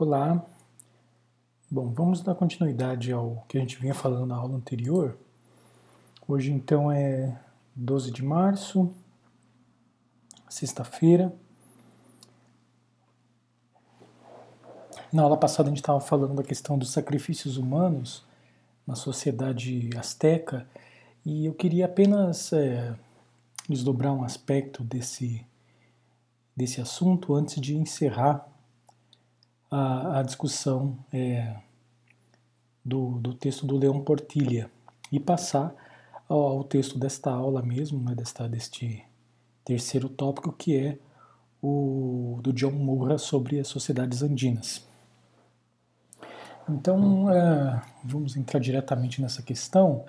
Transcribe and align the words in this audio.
Olá. 0.00 0.46
Bom, 1.68 1.92
vamos 1.92 2.22
dar 2.22 2.36
continuidade 2.36 3.10
ao 3.10 3.44
que 3.48 3.58
a 3.58 3.60
gente 3.60 3.80
vinha 3.80 3.92
falando 3.92 4.26
na 4.26 4.36
aula 4.36 4.54
anterior. 4.54 5.18
Hoje 6.28 6.52
então 6.52 6.92
é 6.92 7.36
12 7.74 8.12
de 8.12 8.24
março, 8.24 8.94
sexta-feira. 10.48 11.34
Na 15.12 15.24
aula 15.24 15.36
passada 15.36 15.68
a 15.68 15.70
gente 15.70 15.80
estava 15.80 15.98
falando 15.98 16.36
da 16.36 16.44
questão 16.44 16.78
dos 16.78 16.92
sacrifícios 16.92 17.56
humanos 17.56 18.24
na 18.86 18.94
sociedade 18.94 19.90
asteca 19.98 20.64
e 21.26 21.44
eu 21.44 21.54
queria 21.54 21.86
apenas 21.86 22.52
é, 22.52 22.96
desdobrar 23.68 24.12
um 24.12 24.22
aspecto 24.22 24.84
desse, 24.84 25.44
desse 26.56 26.80
assunto 26.80 27.34
antes 27.34 27.60
de 27.60 27.76
encerrar 27.76 28.47
a, 29.70 30.20
a 30.20 30.22
discussão 30.22 30.98
é, 31.12 31.56
do, 32.84 33.18
do 33.18 33.34
texto 33.34 33.66
do 33.66 33.76
Leão 33.76 34.00
Portilha 34.00 34.70
e 35.12 35.20
passar 35.20 35.74
ao, 36.28 36.38
ao 36.38 36.64
texto 36.64 36.98
desta 36.98 37.30
aula 37.30 37.62
mesmo, 37.62 38.02
né, 38.02 38.14
desta, 38.14 38.48
deste 38.48 39.04
terceiro 39.64 40.08
tópico, 40.08 40.52
que 40.52 40.76
é 40.76 40.98
o 41.62 42.38
do 42.42 42.52
John 42.52 42.72
Murra 42.72 43.18
sobre 43.18 43.58
as 43.58 43.68
sociedades 43.68 44.22
andinas. 44.22 44.86
Então, 46.68 47.30
é, 47.30 47.82
vamos 48.04 48.36
entrar 48.36 48.60
diretamente 48.60 49.20
nessa 49.20 49.42
questão. 49.42 50.04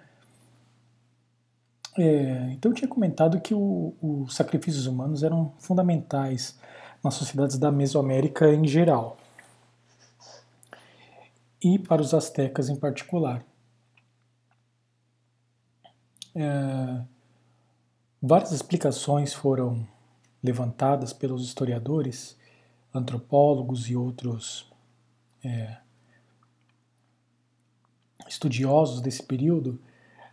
É, 1.98 2.52
então, 2.52 2.72
eu 2.72 2.76
tinha 2.76 2.88
comentado 2.88 3.40
que 3.40 3.54
os 3.56 4.36
sacrifícios 4.36 4.86
humanos 4.86 5.24
eram 5.24 5.54
fundamentais 5.58 6.60
nas 7.04 7.14
sociedades 7.14 7.58
da 7.58 7.72
Mesoamérica 7.72 8.54
em 8.54 8.68
geral 8.68 9.18
e 11.64 11.78
para 11.78 12.02
os 12.02 12.14
astecas 12.14 12.70
em 12.70 12.76
particular. 12.76 13.46
É, 16.36 17.04
várias 18.22 18.52
explicações 18.52 19.34
foram 19.34 19.86
levantadas 20.42 21.12
pelos 21.12 21.44
historiadores, 21.44 22.38
antropólogos 22.94 23.90
e 23.90 23.96
outros 23.96 24.72
é, 25.44 25.78
estudiosos 28.28 29.02
desse 29.02 29.24
período, 29.24 29.80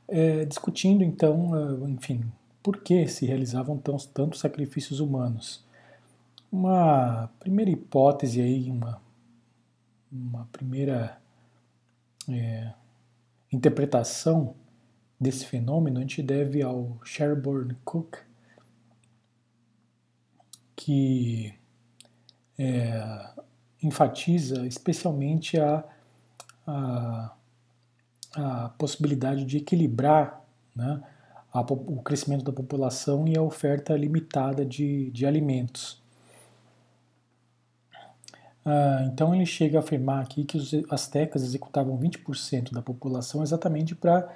é, 0.06 0.44
discutindo 0.44 1.02
então, 1.02 1.56
é, 1.56 1.90
enfim, 1.90 2.24
por 2.62 2.78
que 2.78 3.06
se 3.08 3.26
realizavam 3.26 3.76
tão, 3.78 3.96
tantos 3.96 4.40
sacrifícios 4.40 5.00
humanos. 5.00 5.64
Uma 6.52 7.28
primeira 7.40 7.70
hipótese 7.70 8.40
aí, 8.40 8.70
uma 8.70 9.00
uma 10.10 10.48
primeira 10.52 11.18
é, 12.28 12.72
interpretação 13.52 14.54
desse 15.18 15.46
fenômeno 15.46 15.98
a 15.98 16.00
gente 16.00 16.22
deve 16.22 16.62
ao 16.62 16.98
Sherborne 17.04 17.76
Cook, 17.84 18.16
que 20.74 21.54
é, 22.58 23.30
enfatiza 23.82 24.66
especialmente 24.66 25.58
a, 25.58 25.84
a, 26.66 27.34
a, 28.34 28.68
possibilidade 28.70 29.44
de 29.44 29.58
equilibrar 29.58 30.42
né, 30.74 31.02
a, 31.52 31.60
o 31.60 32.02
crescimento 32.02 32.44
da 32.44 32.52
população 32.52 33.26
e 33.26 33.36
a 33.36 33.42
oferta 33.42 33.96
limitada 33.96 34.64
de, 34.64 35.10
de 35.10 35.24
alimentos. 35.26 36.02
Ah, 38.66 39.04
então 39.06 39.32
ele 39.32 39.46
chega 39.46 39.78
a 39.78 39.80
afirmar 39.80 40.20
aqui 40.20 40.44
que 40.44 40.56
os 40.56 40.72
astecas 40.90 41.44
executavam 41.44 41.96
20% 41.96 42.72
da 42.72 42.82
população 42.82 43.44
exatamente 43.44 43.94
para 43.94 44.28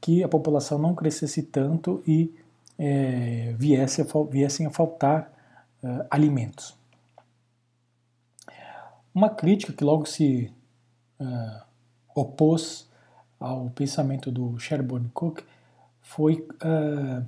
que 0.00 0.22
a 0.22 0.28
população 0.28 0.78
não 0.78 0.94
crescesse 0.94 1.42
tanto 1.42 2.00
e 2.06 2.32
é, 2.78 3.52
viesse 3.56 4.00
a, 4.00 4.04
viessem 4.30 4.66
a 4.66 4.70
faltar 4.70 5.32
uh, 5.82 6.06
alimentos. 6.10 6.76
Uma 9.12 9.30
crítica 9.30 9.72
que 9.72 9.82
logo 9.82 10.06
se 10.06 10.52
uh, 11.20 11.62
opôs 12.14 12.88
ao 13.40 13.70
pensamento 13.70 14.30
do 14.30 14.58
Sherborne 14.58 15.08
Cook 15.14 15.42
foi 16.00 16.46
uh, 16.62 17.26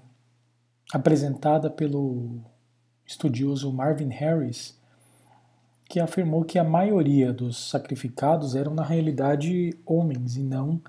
apresentada 0.93 1.71
pelo 1.71 2.41
estudioso 3.07 3.73
Marvin 3.73 4.11
Harris 4.11 4.79
que 5.89 6.01
afirmou 6.01 6.45
que 6.45 6.59
a 6.59 6.65
maioria 6.65 7.33
dos 7.33 7.71
sacrificados 7.71 8.55
eram 8.57 8.75
na 8.75 8.83
realidade 8.83 9.77
homens 9.85 10.37
e 10.37 10.43
não 10.43 10.81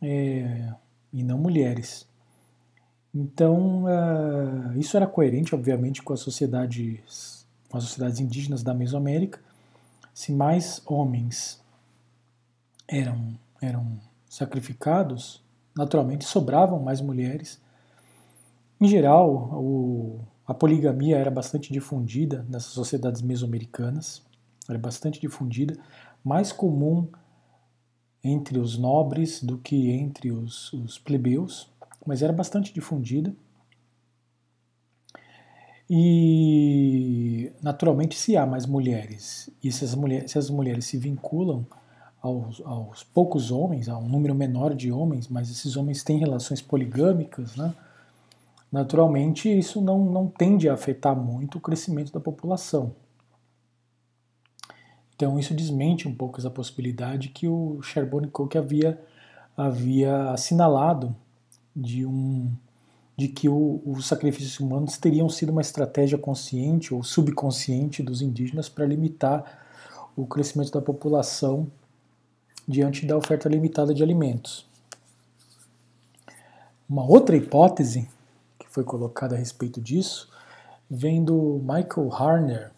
é, 0.00 0.72
e 1.12 1.22
não 1.22 1.38
mulheres. 1.38 2.06
Então 3.14 3.84
uh, 3.84 4.78
isso 4.78 4.96
era 4.96 5.06
coerente, 5.06 5.54
obviamente, 5.54 6.02
com 6.02 6.12
as 6.12 6.20
sociedades 6.20 7.46
com 7.68 7.78
as 7.78 7.84
sociedades 7.84 8.20
indígenas 8.20 8.62
da 8.62 8.74
Mesoamérica. 8.74 9.40
Se 10.12 10.32
mais 10.32 10.82
homens 10.86 11.62
eram 12.86 13.38
eram 13.60 13.98
sacrificados, 14.28 15.42
naturalmente 15.74 16.26
sobravam 16.26 16.78
mais 16.78 17.00
mulheres. 17.00 17.58
Em 18.78 18.86
geral, 18.86 19.30
o, 19.54 20.20
a 20.46 20.52
poligamia 20.52 21.16
era 21.16 21.30
bastante 21.30 21.72
difundida 21.72 22.44
nessas 22.50 22.72
sociedades 22.72 23.22
mesoamericanas 23.22 24.25
era 24.68 24.78
bastante 24.78 25.20
difundida, 25.20 25.78
mais 26.24 26.52
comum 26.52 27.08
entre 28.22 28.58
os 28.58 28.76
nobres 28.76 29.42
do 29.42 29.58
que 29.58 29.90
entre 29.90 30.32
os, 30.32 30.72
os 30.72 30.98
plebeus, 30.98 31.70
mas 32.04 32.22
era 32.22 32.32
bastante 32.32 32.72
difundida. 32.72 33.34
E, 35.88 37.52
naturalmente, 37.62 38.16
se 38.16 38.36
há 38.36 38.44
mais 38.44 38.66
mulheres 38.66 39.48
e 39.62 39.70
se 39.70 39.84
as 39.84 39.94
mulheres, 39.94 40.32
se 40.32 40.38
as 40.38 40.50
mulheres 40.50 40.84
se 40.86 40.96
vinculam 40.96 41.64
aos, 42.20 42.60
aos, 42.62 43.04
poucos 43.04 43.52
homens, 43.52 43.88
a 43.88 43.96
um 43.96 44.08
número 44.08 44.34
menor 44.34 44.74
de 44.74 44.90
homens, 44.90 45.28
mas 45.28 45.48
esses 45.48 45.76
homens 45.76 46.02
têm 46.02 46.18
relações 46.18 46.60
poligâmicas, 46.60 47.54
né? 47.54 47.72
naturalmente 48.70 49.48
isso 49.48 49.80
não, 49.80 50.04
não 50.04 50.26
tende 50.26 50.68
a 50.68 50.74
afetar 50.74 51.14
muito 51.14 51.58
o 51.58 51.60
crescimento 51.60 52.12
da 52.12 52.18
população. 52.18 52.92
Então 55.16 55.38
isso 55.38 55.54
desmente 55.54 56.06
um 56.06 56.14
pouco 56.14 56.38
essa 56.38 56.50
possibilidade 56.50 57.30
que 57.30 57.48
o 57.48 57.80
Sherborne 57.82 58.28
Cook 58.28 58.54
havia, 58.54 59.00
havia 59.56 60.30
assinalado 60.30 61.16
de, 61.74 62.04
um, 62.04 62.52
de 63.16 63.26
que 63.28 63.48
o, 63.48 63.80
os 63.86 64.06
sacrifícios 64.06 64.60
humanos 64.60 64.98
teriam 64.98 65.28
sido 65.30 65.50
uma 65.50 65.62
estratégia 65.62 66.18
consciente 66.18 66.92
ou 66.92 67.02
subconsciente 67.02 68.02
dos 68.02 68.20
indígenas 68.20 68.68
para 68.68 68.84
limitar 68.84 69.64
o 70.14 70.26
crescimento 70.26 70.70
da 70.70 70.82
população 70.82 71.66
diante 72.68 73.06
da 73.06 73.16
oferta 73.16 73.48
limitada 73.48 73.94
de 73.94 74.02
alimentos. 74.02 74.66
Uma 76.88 77.04
outra 77.04 77.36
hipótese 77.36 78.08
que 78.58 78.68
foi 78.68 78.84
colocada 78.84 79.34
a 79.34 79.38
respeito 79.38 79.80
disso 79.80 80.30
vem 80.88 81.24
do 81.24 81.60
Michael 81.62 82.12
Harner, 82.12 82.70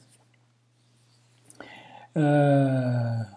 uh, 2.17 3.37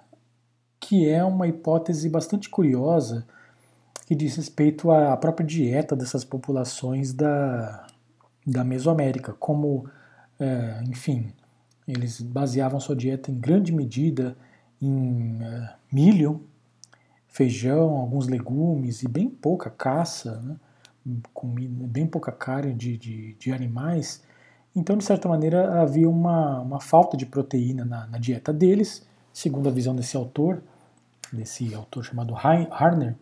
que 0.79 1.07
é 1.07 1.23
uma 1.23 1.47
hipótese 1.47 2.09
bastante 2.09 2.49
curiosa 2.49 3.25
que 4.05 4.15
diz 4.15 4.35
respeito 4.35 4.91
à 4.91 5.15
própria 5.15 5.45
dieta 5.45 5.95
dessas 5.95 6.25
populações 6.25 7.13
da, 7.13 7.87
da 8.45 8.63
Mesoamérica, 8.63 9.33
como, 9.33 9.85
uh, 10.39 10.89
enfim, 10.89 11.31
eles 11.87 12.19
baseavam 12.21 12.79
sua 12.79 12.95
dieta 12.95 13.31
em 13.31 13.39
grande 13.39 13.71
medida 13.71 14.35
em 14.81 15.37
uh, 15.37 15.69
milho, 15.91 16.45
feijão, 17.27 17.91
alguns 17.91 18.27
legumes 18.27 19.03
e 19.03 19.07
bem 19.07 19.29
pouca 19.29 19.69
caça, 19.69 20.41
né? 20.41 20.55
Bem 21.55 22.05
pouca 22.05 22.31
carne 22.31 22.73
de, 22.73 22.95
de, 22.97 23.33
de 23.33 23.51
animais, 23.51 24.21
então, 24.75 24.97
de 24.97 25.03
certa 25.03 25.27
maneira, 25.27 25.81
havia 25.81 26.09
uma, 26.09 26.61
uma 26.61 26.79
falta 26.79 27.17
de 27.17 27.25
proteína 27.25 27.83
na, 27.83 28.07
na 28.07 28.17
dieta 28.17 28.53
deles, 28.53 29.05
segundo 29.33 29.67
a 29.67 29.71
visão 29.71 29.95
desse 29.95 30.15
autor, 30.15 30.63
desse 31.31 31.73
autor 31.73 32.05
chamado 32.05 32.33
Harner. 32.35 33.15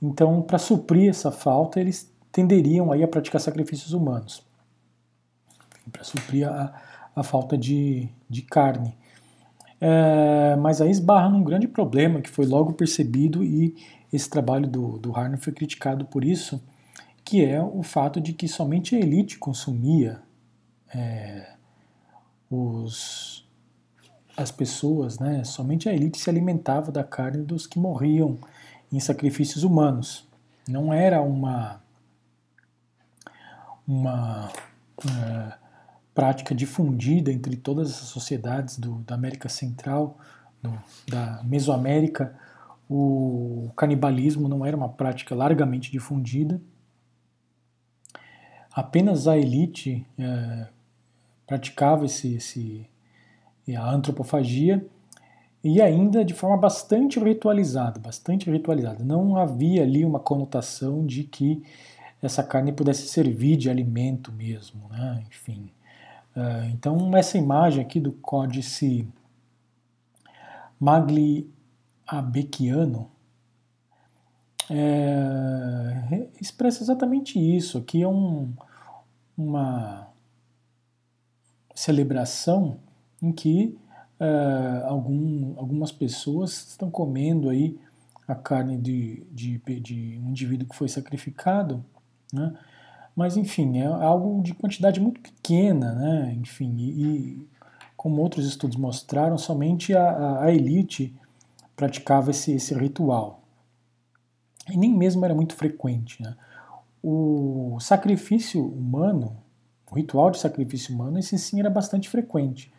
Então, 0.00 0.40
para 0.40 0.58
suprir 0.58 1.10
essa 1.10 1.32
falta, 1.32 1.80
eles 1.80 2.12
tenderiam 2.30 2.92
aí 2.92 3.02
a 3.02 3.08
praticar 3.08 3.40
sacrifícios 3.40 3.92
humanos, 3.92 4.44
para 5.90 6.04
suprir 6.04 6.48
a, 6.48 6.72
a 7.14 7.22
falta 7.24 7.58
de, 7.58 8.08
de 8.28 8.42
carne. 8.42 8.96
É, 9.80 10.54
mas 10.56 10.80
aí 10.80 10.90
esbarra 10.90 11.28
num 11.28 11.42
grande 11.42 11.66
problema 11.66 12.20
que 12.20 12.30
foi 12.30 12.46
logo 12.46 12.72
percebido 12.72 13.42
e 13.42 13.74
esse 14.12 14.30
trabalho 14.30 14.68
do, 14.68 14.98
do 14.98 15.16
Harner 15.16 15.40
foi 15.40 15.52
criticado 15.52 16.04
por 16.04 16.24
isso, 16.24 16.62
que 17.24 17.44
é 17.44 17.60
o 17.60 17.82
fato 17.82 18.20
de 18.20 18.32
que 18.32 18.46
somente 18.46 18.94
a 18.94 19.00
elite 19.00 19.38
consumia 19.38 20.22
é, 20.94 21.54
os, 22.50 23.48
as 24.36 24.50
pessoas, 24.50 25.18
né, 25.18 25.44
somente 25.44 25.88
a 25.88 25.94
elite 25.94 26.18
se 26.18 26.28
alimentava 26.28 26.92
da 26.92 27.04
carne 27.04 27.44
dos 27.44 27.66
que 27.66 27.78
morriam 27.78 28.38
em 28.92 29.00
sacrifícios 29.00 29.64
humanos. 29.64 30.28
Não 30.68 30.92
era 30.92 31.20
uma 31.20 31.82
uma 33.86 34.48
uh, 35.04 35.52
prática 36.14 36.54
difundida 36.54 37.32
entre 37.32 37.56
todas 37.56 37.88
as 37.90 38.08
sociedades 38.08 38.78
do, 38.78 38.98
da 39.00 39.14
América 39.14 39.48
Central, 39.48 40.18
do, 40.62 40.72
da 41.08 41.42
Mesoamérica. 41.42 42.34
O 42.88 43.70
canibalismo 43.76 44.48
não 44.48 44.64
era 44.64 44.76
uma 44.76 44.88
prática 44.88 45.34
largamente 45.34 45.90
difundida. 45.90 46.60
Apenas 48.72 49.26
a 49.26 49.36
elite 49.36 50.06
uh, 50.18 50.66
praticava 51.52 52.06
esse, 52.06 52.36
esse, 52.36 52.86
a 53.76 53.90
antropofagia 53.90 54.82
e 55.62 55.82
ainda 55.82 56.24
de 56.24 56.32
forma 56.32 56.56
bastante 56.56 57.20
ritualizada, 57.20 58.00
bastante 58.00 58.50
ritualizada. 58.50 59.04
Não 59.04 59.36
havia 59.36 59.82
ali 59.82 60.02
uma 60.02 60.18
conotação 60.18 61.04
de 61.04 61.24
que 61.24 61.62
essa 62.22 62.42
carne 62.42 62.72
pudesse 62.72 63.06
servir 63.06 63.58
de 63.58 63.68
alimento 63.68 64.32
mesmo, 64.32 64.88
né? 64.88 65.22
enfim. 65.28 65.70
Uh, 66.34 66.64
então 66.72 67.14
essa 67.14 67.36
imagem 67.36 67.84
aqui 67.84 68.00
do 68.00 68.12
códice 68.12 69.06
Magliabechiano 70.80 73.10
é, 74.70 76.28
expressa 76.40 76.82
exatamente 76.82 77.38
isso. 77.38 77.76
Aqui 77.76 78.02
é 78.02 78.08
um, 78.08 78.50
uma 79.36 80.11
celebração 81.74 82.78
em 83.20 83.32
que 83.32 83.78
uh, 84.20 84.86
algum, 84.86 85.54
algumas 85.58 85.92
pessoas 85.92 86.68
estão 86.70 86.90
comendo 86.90 87.48
aí 87.48 87.78
a 88.26 88.34
carne 88.34 88.78
de, 88.78 89.24
de, 89.30 89.58
de 89.80 90.20
um 90.22 90.30
indivíduo 90.30 90.68
que 90.68 90.76
foi 90.76 90.88
sacrificado, 90.88 91.84
né? 92.32 92.56
mas 93.14 93.36
enfim, 93.36 93.78
é 93.78 93.86
algo 93.86 94.42
de 94.42 94.54
quantidade 94.54 95.00
muito 95.00 95.20
pequena, 95.20 95.92
né? 95.94 96.34
enfim, 96.38 96.74
e, 96.78 97.02
e 97.02 97.48
como 97.96 98.20
outros 98.20 98.46
estudos 98.46 98.76
mostraram, 98.76 99.36
somente 99.36 99.94
a, 99.94 100.42
a 100.42 100.52
elite 100.52 101.14
praticava 101.76 102.30
esse, 102.30 102.52
esse 102.52 102.74
ritual. 102.74 103.42
E 104.70 104.76
nem 104.76 104.92
mesmo 104.92 105.24
era 105.24 105.34
muito 105.34 105.54
frequente. 105.54 106.22
Né? 106.22 106.36
O 107.02 107.78
sacrifício 107.80 108.64
humano, 108.64 109.36
o 109.92 109.94
ritual 109.94 110.30
de 110.30 110.38
sacrifício 110.38 110.94
humano, 110.94 111.18
esse 111.18 111.38
sim 111.38 111.60
era 111.60 111.68
bastante 111.68 112.08
frequente. 112.08 112.72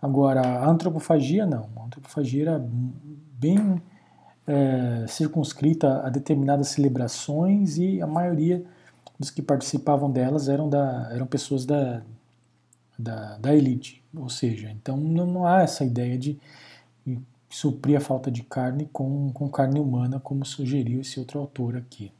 Agora, 0.00 0.40
a 0.40 0.66
antropofagia 0.66 1.44
não. 1.44 1.68
A 1.76 1.84
antropofagia 1.84 2.42
era 2.42 2.66
bem 3.38 3.82
é, 4.46 5.04
circunscrita 5.06 6.00
a 6.06 6.08
determinadas 6.08 6.68
celebrações 6.68 7.76
e 7.76 8.00
a 8.00 8.06
maioria 8.06 8.64
dos 9.18 9.30
que 9.30 9.42
participavam 9.42 10.10
delas 10.10 10.48
eram, 10.48 10.70
da, 10.70 11.10
eram 11.12 11.26
pessoas 11.26 11.66
da, 11.66 12.02
da, 12.98 13.36
da 13.36 13.54
elite. 13.54 14.02
Ou 14.16 14.30
seja, 14.30 14.70
então 14.70 14.96
não, 14.96 15.26
não 15.26 15.46
há 15.46 15.60
essa 15.60 15.84
ideia 15.84 16.16
de, 16.16 16.40
de 17.04 17.20
suprir 17.50 17.98
a 17.98 18.00
falta 18.00 18.30
de 18.30 18.42
carne 18.42 18.88
com, 18.90 19.30
com 19.34 19.50
carne 19.50 19.78
humana, 19.78 20.18
como 20.18 20.46
sugeriu 20.46 21.02
esse 21.02 21.20
outro 21.20 21.38
autor 21.40 21.76
aqui. 21.76 22.10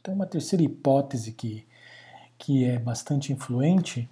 Então, 0.00 0.14
uma 0.14 0.26
terceira 0.26 0.64
hipótese 0.64 1.30
que, 1.30 1.64
que 2.42 2.64
é 2.64 2.76
bastante 2.76 3.32
influente 3.32 4.10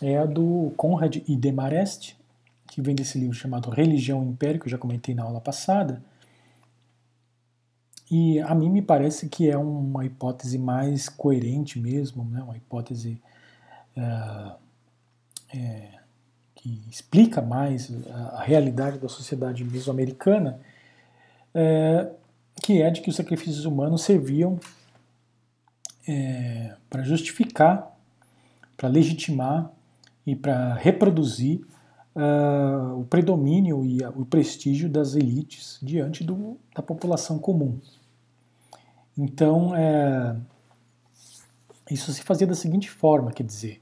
é 0.00 0.16
a 0.16 0.24
do 0.24 0.72
Conrad 0.74 1.16
I. 1.16 1.36
Demarest, 1.36 2.16
que 2.66 2.80
vem 2.80 2.94
desse 2.94 3.18
livro 3.18 3.36
chamado 3.36 3.68
Religião 3.68 4.24
e 4.24 4.28
Império, 4.28 4.58
que 4.58 4.66
eu 4.66 4.70
já 4.70 4.78
comentei 4.78 5.14
na 5.14 5.22
aula 5.22 5.38
passada. 5.38 6.02
E 8.10 8.40
a 8.40 8.54
mim 8.54 8.70
me 8.70 8.80
parece 8.80 9.28
que 9.28 9.50
é 9.50 9.58
uma 9.58 10.06
hipótese 10.06 10.56
mais 10.56 11.10
coerente 11.10 11.78
mesmo, 11.78 12.24
né? 12.24 12.42
uma 12.42 12.56
hipótese 12.56 13.20
é, 13.94 14.52
é, 15.54 15.88
que 16.54 16.82
explica 16.90 17.42
mais 17.42 17.92
a, 18.06 18.38
a, 18.38 18.42
realidade 18.42 18.98
da 18.98 19.10
sociedade 19.10 19.62
mesoamericana, 19.62 20.58
é, 21.54 22.10
que 22.62 22.80
é 22.80 22.90
de 22.90 23.02
que 23.02 23.10
os 23.10 23.16
sacrifícios 23.16 23.66
humanos 23.66 24.02
serviam 24.04 24.58
é, 26.06 26.74
para 26.88 27.02
justificar, 27.02 27.96
para 28.76 28.88
legitimar 28.88 29.70
e 30.26 30.34
para 30.34 30.74
reproduzir 30.74 31.64
uh, 32.14 32.98
o 32.98 33.04
predomínio 33.04 33.84
e 33.84 34.04
o 34.14 34.24
prestígio 34.24 34.88
das 34.88 35.14
elites 35.14 35.78
diante 35.82 36.24
do, 36.24 36.56
da 36.74 36.82
população 36.82 37.38
comum. 37.38 37.78
Então, 39.16 39.74
é, 39.76 40.36
isso 41.90 42.12
se 42.12 42.22
fazia 42.22 42.46
da 42.46 42.54
seguinte 42.54 42.90
forma, 42.90 43.32
quer 43.32 43.44
dizer, 43.44 43.80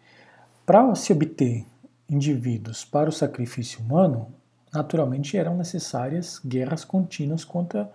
para 0.67 0.95
se 0.95 1.13
obter 1.13 1.65
indivíduos 2.09 2.85
para 2.85 3.09
o 3.09 3.13
sacrifício 3.13 3.81
humano, 3.81 4.29
naturalmente 4.73 5.37
eram 5.37 5.57
necessárias 5.57 6.41
guerras 6.45 6.85
contínuas 6.85 7.45
contra, 7.45 7.91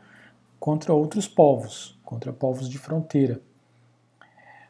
contra 0.59 0.93
outros 0.93 1.27
povos, 1.27 1.97
contra 2.03 2.31
povos 2.31 2.69
de 2.69 2.77
fronteira. 2.77 3.41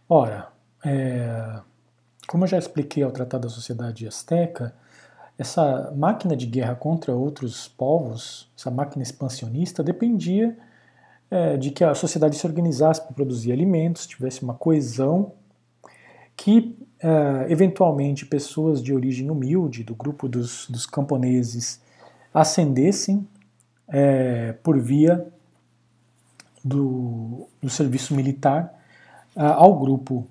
Ora, 0.07 0.49
é, 0.85 1.59
como 2.27 2.43
eu 2.43 2.47
já 2.47 2.59
expliquei 2.59 3.01
ao 3.01 3.11
tratar 3.11 3.39
da 3.39 3.49
sociedade 3.49 4.07
azteca, 4.07 4.73
essa 5.37 5.91
máquina 5.95 6.35
de 6.35 6.45
guerra 6.45 6.75
contra 6.75 7.13
outros 7.13 7.67
povos, 7.67 8.49
essa 8.57 8.69
máquina 8.69 9.01
expansionista, 9.01 9.83
dependia 9.83 10.55
é, 11.29 11.57
de 11.57 11.71
que 11.71 11.83
a 11.83 11.95
sociedade 11.95 12.37
se 12.37 12.45
organizasse 12.45 13.01
para 13.01 13.13
produzir 13.13 13.51
alimentos, 13.51 14.05
tivesse 14.05 14.43
uma 14.43 14.53
coesão, 14.53 15.33
que 16.37 16.77
é, 16.99 17.51
eventualmente 17.51 18.25
pessoas 18.25 18.83
de 18.83 18.93
origem 18.93 19.31
humilde, 19.31 19.83
do 19.83 19.95
grupo 19.95 20.29
dos, 20.29 20.69
dos 20.69 20.85
camponeses, 20.85 21.81
ascendessem 22.31 23.27
é, 23.87 24.53
por 24.63 24.79
via 24.79 25.27
do, 26.63 27.47
do 27.61 27.69
serviço 27.69 28.15
militar 28.15 28.74
ao 29.35 29.77
grupo 29.77 30.27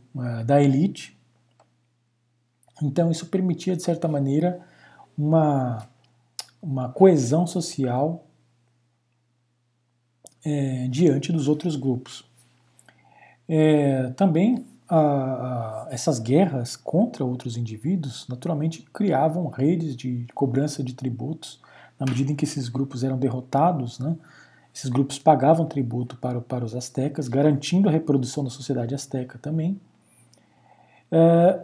da 0.46 0.62
elite, 0.62 1.14
então 2.82 3.10
isso 3.10 3.26
permitia, 3.26 3.76
de 3.76 3.82
certa 3.82 4.08
maneira, 4.08 4.60
uma, 5.16 5.86
uma 6.60 6.88
coesão 6.88 7.46
social 7.46 8.26
é, 10.44 10.88
diante 10.88 11.32
dos 11.32 11.48
outros 11.48 11.76
grupos. 11.76 12.24
É, 13.48 14.10
também 14.10 14.66
a, 14.88 14.98
a, 14.98 15.88
essas 15.90 16.18
guerras 16.18 16.76
contra 16.76 17.24
outros 17.24 17.56
indivíduos 17.56 18.26
naturalmente 18.28 18.82
criavam 18.92 19.48
redes 19.48 19.96
de 19.96 20.26
cobrança 20.34 20.82
de 20.82 20.94
tributos 20.94 21.60
na 21.98 22.06
medida 22.06 22.32
em 22.32 22.36
que 22.36 22.44
esses 22.44 22.68
grupos 22.68 23.04
eram 23.04 23.16
derrotados, 23.16 23.98
né, 23.98 24.16
esses 24.74 24.90
grupos 24.90 25.20
pagavam 25.20 25.66
tributo 25.66 26.16
para, 26.16 26.40
para 26.40 26.64
os 26.64 26.74
astecas, 26.74 27.28
garantindo 27.28 27.88
a 27.88 27.92
reprodução 27.92 28.42
da 28.42 28.50
sociedade 28.50 28.92
asteca 28.92 29.38
também. 29.38 29.80
É, 31.12 31.60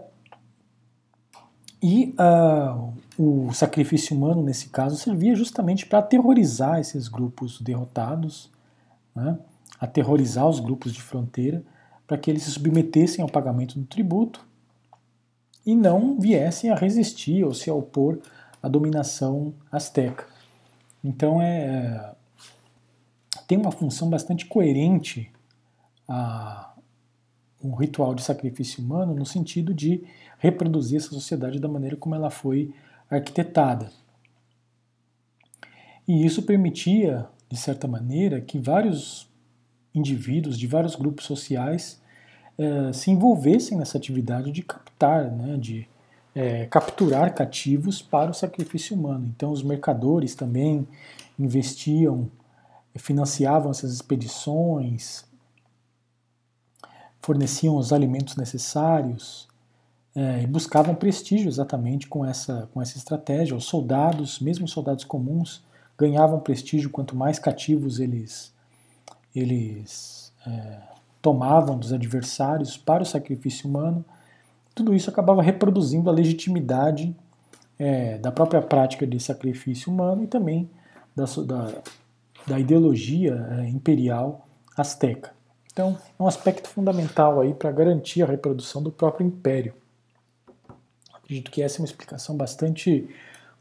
e 1.82 2.14
uh, 2.20 2.92
o 3.18 3.52
sacrifício 3.52 4.16
humano, 4.16 4.42
nesse 4.44 4.68
caso, 4.68 4.96
servia 4.96 5.34
justamente 5.34 5.86
para 5.86 5.98
aterrorizar 5.98 6.78
esses 6.78 7.08
grupos 7.08 7.60
derrotados, 7.60 8.48
né? 9.14 9.38
aterrorizar 9.80 10.48
os 10.48 10.60
grupos 10.60 10.92
de 10.92 11.02
fronteira, 11.02 11.64
para 12.06 12.16
que 12.16 12.30
eles 12.30 12.44
se 12.44 12.50
submetessem 12.52 13.22
ao 13.22 13.28
pagamento 13.28 13.76
do 13.78 13.86
tributo 13.86 14.46
e 15.66 15.74
não 15.74 16.20
viessem 16.20 16.70
a 16.70 16.76
resistir 16.76 17.44
ou 17.44 17.54
se 17.54 17.70
opor 17.70 18.20
à 18.62 18.68
dominação 18.68 19.52
asteca. 19.72 20.26
Então 21.02 21.40
é 21.40 22.12
tem 23.50 23.58
uma 23.58 23.72
função 23.72 24.08
bastante 24.08 24.46
coerente 24.46 25.28
a, 26.08 26.72
um 27.60 27.74
ritual 27.74 28.14
de 28.14 28.22
sacrifício 28.22 28.80
humano 28.80 29.12
no 29.12 29.26
sentido 29.26 29.74
de 29.74 30.04
reproduzir 30.38 30.98
essa 30.98 31.08
sociedade 31.08 31.58
da 31.58 31.66
maneira 31.66 31.96
como 31.96 32.14
ela 32.14 32.30
foi 32.30 32.72
arquitetada. 33.10 33.90
E 36.06 36.24
isso 36.24 36.44
permitia, 36.44 37.26
de 37.48 37.56
certa 37.56 37.88
maneira, 37.88 38.40
que 38.40 38.56
vários 38.56 39.28
indivíduos 39.92 40.56
de 40.56 40.68
vários 40.68 40.94
grupos 40.94 41.24
sociais 41.24 42.00
eh, 42.56 42.92
se 42.92 43.10
envolvessem 43.10 43.76
nessa 43.76 43.98
atividade 43.98 44.52
de 44.52 44.62
captar, 44.62 45.28
né, 45.28 45.56
de 45.56 45.88
eh, 46.36 46.66
capturar 46.66 47.34
cativos 47.34 48.00
para 48.00 48.30
o 48.30 48.34
sacrifício 48.34 48.96
humano. 48.96 49.26
Então, 49.34 49.50
os 49.50 49.64
mercadores 49.64 50.36
também 50.36 50.86
investiam, 51.36 52.30
financiavam 52.98 53.70
essas 53.70 53.92
expedições, 53.92 55.24
forneciam 57.20 57.76
os 57.76 57.92
alimentos 57.92 58.36
necessários, 58.36 59.48
é, 60.14 60.42
e 60.42 60.46
buscavam 60.46 60.94
prestígio 60.94 61.48
exatamente 61.48 62.08
com 62.08 62.24
essa, 62.24 62.68
com 62.72 62.82
essa 62.82 62.98
estratégia. 62.98 63.56
Os 63.56 63.64
soldados, 63.64 64.40
mesmo 64.40 64.64
os 64.64 64.72
soldados 64.72 65.04
comuns, 65.04 65.62
ganhavam 65.96 66.40
prestígio 66.40 66.90
quanto 66.90 67.14
mais 67.14 67.38
cativos 67.38 68.00
eles, 68.00 68.52
eles 69.34 70.32
é, 70.46 70.80
tomavam 71.22 71.78
dos 71.78 71.92
adversários 71.92 72.76
para 72.76 73.02
o 73.02 73.06
sacrifício 73.06 73.68
humano. 73.68 74.04
Tudo 74.74 74.94
isso 74.94 75.10
acabava 75.10 75.42
reproduzindo 75.42 76.08
a 76.08 76.12
legitimidade 76.12 77.14
é, 77.78 78.18
da 78.18 78.32
própria 78.32 78.62
prática 78.62 79.06
de 79.06 79.20
sacrifício 79.20 79.92
humano 79.92 80.24
e 80.24 80.26
também 80.26 80.68
da, 81.14 81.24
da, 81.24 81.82
da 82.46 82.58
ideologia 82.58 83.34
é, 83.58 83.68
imperial 83.68 84.46
asteca. 84.76 85.32
Então, 85.72 85.96
é 86.18 86.22
um 86.22 86.26
aspecto 86.26 86.68
fundamental 86.68 87.40
aí 87.40 87.54
para 87.54 87.70
garantir 87.70 88.22
a 88.22 88.26
reprodução 88.26 88.82
do 88.82 88.90
próprio 88.90 89.26
império. 89.26 89.74
Acredito 91.14 91.50
que 91.50 91.62
essa 91.62 91.78
é 91.78 91.80
uma 91.80 91.86
explicação 91.86 92.36
bastante 92.36 93.08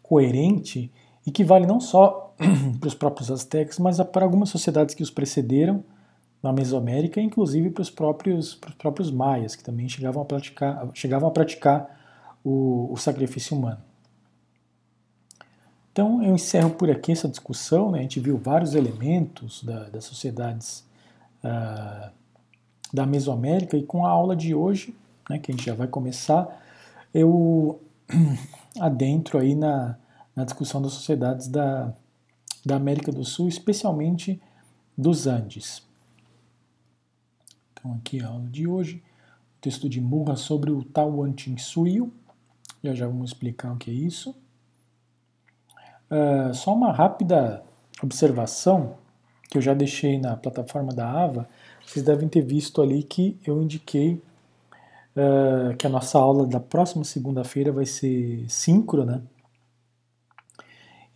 coerente 0.02 0.92
e 1.26 1.32
que 1.32 1.44
vale 1.44 1.68
não 1.68 1.80
só 1.80 2.34
para 2.80 2.88
os 2.88 2.96
próprios 2.96 3.30
aztecas, 3.30 3.78
mas 3.78 4.02
para 4.02 4.26
algumas 4.26 4.50
sociedades 4.50 4.96
que 4.96 5.04
os 5.04 5.12
precederam 5.12 5.84
na 6.42 6.52
Mesoamérica, 6.52 7.22
inclusive 7.22 7.70
para 7.70 7.82
os 7.82 7.90
próprios, 7.90 8.56
para 8.56 8.70
os 8.70 8.76
próprios 8.76 9.12
maias, 9.12 9.56
que 9.56 9.64
também 9.64 9.88
chegavam 9.88 10.22
a 10.22 10.26
praticar, 10.26 10.90
chegavam 10.94 11.30
a 11.30 11.32
praticar 11.32 12.00
o, 12.44 12.92
o 12.92 12.98
sacrifício 12.98 13.56
humano. 13.56 13.89
Então 16.00 16.24
eu 16.24 16.34
encerro 16.34 16.70
por 16.70 16.90
aqui 16.90 17.12
essa 17.12 17.28
discussão. 17.28 17.92
Né? 17.92 18.00
A 18.00 18.02
gente 18.04 18.22
viu 18.22 18.38
vários 18.38 18.74
elementos 18.74 19.62
da, 19.62 19.90
das 19.90 20.06
sociedades 20.06 20.86
uh, 21.44 22.10
da 22.94 23.06
Mesoamérica 23.06 23.76
e 23.76 23.84
com 23.84 24.06
a 24.06 24.10
aula 24.10 24.34
de 24.34 24.56
hoje, 24.56 24.96
né, 25.30 25.38
que 25.40 25.52
a 25.52 25.54
gente 25.54 25.66
já 25.66 25.76
vai 25.76 25.88
começar, 25.88 26.58
eu 27.14 27.82
adentro 28.80 29.40
aí 29.40 29.54
na, 29.54 29.98
na 30.34 30.46
discussão 30.46 30.82
das 30.82 30.94
sociedades 30.94 31.50
da, 31.50 31.94
da 32.66 32.78
América 32.78 33.12
do 33.12 33.26
Sul, 33.26 33.50
especialmente 33.50 34.42
dos 34.98 35.28
Andes. 35.28 35.86
Então 37.74 37.92
aqui 37.96 38.24
a 38.24 38.30
aula 38.30 38.48
de 38.48 38.66
hoje, 38.66 39.04
o 39.58 39.60
texto 39.60 39.90
de 39.90 40.00
Murra 40.00 40.38
sobre 40.38 40.72
o 40.72 40.82
Tawantinsuyo, 40.82 42.10
já 42.82 42.96
já 42.96 43.06
vamos 43.06 43.32
explicar 43.32 43.74
o 43.74 43.78
que 43.78 43.92
é 43.92 43.94
isso. 43.94 44.34
Uh, 46.10 46.54
só 46.54 46.74
uma 46.74 46.92
rápida 46.92 47.64
observação 48.02 48.96
que 49.50 49.58
eu 49.58 49.62
já 49.62 49.74
deixei 49.74 50.20
na 50.20 50.36
plataforma 50.36 50.94
da 50.94 51.10
AVA, 51.10 51.48
vocês 51.86 52.06
devem 52.06 52.28
ter 52.28 52.42
visto 52.42 52.82
ali 52.82 53.04
que 53.04 53.40
eu 53.46 53.62
indiquei 53.62 54.22
uh, 55.16 55.76
que 55.76 55.88
a 55.88 55.90
nossa 55.90 56.20
aula 56.20 56.46
da 56.46 56.60
próxima 56.60 57.04
segunda-feira 57.04 57.72
vai 57.72 57.86
ser 57.86 58.46
síncrona. 58.48 59.24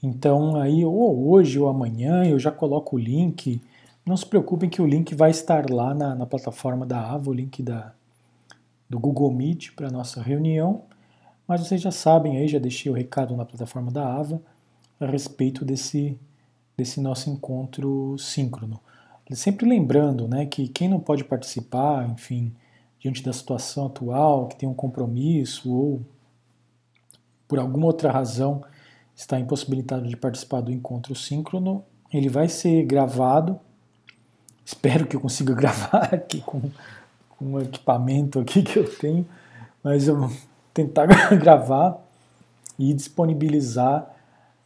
Então 0.01 0.59
aí 0.59 0.83
ou 0.83 1.29
hoje 1.29 1.59
ou 1.59 1.67
amanhã 1.67 2.25
eu 2.25 2.37
já 2.39 2.51
coloco 2.51 2.95
o 2.95 2.99
link. 2.99 3.61
Não 4.05 4.17
se 4.17 4.25
preocupem 4.25 4.69
que 4.69 4.81
o 4.81 4.85
link 4.85 5.15
vai 5.15 5.31
estar 5.31 5.69
lá 5.69 5.93
na, 5.93 6.13
na 6.13 6.25
plataforma 6.25 6.85
da 6.85 6.99
AVA, 6.99 7.29
o 7.29 7.33
link 7.33 7.63
da, 7.63 7.93
do 8.89 8.99
Google 8.99 9.31
Meet 9.31 9.71
para 9.75 9.87
a 9.87 9.91
nossa 9.91 10.21
reunião. 10.21 10.83
Mas 11.47 11.61
vocês 11.61 11.81
já 11.81 11.91
sabem 11.91 12.37
aí, 12.37 12.47
já 12.47 12.59
deixei 12.59 12.91
o 12.91 12.95
recado 12.95 13.35
na 13.35 13.45
plataforma 13.45 13.91
da 13.91 14.05
AVA 14.05 14.41
a 15.03 15.09
respeito 15.09 15.63
desse, 15.65 16.17
desse 16.77 16.99
nosso 16.99 17.29
encontro 17.29 18.17
síncrono. 18.17 18.79
Sempre 19.31 19.67
lembrando 19.67 20.27
né, 20.27 20.45
que 20.45 20.67
quem 20.67 20.87
não 20.87 20.99
pode 20.99 21.23
participar, 21.23 22.07
enfim, 22.09 22.53
diante 22.99 23.23
da 23.23 23.33
situação 23.33 23.87
atual, 23.87 24.47
que 24.47 24.55
tem 24.55 24.67
um 24.69 24.73
compromisso 24.73 25.71
ou 25.71 26.01
por 27.47 27.59
alguma 27.59 27.87
outra 27.87 28.11
razão 28.11 28.63
está 29.15 29.39
impossibilitado 29.39 30.07
de 30.07 30.17
participar 30.17 30.61
do 30.61 30.71
encontro 30.71 31.15
síncrono, 31.15 31.83
ele 32.11 32.29
vai 32.29 32.47
ser 32.47 32.83
gravado. 32.85 33.59
Espero 34.65 35.05
que 35.05 35.15
eu 35.15 35.19
consiga 35.19 35.53
gravar 35.55 36.13
aqui 36.13 36.41
com, 36.41 36.61
com 37.29 37.53
o 37.53 37.61
equipamento 37.61 38.39
aqui 38.39 38.63
que 38.63 38.77
eu 38.77 38.97
tenho, 38.97 39.27
mas 39.83 40.07
eu 40.07 40.17
vou 40.17 40.31
tentar 40.73 41.05
gravar 41.37 41.99
e 42.77 42.93
disponibilizar 42.93 44.12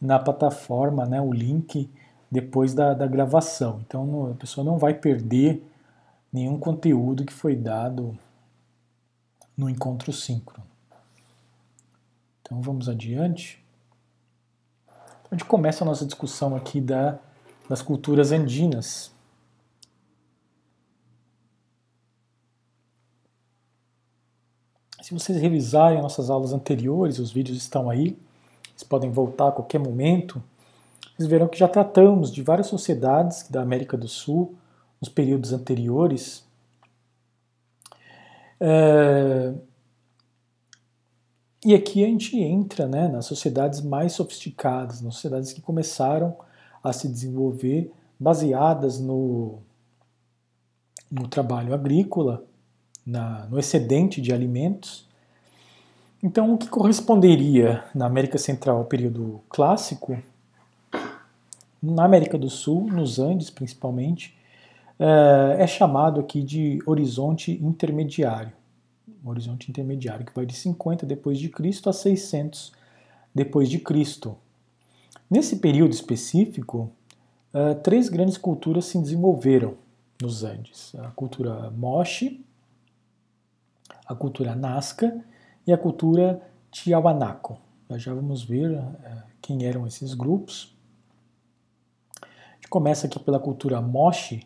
na 0.00 0.18
plataforma 0.18 1.04
né, 1.06 1.20
o 1.20 1.32
link 1.32 1.90
depois 2.30 2.74
da, 2.74 2.94
da 2.94 3.06
gravação. 3.06 3.80
Então 3.86 4.30
a 4.32 4.34
pessoa 4.34 4.64
não 4.64 4.78
vai 4.78 4.94
perder 4.94 5.62
nenhum 6.32 6.58
conteúdo 6.58 7.24
que 7.24 7.32
foi 7.32 7.56
dado 7.56 8.16
no 9.56 9.68
encontro 9.68 10.12
síncrono. 10.12 10.66
Então 12.42 12.60
vamos 12.60 12.88
adiante. 12.88 13.62
A 15.30 15.34
gente 15.34 15.44
começa 15.44 15.84
a 15.84 15.86
nossa 15.86 16.06
discussão 16.06 16.56
aqui 16.56 16.80
da, 16.80 17.18
das 17.68 17.82
culturas 17.82 18.32
andinas. 18.32 19.12
Se 25.02 25.12
vocês 25.12 25.40
revisarem 25.40 26.00
nossas 26.00 26.30
aulas 26.30 26.52
anteriores, 26.52 27.18
os 27.18 27.30
vídeos 27.30 27.58
estão 27.58 27.88
aí, 27.88 28.18
vocês 28.78 28.88
podem 28.88 29.10
voltar 29.10 29.48
a 29.48 29.52
qualquer 29.52 29.80
momento 29.80 30.40
vocês 31.18 31.28
verão 31.28 31.48
que 31.48 31.58
já 31.58 31.66
tratamos 31.66 32.32
de 32.32 32.42
várias 32.42 32.68
sociedades 32.68 33.48
da 33.50 33.60
América 33.60 33.96
do 33.96 34.06
Sul 34.06 34.54
nos 35.00 35.08
períodos 35.08 35.52
anteriores. 35.52 36.46
É... 38.60 39.52
E 41.64 41.74
aqui 41.74 42.04
a 42.04 42.06
gente 42.06 42.38
entra 42.38 42.86
né, 42.86 43.08
nas 43.08 43.26
sociedades 43.26 43.80
mais 43.80 44.12
sofisticadas, 44.12 45.00
nas 45.00 45.14
sociedades 45.14 45.52
que 45.52 45.60
começaram 45.60 46.36
a 46.84 46.92
se 46.92 47.08
desenvolver 47.08 47.92
baseadas 48.18 49.00
no, 49.00 49.58
no 51.10 51.26
trabalho 51.26 51.74
agrícola, 51.74 52.44
na, 53.04 53.44
no 53.46 53.58
excedente 53.58 54.20
de 54.20 54.32
alimentos. 54.32 55.07
Então, 56.22 56.52
o 56.52 56.58
que 56.58 56.68
corresponderia 56.68 57.84
na 57.94 58.06
América 58.06 58.38
Central 58.38 58.78
ao 58.78 58.84
período 58.84 59.40
clássico 59.48 60.20
na 61.82 62.04
América 62.04 62.36
do 62.36 62.50
Sul, 62.50 62.88
nos 62.88 63.18
Andes 63.18 63.50
principalmente, 63.50 64.36
é, 64.98 65.62
é 65.62 65.66
chamado 65.66 66.20
aqui 66.20 66.42
de 66.42 66.80
horizonte 66.84 67.52
intermediário. 67.62 68.52
horizonte 69.24 69.70
intermediário 69.70 70.26
que 70.26 70.34
vai 70.34 70.44
de 70.44 70.54
50 70.54 71.06
depois 71.06 71.38
de 71.38 71.48
Cristo 71.48 71.88
a 71.88 71.92
600 71.92 72.72
depois 73.34 73.68
de 73.68 73.78
Cristo. 73.78 74.36
Nesse 75.30 75.56
período 75.56 75.92
específico, 75.92 76.90
é, 77.54 77.74
três 77.74 78.08
grandes 78.08 78.36
culturas 78.36 78.86
se 78.86 78.98
desenvolveram 78.98 79.74
nos 80.20 80.42
Andes: 80.42 80.94
a 80.96 81.08
cultura 81.10 81.70
Moche, 81.70 82.44
a 84.04 84.14
cultura 84.14 84.56
Nazca 84.56 85.24
e 85.68 85.72
a 85.72 85.78
cultura 85.78 86.42
Tiahuanaco. 86.72 87.56
Nós 87.88 88.02
já 88.02 88.12
vamos 88.12 88.42
ver 88.42 88.72
é, 88.72 89.22
quem 89.40 89.64
eram 89.64 89.86
esses 89.86 90.14
grupos 90.14 90.76
começa 92.68 93.06
aqui 93.06 93.18
pela 93.18 93.40
cultura 93.40 93.80
Moche, 93.80 94.42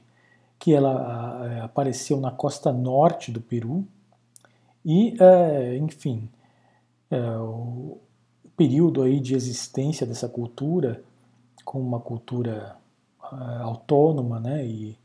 que 0.58 0.72
ela 0.72 1.46
é, 1.46 1.60
apareceu 1.60 2.20
na 2.20 2.30
costa 2.30 2.72
norte 2.72 3.32
do 3.32 3.40
Peru, 3.40 3.86
e, 4.84 5.16
é, 5.20 5.76
enfim, 5.76 6.28
o 7.10 7.98
período 8.56 9.02
aí 9.02 9.20
de 9.20 9.34
existência 9.34 10.06
dessa 10.06 10.28
cultura, 10.28 11.02
como 11.64 11.84
uma 11.84 12.00
cultura 12.00 12.76
autônoma 13.60 14.40
né, 14.40 14.66
e, 14.66 14.96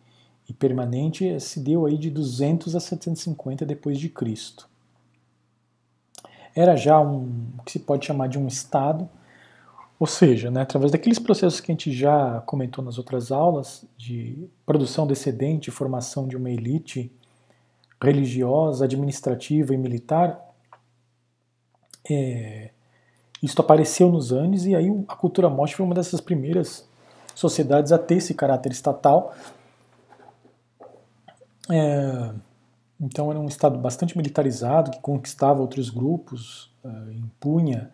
e 0.50 0.54
permanente, 0.54 1.40
se 1.40 1.60
deu 1.60 1.86
aí 1.86 1.98
de 1.98 2.10
200 2.10 2.76
a 2.76 2.80
750 2.80 3.66
depois 3.66 4.00
de 4.00 4.10
Cristo. 4.10 4.68
Era 6.58 6.76
já 6.76 7.00
um, 7.00 7.52
que 7.64 7.74
se 7.74 7.80
pode 7.80 8.04
chamar 8.04 8.28
de 8.30 8.40
um 8.40 8.48
estado, 8.48 9.08
ou 10.00 10.08
seja, 10.08 10.50
né, 10.50 10.62
através 10.62 10.92
daqueles 10.92 11.20
processos 11.20 11.62
que 11.62 11.72
a 11.72 11.74
gente 11.74 11.92
já 11.92 12.42
comentou 12.48 12.84
nas 12.84 12.98
outras 12.98 13.32
aulas, 13.32 13.86
de 13.96 14.50
produção 14.66 15.06
descendente, 15.06 15.70
formação 15.70 16.28
de 16.28 16.36
uma 16.36 16.50
elite 16.50 17.12
religiosa, 18.02 18.86
administrativa 18.86 19.72
e 19.72 19.78
militar, 19.78 20.40
é, 22.10 22.72
isso 23.44 23.62
apareceu 23.62 24.12
nos 24.12 24.32
Andes 24.32 24.66
e 24.66 24.76
aí 24.76 24.90
a 25.08 25.16
cultura 25.16 25.48
morte 25.50 25.76
foi 25.76 25.86
uma 25.86 25.94
dessas 25.94 26.20
primeiras 26.20 26.90
sociedades 27.36 27.92
a 27.92 28.00
ter 28.00 28.16
esse 28.16 28.34
caráter 28.34 28.72
estatal. 28.72 29.36
É, 31.70 32.32
então 33.00 33.30
era 33.30 33.40
um 33.40 33.48
estado 33.48 33.78
bastante 33.78 34.18
militarizado 34.18 34.92
que 34.92 35.00
conquistava 35.00 35.62
outros 35.62 35.90
grupos, 35.90 36.72
uh, 36.84 37.12
impunha 37.12 37.92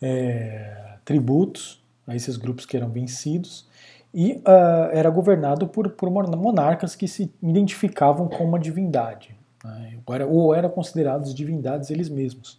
é, 0.00 0.96
tributos 1.04 1.82
a 2.06 2.14
esses 2.14 2.36
grupos 2.36 2.64
que 2.64 2.76
eram 2.76 2.90
vencidos 2.90 3.68
e 4.12 4.42
uh, 4.46 4.90
era 4.92 5.10
governado 5.10 5.68
por, 5.68 5.90
por 5.90 6.10
monarcas 6.10 6.96
que 6.96 7.06
se 7.06 7.32
identificavam 7.42 8.28
com 8.28 8.44
uma 8.44 8.58
divindade. 8.58 9.36
né, 9.64 10.24
ou 10.26 10.54
eram 10.54 10.70
considerados 10.70 11.34
divindades 11.34 11.90
eles 11.90 12.08
mesmos. 12.08 12.58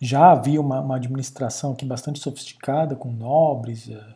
Já 0.00 0.32
havia 0.32 0.60
uma, 0.60 0.80
uma 0.80 0.96
administração 0.96 1.72
aqui 1.72 1.84
bastante 1.84 2.18
sofisticada, 2.18 2.96
com 2.96 3.12
nobres, 3.12 3.90
eh, 3.90 4.14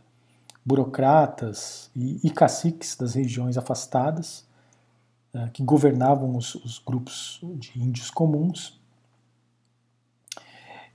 burocratas 0.65 1.91
e, 1.95 2.27
e, 2.27 2.31
caciques 2.31 2.97
das 2.97 3.15
regiões 3.15 3.59
afastadas, 3.59 4.47
eh, 5.35 5.49
que 5.53 5.63
governavam 5.63 6.37
os, 6.37 6.55
os, 6.55 6.79
grupos 6.79 7.41
de 7.57 7.73
índios 7.81 8.11
comuns. 8.11 8.81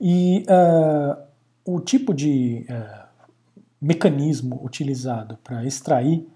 E 0.00 0.46
uh, 0.48 1.22
o 1.64 1.78
tipo 1.78 2.14
de 2.14 2.66
uh, 2.70 3.06
mecanismo 3.80 4.58
utilizado 4.64 5.36
para 5.44 5.64
extrair 5.64 6.26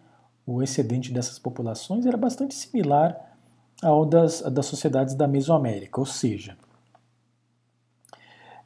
o 0.46 0.62
excedente 0.62 1.10
dessas 1.10 1.38
populações 1.38 2.04
era 2.04 2.16
bastante 2.16 2.54
similar 2.54 3.16
ao 3.82 4.04
das, 4.04 4.42
das 4.42 4.66
sociedades 4.66 5.14
da 5.14 5.26
Mesoamérica, 5.26 5.98
ou 5.98 6.06
seja, 6.06 6.56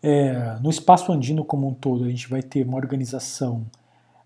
é, 0.02 0.58
no 0.60 0.70
espaço 0.70 1.12
andino 1.12 1.44
como 1.44 1.68
um 1.68 1.74
todo, 1.74 2.04
a 2.04 2.08
gente 2.08 2.28
vai 2.28 2.42
ter 2.42 2.64
uma 2.64 2.76
organização 2.76 3.66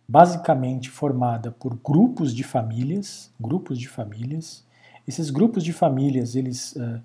basicamente 0.07 0.90
formada 0.90 1.50
por 1.50 1.75
grupos 1.76 2.35
de 2.35 2.45
famílias, 2.45 3.31
grupos 3.40 3.78
de 3.78 3.88
famílias. 3.88 4.64
Esses 5.06 5.30
grupos 5.30 5.64
de 5.64 5.73
famílias, 5.73 6.37
eles 6.37 6.73
uh, 6.76 7.00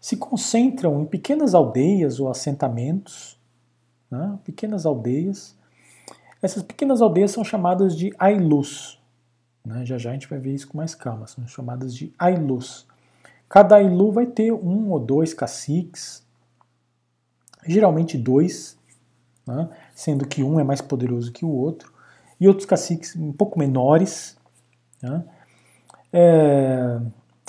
se 0.00 0.16
concentram 0.16 1.02
em 1.02 1.06
pequenas 1.06 1.54
aldeias 1.54 2.20
ou 2.20 2.28
assentamentos, 2.28 3.38
né, 4.10 4.38
pequenas 4.44 4.86
aldeias. 4.86 5.56
Essas 6.42 6.62
pequenas 6.62 7.00
aldeias 7.00 7.30
são 7.30 7.44
chamadas 7.44 7.96
de 7.96 8.14
Ailus. 8.18 9.00
Né, 9.64 9.84
já 9.84 9.98
já 9.98 10.10
a 10.10 10.12
gente 10.12 10.28
vai 10.28 10.38
ver 10.38 10.54
isso 10.54 10.68
com 10.68 10.78
mais 10.78 10.94
calma, 10.94 11.26
são 11.26 11.46
chamadas 11.46 11.94
de 11.94 12.12
Ailus. 12.18 12.86
Cada 13.48 13.76
Ailu 13.76 14.12
vai 14.12 14.26
ter 14.26 14.52
um 14.52 14.90
ou 14.90 14.98
dois 14.98 15.32
caciques, 15.32 16.24
geralmente 17.66 18.18
dois, 18.18 18.76
né, 19.46 19.68
sendo 19.94 20.26
que 20.26 20.42
um 20.42 20.58
é 20.58 20.64
mais 20.64 20.80
poderoso 20.80 21.32
que 21.32 21.44
o 21.44 21.50
outro, 21.50 21.92
e 22.40 22.46
outros 22.46 22.66
caciques 22.66 23.16
um 23.16 23.32
pouco 23.32 23.58
menores. 23.58 24.36
Né. 25.02 25.24
É, 26.12 27.00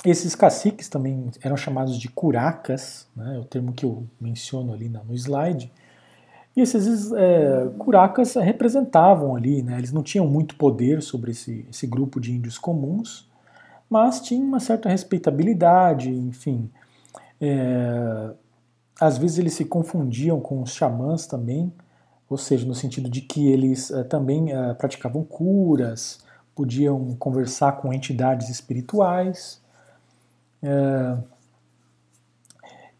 esses 0.04 0.34
caciques 0.34 0.88
também 0.88 1.30
eram 1.42 1.56
chamados 1.56 1.98
de 1.98 2.08
curacas, 2.08 3.06
né, 3.16 3.36
é 3.36 3.38
o 3.38 3.44
termo 3.44 3.72
que 3.72 3.84
eu 3.84 4.04
menciono 4.20 4.72
ali 4.72 4.88
no 4.88 5.14
slide. 5.14 5.72
E 6.56 6.60
esses 6.60 7.12
é, 7.12 7.70
curacas 7.78 8.34
representavam 8.34 9.36
ali, 9.36 9.62
né, 9.62 9.78
eles 9.78 9.92
não 9.92 10.02
tinham 10.02 10.26
muito 10.26 10.56
poder 10.56 11.02
sobre 11.02 11.32
esse, 11.32 11.66
esse 11.70 11.86
grupo 11.86 12.20
de 12.20 12.32
índios 12.32 12.58
comuns, 12.58 13.28
mas 13.88 14.20
tinham 14.20 14.44
uma 14.44 14.60
certa 14.60 14.88
respeitabilidade, 14.88 16.10
enfim. 16.10 16.70
É, 17.40 18.30
às 19.00 19.16
vezes 19.16 19.38
eles 19.38 19.54
se 19.54 19.64
confundiam 19.64 20.40
com 20.40 20.62
os 20.62 20.72
xamãs 20.72 21.26
também, 21.26 21.72
ou 22.28 22.36
seja, 22.36 22.66
no 22.66 22.74
sentido 22.74 23.08
de 23.08 23.22
que 23.22 23.48
eles 23.48 23.90
uh, 23.90 24.04
também 24.04 24.52
uh, 24.52 24.74
praticavam 24.74 25.24
curas, 25.24 26.20
podiam 26.54 27.14
conversar 27.14 27.72
com 27.72 27.92
entidades 27.92 28.48
espirituais, 28.48 29.62
uh, 30.62 31.22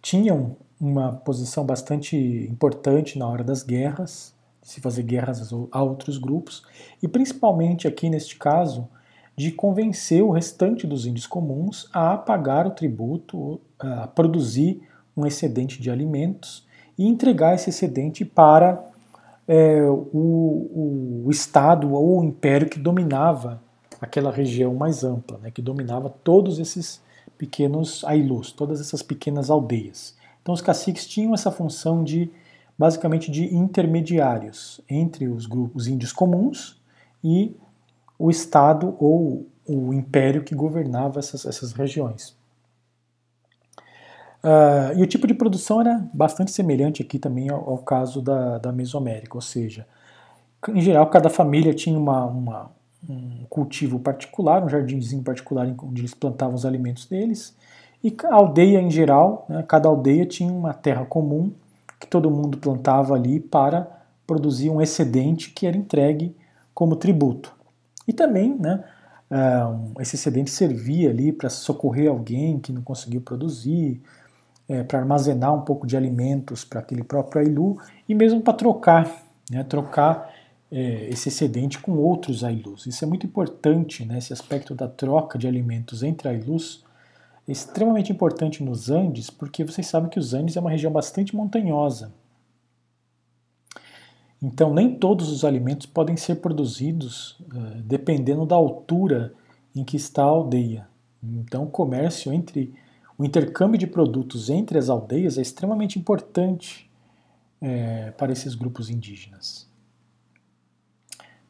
tinham 0.00 0.56
uma 0.80 1.12
posição 1.12 1.64
bastante 1.64 2.16
importante 2.50 3.18
na 3.18 3.26
hora 3.26 3.42
das 3.42 3.62
guerras, 3.62 4.34
de 4.62 4.68
se 4.68 4.80
fazer 4.80 5.02
guerras 5.02 5.52
a 5.72 5.82
outros 5.82 6.18
grupos, 6.18 6.62
e 7.02 7.08
principalmente 7.08 7.88
aqui 7.88 8.08
neste 8.08 8.36
caso, 8.36 8.88
de 9.36 9.52
convencer 9.52 10.22
o 10.22 10.30
restante 10.30 10.86
dos 10.86 11.06
índios 11.06 11.26
comuns 11.26 11.88
a 11.92 12.16
pagar 12.16 12.66
o 12.66 12.70
tributo, 12.70 13.60
a 13.78 14.08
produzir 14.08 14.82
um 15.16 15.26
excedente 15.26 15.80
de 15.80 15.90
alimentos 15.90 16.66
e 16.98 17.06
entregar 17.06 17.54
esse 17.54 17.70
excedente 17.70 18.24
para 18.24 18.84
é, 19.46 19.80
o, 19.82 21.24
o, 21.24 21.30
Estado 21.30 21.92
ou 21.92 22.20
o 22.20 22.24
império 22.24 22.68
que 22.68 22.78
dominava 22.78 23.62
aquela 24.00 24.30
região 24.30 24.74
mais 24.74 25.04
ampla, 25.04 25.38
né, 25.38 25.50
que 25.50 25.62
dominava 25.62 26.10
todos 26.10 26.58
esses 26.58 27.00
pequenos 27.38 28.04
ailus, 28.04 28.52
todas 28.52 28.80
essas 28.80 29.02
pequenas 29.02 29.48
aldeias. 29.48 30.16
Então 30.42 30.52
os 30.52 30.60
caciques 30.60 31.06
tinham 31.06 31.32
essa 31.32 31.50
função 31.50 32.02
de 32.02 32.30
basicamente 32.76 33.30
de 33.30 33.54
intermediários 33.54 34.80
entre 34.88 35.26
os 35.26 35.46
grupos 35.46 35.88
índios 35.88 36.12
comuns 36.12 36.80
e 37.22 37.56
o 38.18 38.30
Estado 38.30 38.96
ou 38.98 39.46
o 39.66 39.92
império 39.92 40.44
que 40.44 40.54
governava 40.54 41.18
essas, 41.18 41.44
essas 41.44 41.72
regiões. 41.72 42.36
Uh, 44.42 44.96
e 44.96 45.02
o 45.02 45.06
tipo 45.06 45.26
de 45.26 45.34
produção 45.34 45.80
era 45.80 46.08
bastante 46.14 46.52
semelhante 46.52 47.02
aqui 47.02 47.18
também 47.18 47.48
ao, 47.48 47.68
ao, 47.68 47.78
caso 47.78 48.22
da, 48.22 48.58
da 48.58 48.72
Mesoamérica, 48.72 49.36
ou 49.36 49.40
seja, 49.40 49.86
em 50.68 50.80
geral 50.80 51.08
cada 51.08 51.28
família 51.28 51.74
tinha 51.74 51.98
uma, 51.98 52.24
uma, 52.24 52.70
um 53.08 53.44
cultivo 53.48 53.98
particular, 53.98 54.64
um 54.64 54.68
jardinzinho 54.68 55.22
particular 55.22 55.66
onde 55.82 56.00
eles 56.00 56.14
plantavam 56.14 56.54
os 56.54 56.64
alimentos 56.64 57.06
deles, 57.06 57.56
e 58.02 58.16
a 58.24 58.34
aldeia 58.34 58.80
em 58.80 58.90
geral, 58.90 59.44
né, 59.48 59.64
cada 59.66 59.88
aldeia 59.88 60.24
tinha 60.24 60.52
uma 60.52 60.72
terra 60.72 61.04
comum 61.04 61.52
que 61.98 62.06
todo 62.06 62.30
mundo 62.30 62.58
plantava 62.58 63.14
ali 63.14 63.40
para 63.40 63.88
produzir 64.26 64.70
um 64.70 64.80
excedente 64.80 65.50
que 65.50 65.66
era 65.66 65.76
entregue 65.76 66.34
como 66.72 66.94
tributo. 66.94 67.52
E 68.06 68.12
também, 68.12 68.56
né, 68.56 68.84
uh, 69.30 70.00
esse 70.00 70.14
excedente 70.14 70.50
servia 70.50 71.10
ali 71.10 71.32
para 71.32 71.50
socorrer 71.50 72.08
alguém 72.08 72.60
que 72.60 72.72
não 72.72 72.82
conseguiu 72.82 73.20
produzir, 73.20 74.00
é, 74.68 74.82
para 74.82 74.98
armazenar 74.98 75.54
um 75.54 75.62
pouco 75.62 75.86
de 75.86 75.96
alimentos 75.96 76.64
para 76.64 76.80
aquele 76.80 77.02
próprio 77.02 77.40
Ailu 77.40 77.78
e 78.08 78.14
mesmo 78.14 78.42
para 78.42 78.52
trocar, 78.52 79.10
né, 79.50 79.64
trocar 79.64 80.30
é, 80.70 81.08
esse 81.08 81.28
excedente 81.28 81.78
com 81.78 81.92
outros 81.92 82.44
Ailus. 82.44 82.86
Isso 82.86 83.04
é 83.04 83.08
muito 83.08 83.26
importante, 83.26 84.04
né, 84.04 84.18
esse 84.18 84.32
aspecto 84.32 84.74
da 84.74 84.88
troca 84.88 85.38
de 85.38 85.46
alimentos 85.46 86.02
entre 86.02 86.28
Ailus 86.28 86.84
é 87.46 87.52
extremamente 87.52 88.12
importante 88.12 88.62
nos 88.62 88.90
Andes, 88.90 89.30
porque 89.30 89.64
vocês 89.64 89.86
sabem 89.86 90.10
que 90.10 90.18
os 90.18 90.34
Andes 90.34 90.56
é 90.56 90.60
uma 90.60 90.70
região 90.70 90.92
bastante 90.92 91.34
montanhosa. 91.34 92.12
Então, 94.40 94.72
nem 94.72 94.94
todos 94.94 95.30
os 95.30 95.44
alimentos 95.44 95.86
podem 95.86 96.16
ser 96.16 96.36
produzidos 96.36 97.40
uh, 97.40 97.82
dependendo 97.82 98.46
da 98.46 98.54
altura 98.54 99.34
em 99.74 99.82
que 99.82 99.96
está 99.96 100.22
a 100.22 100.26
aldeia. 100.26 100.86
Então, 101.22 101.64
o 101.64 101.70
comércio 101.70 102.32
entre 102.32 102.72
o 103.16 103.24
intercâmbio 103.24 103.78
de 103.78 103.86
produtos 103.86 104.48
entre 104.48 104.78
as 104.78 104.88
aldeias 104.88 105.38
é 105.38 105.42
extremamente 105.42 105.98
importante 105.98 106.88
é, 107.60 108.12
para 108.12 108.30
esses 108.30 108.54
grupos 108.54 108.88
indígenas. 108.88 109.67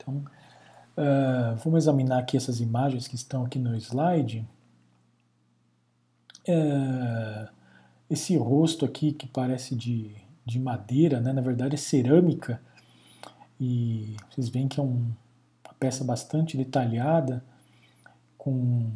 Então, 0.08 0.24
uh, 0.96 1.56
vamos 1.62 1.84
examinar 1.84 2.18
aqui 2.18 2.36
essas 2.36 2.60
imagens 2.60 3.06
que 3.06 3.14
estão 3.14 3.44
aqui 3.44 3.58
no 3.58 3.76
slide. 3.76 4.46
Uh, 6.48 7.48
esse 8.08 8.36
rosto 8.36 8.84
aqui 8.84 9.12
que 9.12 9.26
parece 9.26 9.76
de, 9.76 10.14
de 10.44 10.58
madeira, 10.58 11.20
né, 11.20 11.32
na 11.32 11.42
verdade 11.42 11.74
é 11.74 11.78
cerâmica, 11.78 12.60
e 13.60 14.16
vocês 14.30 14.48
veem 14.48 14.66
que 14.66 14.80
é 14.80 14.82
um, 14.82 15.12
uma 15.64 15.74
peça 15.78 16.04
bastante 16.04 16.56
detalhada, 16.56 17.44
com 18.38 18.90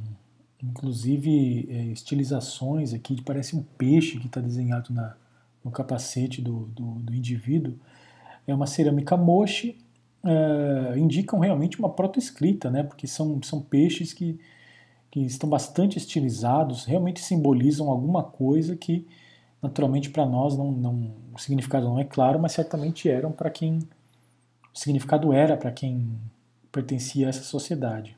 inclusive 0.63 1.69
é, 1.69 1.87
estilizações 1.87 2.95
aqui, 2.95 3.21
parece 3.21 3.57
um 3.57 3.63
peixe 3.77 4.19
que 4.19 4.27
está 4.27 4.41
desenhado 4.41 4.95
na, 4.95 5.17
no 5.65 5.73
capacete 5.73 6.41
do, 6.41 6.67
do, 6.67 6.95
do, 7.01 7.15
indivíduo. 7.15 7.77
É 8.47 8.55
uma 8.55 8.67
cerâmica 8.67 9.17
moche, 9.17 9.77
é, 10.25 10.99
indicam 10.99 11.39
realmente 11.39 11.79
uma 11.79 11.91
protoescrita, 11.91 12.71
né, 12.71 12.83
porque 12.83 13.07
são, 13.07 13.43
são 13.43 13.61
peixes 13.61 14.13
que, 14.13 14.39
que 15.11 15.21
estão 15.21 15.49
bastante 15.49 15.99
estilizados, 15.99 16.85
realmente 16.85 17.21
simbolizam 17.21 17.91
alguma 17.91 18.23
coisa 18.23 18.77
que, 18.77 19.07
naturalmente, 19.61 20.11
para 20.11 20.25
nós 20.25 20.57
não, 20.57 20.71
não, 20.71 21.15
o 21.35 21.39
significado 21.39 21.87
não 21.87 21.99
é 21.99 22.05
claro, 22.05 22.39
mas 22.41 22.53
certamente 22.53 23.09
eram 23.09 23.33
para 23.33 23.51
quem. 23.51 23.81
O 24.75 24.79
significado 24.79 25.33
era 25.33 25.57
para 25.57 25.71
quem 25.71 26.19
pertencia 26.71 27.27
a 27.27 27.29
essa 27.29 27.43
sociedade. 27.43 28.17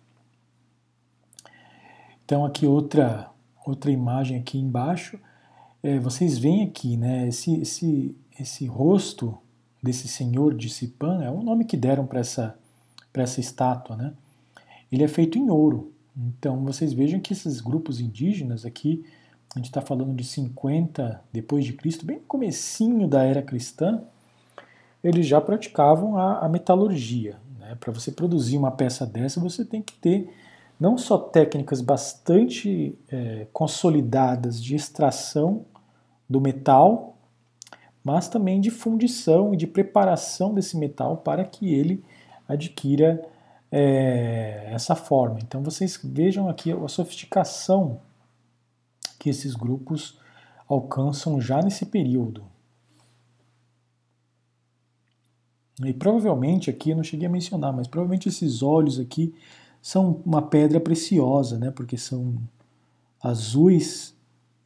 Então 2.25 2.45
aqui 2.45 2.67
outra 2.67 3.31
outra 3.67 3.90
imagem 3.90 4.38
aqui 4.38 4.59
embaixo, 4.59 5.19
é, 5.83 5.99
vocês 5.99 6.38
veem 6.38 6.62
aqui, 6.62 6.97
né? 6.97 7.27
Esse 7.29 7.61
esse 7.61 8.17
esse 8.38 8.67
rosto 8.67 9.37
desse 9.85 10.09
senhor 10.09 10.55
de 10.55 10.70
Sipan 10.70 11.23
é 11.23 11.31
o 11.31 11.42
nome 11.42 11.66
que 11.66 11.77
deram 11.77 12.07
para 12.07 12.20
essa 12.20 12.57
essa 13.23 13.38
estátua, 13.38 13.94
né? 13.94 14.12
Ele 14.90 15.05
é 15.05 15.09
feito 15.09 15.38
em 15.38 15.49
ouro. 15.49 15.92
Então 16.16 16.64
vocês 16.64 16.92
vejam 16.92 17.20
que 17.20 17.33
esses 17.33 17.61
grupos 17.61 18.01
indígenas 18.01 18.64
aqui, 18.64 19.05
a 19.55 19.59
gente 19.59 19.66
está 19.66 19.81
falando 19.81 20.14
de 20.14 20.25
50 20.25 21.23
depois 21.33 21.64
de 21.64 21.75
Cristo, 21.75 22.05
bem 22.05 22.16
no 22.16 22.25
comecinho 22.25 23.07
da 23.07 23.23
era 23.23 23.40
cristã, 23.40 24.03
eles 25.03 25.27
já 25.27 25.40
praticavam 25.40 26.16
a, 26.16 26.40
a 26.40 26.49
metalurgia. 26.49 27.37
Né? 27.61 27.77
Para 27.79 27.92
você 27.92 28.11
produzir 28.11 28.57
uma 28.57 28.73
peça 28.73 29.07
dessa, 29.07 29.38
você 29.38 29.64
tem 29.64 29.81
que 29.81 29.94
ter 29.94 30.35
não 30.81 30.99
só 30.99 31.18
técnicas 31.18 31.81
bastante 31.81 32.99
é, 33.09 33.47
consolidadas 33.53 34.61
de 34.61 34.75
extração 34.75 35.64
do 36.29 36.40
metal, 36.40 37.13
mas 38.05 38.29
também 38.29 38.61
de 38.61 38.71
fundição 38.71 39.55
e 39.55 39.57
de 39.57 39.67
preparação 39.67 40.53
desse 40.53 40.77
metal 40.77 41.17
para 41.17 41.43
que 41.45 41.75
ele 41.75 42.05
adquira 42.47 43.27
é, 43.73 44.69
essa 44.71 44.95
forma. 44.95 45.38
Então 45.40 45.62
vocês 45.62 45.99
vejam 46.05 46.49
aqui 46.49 46.71
a 46.71 46.88
sofisticação 46.88 48.01
que 49.19 49.31
esses 49.31 49.55
grupos 49.55 50.19
alcançam 50.69 51.40
já 51.40 51.62
nesse 51.62 51.87
período. 51.87 52.45
E 55.83 55.93
provavelmente 55.93 56.71
aqui, 56.71 56.90
eu 56.90 56.97
não 56.97 57.03
cheguei 57.03 57.27
a 57.27 57.31
mencionar, 57.31 57.73
mas 57.73 57.88
provavelmente 57.88 58.29
esses 58.29 58.62
olhos 58.62 59.01
aqui 59.01 59.35
são 59.83 60.23
uma 60.25 60.40
pedra 60.40 60.79
preciosa, 60.79 61.59
né? 61.59 61.71
Porque 61.71 61.97
são 61.97 62.37
azuis, 63.21 64.13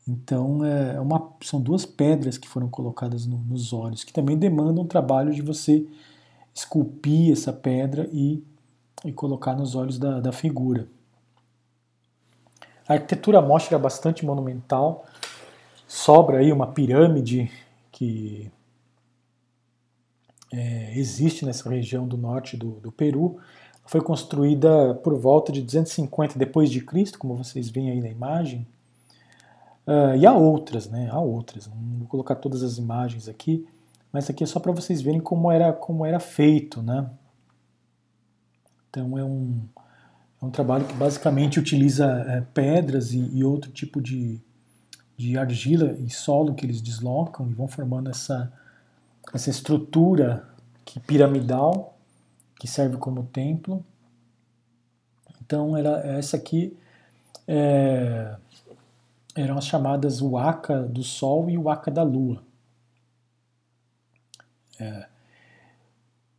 então 0.09 0.65
é 0.65 0.99
uma, 0.99 1.31
são 1.43 1.61
duas 1.61 1.85
pedras 1.85 2.39
que 2.39 2.49
foram 2.49 2.69
colocadas 2.69 3.27
no, 3.27 3.37
nos 3.39 3.75
olhos, 3.75 4.03
que 4.03 4.13
também 4.13 4.39
demandam 4.39 4.85
um 4.85 4.87
trabalho 4.87 5.35
de 5.35 5.43
você 5.43 5.87
esculpir 6.55 7.33
essa 7.33 7.53
pedra 7.53 8.09
e, 8.11 8.43
e 9.05 9.13
colocar 9.13 9.55
nos 9.55 9.75
olhos 9.75 9.99
da, 9.99 10.19
da 10.19 10.33
figura. 10.33 10.89
A 12.89 12.95
arquitetura 12.95 13.43
mostra 13.43 13.79
bastante 13.79 14.25
monumental, 14.25 15.05
sobra 15.87 16.39
aí 16.39 16.51
uma 16.51 16.69
pirâmide 16.69 17.53
que 17.93 18.51
é, 20.51 20.99
existe 20.99 21.45
nessa 21.45 21.69
região 21.69 22.09
do 22.09 22.17
norte 22.17 22.57
do, 22.57 22.81
do, 22.81 22.91
Peru. 22.91 23.39
Foi 23.85 24.01
construída 24.01 24.95
por 24.95 25.15
volta 25.19 25.53
de 25.53 25.61
250 25.61 26.39
depois 26.39 26.71
de 26.71 26.81
Cristo, 26.81 27.19
como 27.19 27.37
vocês 27.37 27.69
veem 27.69 27.91
aí 27.91 28.01
na 28.01 28.09
imagem. 28.09 28.67
Uh, 29.89 30.15
e 30.19 30.27
há 30.27 30.35
outras, 30.35 30.87
né? 30.87 31.09
Há 31.11 31.19
outras. 31.19 31.67
Não 31.67 32.01
vou 32.01 32.09
colocar 32.09 32.35
todas 32.35 32.63
as 32.63 32.77
imagens 32.77 33.27
aqui, 33.27 33.67
mas 34.13 34.29
aqui 34.29 34.45
é 34.45 34.47
só 34.47 34.61
para 34.61 34.71
vocês 34.71 35.01
verem 35.01 35.19
como 35.19 35.51
era 35.51 35.73
como 35.73 36.05
era 36.05 36.21
feito, 36.21 36.83
né? 36.83 37.09
Então 38.91 39.17
é 39.17 39.25
um 39.25 39.63
é 40.43 40.45
um 40.45 40.51
trabalho 40.51 40.85
que 40.85 40.93
basicamente 40.93 41.59
utiliza 41.59 42.05
é, 42.29 42.43
pedras 42.53 43.13
e, 43.13 43.19
e, 43.35 43.43
outro 43.43 43.73
tipo 43.73 43.99
de, 43.99 44.39
de 45.17 45.39
argila 45.39 45.97
e 45.99 46.11
solo 46.11 46.55
que 46.55 46.67
eles 46.67 46.83
deslocam 46.83 47.49
e 47.49 47.55
vão 47.55 47.67
formando 47.67 48.11
essa 48.11 48.53
essa 49.33 49.49
estrutura 49.49 50.47
que 50.85 51.01
piramidal 51.01 51.99
que 52.61 52.69
serve 52.69 52.99
como 52.99 53.25
templo. 53.25 53.83
Então 55.41 55.75
era 55.75 56.07
essa 56.07 56.37
aqui 56.37 56.77
é, 57.47 58.37
eram 59.41 59.57
as 59.57 59.67
chamadas 59.67 60.21
Waka 60.21 60.83
do 60.83 61.03
Sol 61.03 61.49
e 61.49 61.57
Waka 61.57 61.91
da 61.91 62.03
Lua. 62.03 62.43
É, 64.81 65.07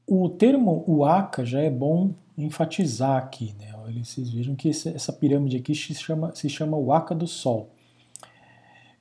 o 0.05 0.29
termo 0.29 0.83
Waka 0.87 1.45
já 1.45 1.61
é 1.61 1.69
bom 1.69 2.13
enfatizar 2.37 3.17
aqui, 3.17 3.55
né? 3.59 3.67
Vocês 4.03 4.29
vejam 4.29 4.55
que 4.55 4.69
essa 4.69 5.11
pirâmide 5.11 5.57
aqui 5.57 5.73
se 5.73 5.93
chama, 5.95 6.33
se 6.35 6.47
chama 6.47 6.77
do 7.15 7.25
Sol. 7.25 7.69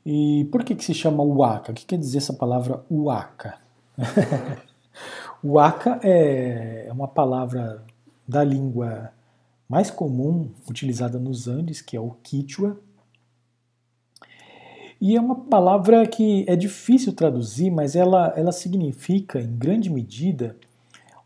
E 0.05 0.49
por 0.51 0.65
que, 0.65 0.75
que 0.75 0.85
se 0.85 0.95
chama 0.95 1.23
Waka? 1.23 1.73
O 1.73 1.75
que 1.75 1.85
quer 1.85 1.99
dizer 1.99 2.19
essa 2.19 2.33
palavra 2.33 2.83
Waka? 2.91 3.59
Waka 5.45 6.01
é, 6.03 6.87
é 6.89 6.93
uma 6.93 7.09
palavra 7.09 7.85
da 8.27 8.43
língua 8.43 9.13
mais 9.69 9.91
comum 9.91 10.51
utilizada 10.69 11.19
nos 11.19 11.47
Andes, 11.47 11.83
que 11.83 11.97
é 11.97 12.01
o 12.01 12.11
Quichua. 12.23 12.81
E 15.01 15.17
é 15.17 15.21
uma 15.21 15.37
palavra 15.37 16.07
que 16.07 16.45
é 16.49 16.57
difícil 16.57 17.13
traduzir, 17.13 17.71
mas 17.71 17.95
ela, 17.95 18.33
ela 18.37 18.51
significa, 18.51 19.41
em 19.41 19.57
grande 19.57 19.89
medida, 19.89 20.57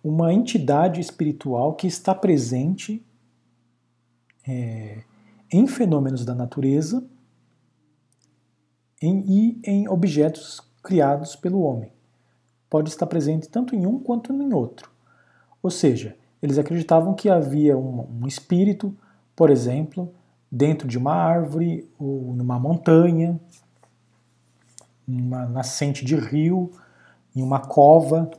uma 0.05 0.33
entidade 0.33 1.01
espiritual 1.01 1.75
que 1.75 1.87
está 1.87 2.15
presente 2.15 3.05
é, 4.47 5.03
em 5.51 5.67
fenômenos 5.67 6.25
da 6.25 6.35
natureza 6.35 7.07
em, 9.01 9.25
e 9.27 9.61
em 9.65 9.89
objetos 9.89 10.61
criados 10.83 11.37
pelo 11.37 11.63
homem 11.63 11.93
pode 12.69 12.89
estar 12.89 13.07
presente 13.07 13.49
tanto 13.49 13.75
em 13.77 13.85
um 13.85 13.99
quanto 13.99 14.33
em 14.33 14.53
outro. 14.55 14.91
Ou 15.63 15.71
seja, 15.71 16.17
eles 16.43 16.57
acreditavam 16.57 17.13
que 17.13 17.29
havia 17.29 17.77
um, 17.77 18.09
um 18.23 18.27
espírito, 18.27 18.97
por 19.37 19.51
exemplo, 19.51 20.11
dentro 20.51 20.89
de 20.89 20.97
uma 20.97 21.13
árvore 21.13 21.87
ou 21.99 22.35
numa 22.35 22.59
montanha, 22.59 23.39
numa 25.07 25.47
nascente 25.47 26.05
de 26.05 26.17
rio, 26.17 26.71
em 27.35 27.43
uma 27.43 27.61
cova. 27.61 28.31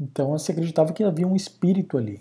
Então 0.00 0.38
se 0.38 0.50
acreditava 0.52 0.92
que 0.92 1.02
havia 1.02 1.26
um 1.26 1.36
espírito 1.36 1.96
ali. 1.96 2.20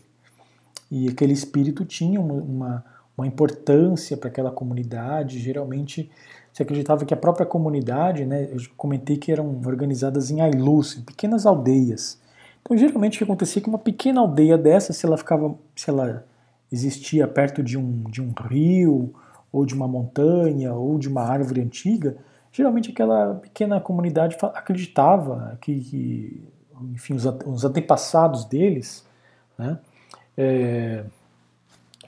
E 0.89 1.07
aquele 1.09 1.33
espírito 1.33 1.83
tinha 1.83 2.19
uma, 2.21 2.85
uma 3.17 3.27
importância 3.27 4.15
para 4.15 4.29
aquela 4.29 4.51
comunidade. 4.51 5.39
Geralmente 5.39 6.09
se 6.53 6.63
acreditava 6.63 7.03
que 7.03 7.13
a 7.13 7.17
própria 7.17 7.45
comunidade, 7.45 8.25
né, 8.25 8.47
eu 8.49 8.57
comentei 8.77 9.17
que 9.17 9.29
eram 9.29 9.59
organizadas 9.65 10.31
em 10.31 10.39
ailus, 10.39 10.97
em 10.97 11.01
pequenas 11.01 11.45
aldeias. 11.45 12.17
Então, 12.61 12.77
geralmente, 12.77 13.15
o 13.15 13.17
que 13.17 13.23
acontecia 13.25 13.59
é 13.59 13.63
que 13.63 13.67
uma 13.67 13.77
pequena 13.77 14.21
aldeia 14.21 14.57
dessa, 14.57 14.93
se 14.93 15.05
ela 15.05 15.17
ficava, 15.17 15.53
se 15.75 15.89
ela 15.89 16.25
existia 16.71 17.27
perto 17.27 17.61
de 17.61 17.77
um, 17.77 18.03
de 18.09 18.21
um 18.21 18.33
rio, 18.49 19.13
ou 19.51 19.65
de 19.65 19.73
uma 19.73 19.87
montanha, 19.87 20.73
ou 20.73 20.97
de 20.97 21.09
uma 21.09 21.23
árvore 21.23 21.61
antiga, 21.61 22.17
geralmente 22.55 22.89
aquela 22.89 23.35
pequena 23.35 23.81
comunidade 23.81 24.37
acreditava 24.53 25.57
que, 25.59 25.77
que 25.81 26.43
enfim, 26.93 27.13
os, 27.13 27.25
os 27.25 27.65
antepassados 27.65 28.45
deles, 28.45 29.05
né, 29.57 29.77
é, 30.37 31.03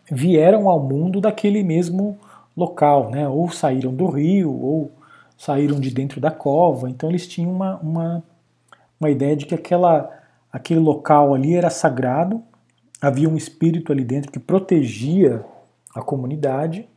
vieram 0.10 0.70
ao 0.70 0.82
mundo 0.82 1.20
daquele 1.20 1.64
mesmo 1.64 2.18
local, 2.56 3.10
né? 3.10 3.28
ou 3.28 3.50
saíram 3.52 3.94
do 3.94 4.08
rio, 4.08 4.54
ou 4.54 4.92
saíram 5.38 5.80
de 5.82 5.92
dentro 5.92 6.22
da 6.22 6.32
cova, 6.32 6.90
então 6.90 7.10
eles 7.10 7.28
tinham 7.28 7.52
uma, 7.52 7.76
uma, 7.78 8.24
uma 9.00 9.10
ideia 9.10 9.36
de 9.36 9.46
que 9.46 9.54
aquela, 9.54 10.10
aquele 10.52 10.80
local 10.80 11.34
ali 11.34 11.56
era 11.56 11.70
sagrado, 11.70 12.42
havia 13.02 13.30
um 13.30 13.36
espírito 13.36 13.92
ali 13.92 14.04
dentro 14.04 14.32
que 14.32 14.40
protegia 14.40 15.44
a 15.94 16.02
comunidade. 16.02 16.88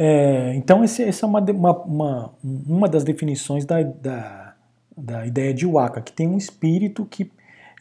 É, 0.00 0.54
então, 0.54 0.84
esse, 0.84 1.02
essa 1.02 1.26
é 1.26 1.28
uma, 1.28 1.40
uma, 1.40 2.30
uma, 2.44 2.88
das 2.88 3.02
definições 3.02 3.64
da, 3.64 3.82
da, 3.82 4.54
da 4.96 5.26
ideia 5.26 5.52
de 5.52 5.66
Waka, 5.66 6.00
que 6.00 6.12
tem 6.12 6.28
um 6.28 6.38
espírito 6.38 7.04
que 7.04 7.28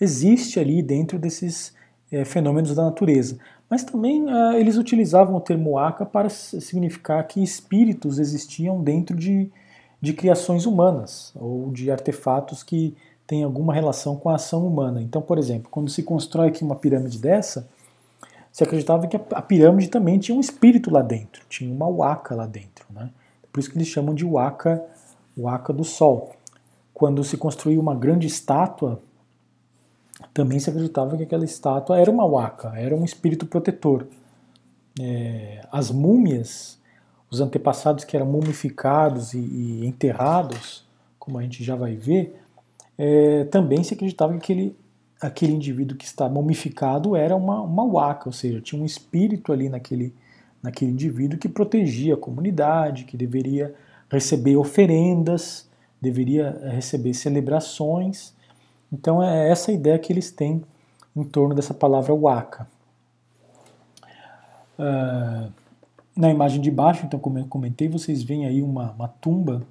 existe 0.02 0.60
ali 0.60 0.82
dentro 0.82 1.20
desses 1.20 1.76
é, 2.12 2.26
fenômenos 2.26 2.74
da 2.74 2.86
natureza. 2.86 3.38
Mas 3.70 3.84
também 3.84 4.24
uh, 4.24 4.54
eles 4.54 4.78
utilizavam 4.78 5.36
o 5.36 5.40
termo 5.40 5.78
Aka 5.78 6.08
para 6.08 6.28
significar 6.28 7.28
que 7.28 7.44
espíritos 7.44 8.18
existiam 8.18 8.82
dentro 8.82 9.16
de, 9.16 9.52
de 10.02 10.14
criações 10.14 10.66
humanas 10.66 11.32
ou 11.36 11.70
de 11.70 11.92
artefatos 11.92 12.64
que 12.64 12.96
têm 13.28 13.44
alguma 13.44 13.76
relação 13.76 14.16
com 14.16 14.30
a 14.30 14.36
ação 14.36 14.66
humana. 14.66 15.04
Então, 15.04 15.22
por 15.22 15.38
exemplo, 15.38 15.70
quando 15.70 15.92
se 15.92 16.02
constrói 16.02 16.48
aqui 16.48 16.64
uma 16.64 16.78
pirâmide 16.78 17.20
dessa, 17.20 17.70
se 18.58 18.64
acreditava 18.64 19.06
que 19.06 19.16
a, 19.16 19.40
pirâmide 19.40 19.88
também 19.88 20.18
tinha 20.18 20.36
um 20.36 20.42
espírito 20.42 20.90
lá 20.90 21.04
dentro, 21.04 21.44
tinha 21.48 21.72
uma 21.72 21.88
Waka 21.88 22.34
lá 22.34 22.48
dentro. 22.48 22.88
Né? 22.90 23.12
Por 23.54 23.60
isso 23.60 23.70
que 23.70 23.78
eles 23.78 23.88
chamam 23.88 24.16
de 24.16 24.26
Waka, 24.26 24.84
Waka 25.38 25.72
do 25.72 25.84
Sol. 25.84 26.36
Quando 26.92 27.24
se 27.24 27.38
construiu 27.38 27.80
uma 27.80 27.94
grande 27.94 28.26
estátua 28.26 29.00
também 30.34 30.60
se 30.60 30.72
acreditava 30.72 31.16
que 31.16 31.22
aquela 31.22 31.46
estátua 31.46 32.00
era 32.00 32.10
uma 32.10 32.26
waka, 32.26 32.74
era 32.76 32.96
um 32.96 33.06
espírito 33.06 33.46
protetor. 33.46 34.08
É, 35.00 35.64
as 35.72 35.92
múmias, 35.92 36.80
os 37.30 37.40
antepassados 37.40 38.06
que 38.06 38.18
eram 38.18 38.26
mumificados 38.26 39.36
e, 39.36 39.38
e 39.38 39.86
enterrados, 39.86 40.84
como 41.20 41.38
a 41.38 41.44
gente 41.44 41.64
já 41.64 41.76
vai 41.76 41.94
ver, 41.94 42.36
é, 42.98 43.44
também 43.52 43.84
se 43.84 43.94
acreditava 43.94 44.34
que 44.34 44.40
aquele, 44.40 44.76
aquele 45.22 45.54
indivíduo 45.54 45.98
que 45.98 46.06
está 46.06 46.30
mumificado 46.30 47.16
era 47.16 47.36
uma, 47.36 47.62
uma 47.62 47.86
waka, 47.86 48.30
ou 48.30 48.34
seja, 48.34 48.62
tinha 48.62 48.82
um 48.82 48.86
espírito 48.86 49.52
ali 49.52 49.70
naquele, 49.70 50.14
naquele 50.62 50.92
indivíduo 50.92 51.40
que 51.40 51.50
protegia 51.50 52.14
a 52.14 52.18
comunidade, 52.18 53.06
que 53.06 53.18
deveria 53.18 53.74
receber 54.10 54.56
oferendas, 54.58 55.68
deveria 56.02 56.58
receber 56.72 57.14
celebrações 57.14 58.36
então 58.92 59.22
é 59.22 59.50
essa 59.50 59.72
ideia 59.72 60.00
que 60.00 60.12
eles 60.12 60.32
têm 60.32 60.64
em 61.16 61.24
torno 61.24 61.54
dessa 61.54 61.74
palavra 61.74 62.14
waka. 62.14 62.68
Uh, 64.80 65.52
na 66.16 66.30
imagem 66.30 66.62
de 66.62 66.72
baixo, 66.72 67.06
então, 67.06 67.20
como 67.20 67.38
eu 67.38 67.48
comentei, 67.48 67.88
vocês 67.88 68.24
veem 68.24 68.46
aí 68.46 68.62
uma, 68.62 68.92
uma 68.92 69.08
tumba. 69.08 69.64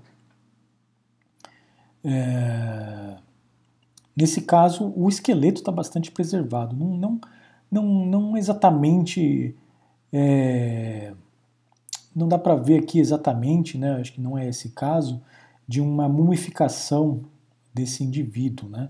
É, 2.05 3.17
nesse 4.17 4.43
caso, 4.43 4.93
o 4.97 5.09
esqueleto 5.09 5.61
está 5.61 5.71
bastante 5.71 6.11
preservado. 6.11 6.75
Não, 6.75 6.97
não, 6.97 7.21
não, 7.71 8.07
não 8.07 8.37
exatamente. 8.37 9.55
É, 10.13 11.13
não 12.15 12.27
dá 12.27 12.39
para 12.39 12.55
ver 12.55 12.81
aqui 12.81 12.99
exatamente, 12.99 13.77
né, 13.77 13.97
acho 14.01 14.15
que 14.15 14.21
não 14.23 14.39
é 14.39 14.49
esse 14.49 14.71
caso, 14.71 15.21
de 15.69 15.83
uma 15.83 16.09
mumificação 16.09 17.21
desse 17.75 18.03
indivíduo, 18.03 18.71
né? 18.71 18.89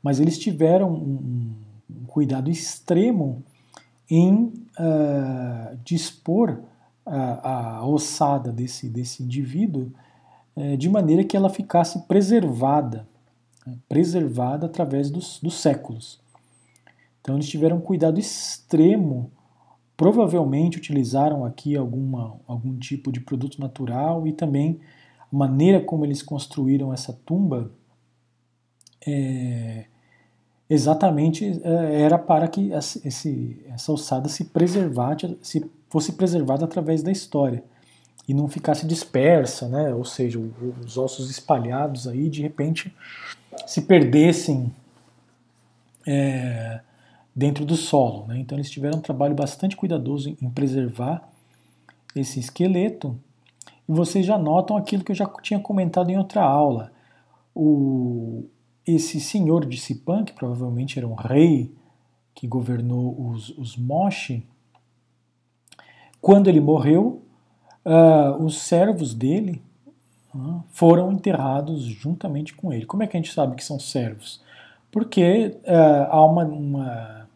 mas 0.00 0.20
eles 0.20 0.38
tiveram 0.38 0.92
um, 0.92 1.52
um 1.90 2.04
cuidado 2.06 2.48
extremo 2.48 3.42
em 4.08 4.52
uh, 4.78 5.76
dispor 5.84 6.60
a, 7.04 7.78
a, 7.78 7.86
ossada 7.86 8.52
desse, 8.52 8.88
desse 8.88 9.24
indivíduo 9.24 9.90
uh, 10.56 10.76
de 10.76 10.88
maneira 10.88 11.24
que 11.24 11.36
ela 11.36 11.50
ficasse 11.50 11.98
preservada, 12.06 13.08
né? 13.68 13.78
preservada 13.88 14.66
através 14.66 15.10
dos, 15.10 15.38
dos 15.40 15.60
séculos. 15.60 16.20
Então 17.20 17.36
eles 17.36 17.48
tiveram 17.48 17.76
um 17.76 17.80
cuidado 17.80 18.18
extremo, 18.18 19.30
provavelmente 19.96 20.78
utilizaram 20.78 21.44
aqui 21.44 21.76
alguma, 21.76 22.36
algum 22.46 22.76
tipo 22.78 23.12
de 23.12 23.20
produto 23.20 23.60
natural 23.60 24.26
e 24.26 24.32
também 24.32 24.80
a 25.20 25.36
maneira 25.36 25.80
como 25.80 26.04
eles 26.04 26.22
construíram 26.22 26.92
essa 26.92 27.12
tumba 27.26 27.70
é, 29.06 29.84
exatamente 30.70 31.60
é, 31.62 32.00
era 32.00 32.18
para 32.18 32.48
que 32.48 32.70
esse, 32.72 33.62
essa 33.68 33.92
ossada 33.92 34.28
se 34.28 34.44
preservasse, 34.44 35.36
se 35.42 35.70
fosse 35.90 36.12
preservada 36.12 36.64
através 36.64 37.02
da 37.02 37.10
história 37.10 37.62
e 38.26 38.34
não 38.34 38.46
ficasse 38.46 38.86
dispersa, 38.86 39.68
né? 39.68 39.94
ou 39.94 40.04
seja, 40.04 40.38
os 40.84 40.98
ossos 40.98 41.30
espalhados 41.30 42.06
aí 42.06 42.28
de 42.28 42.42
repente 42.42 42.94
se 43.66 43.82
perdessem 43.82 44.72
é, 46.06 46.80
dentro 47.34 47.64
do 47.64 47.76
solo. 47.76 48.26
Né? 48.26 48.38
Então 48.38 48.56
eles 48.56 48.70
tiveram 48.70 48.98
um 48.98 49.02
trabalho 49.02 49.34
bastante 49.34 49.76
cuidadoso 49.76 50.36
em, 50.40 50.50
preservar 50.50 51.28
esse 52.14 52.40
esqueleto 52.40 53.18
e 53.88 53.92
vocês 53.92 54.26
já 54.26 54.38
notam 54.38 54.76
aquilo 54.76 55.04
que 55.04 55.12
eu 55.12 55.16
já 55.16 55.26
tinha 55.42 55.60
comentado 55.60 56.10
em 56.10 56.18
outra 56.18 56.42
aula. 56.42 56.92
O, 57.54 58.44
esse 58.86 59.20
senhor 59.20 59.66
de 59.66 59.78
Sipan, 59.78 60.24
que 60.24 60.32
provavelmente 60.32 60.98
era 60.98 61.06
um 61.06 61.14
rei 61.14 61.74
que 62.34 62.46
governou 62.46 63.30
os, 63.30 63.50
os 63.50 63.76
Moshi, 63.76 64.46
quando 66.20 66.48
ele 66.48 66.60
morreu, 66.60 67.22
uh, 67.84 68.42
os 68.42 68.58
servos 68.58 69.14
dele 69.14 69.62
foram 70.70 71.12
enterrados 71.12 71.82
juntamente 71.82 72.54
com 72.54 72.72
ele. 72.72 72.86
Como 72.86 73.02
é 73.02 73.06
que 73.06 73.16
a 73.16 73.20
gente 73.20 73.32
sabe 73.32 73.56
que 73.56 73.64
são 73.64 73.78
servos? 73.78 74.40
Porque 74.90 75.56
uh, 75.64 76.08
há 76.10 76.24
uma, 76.24 76.44
uma, 76.44 77.28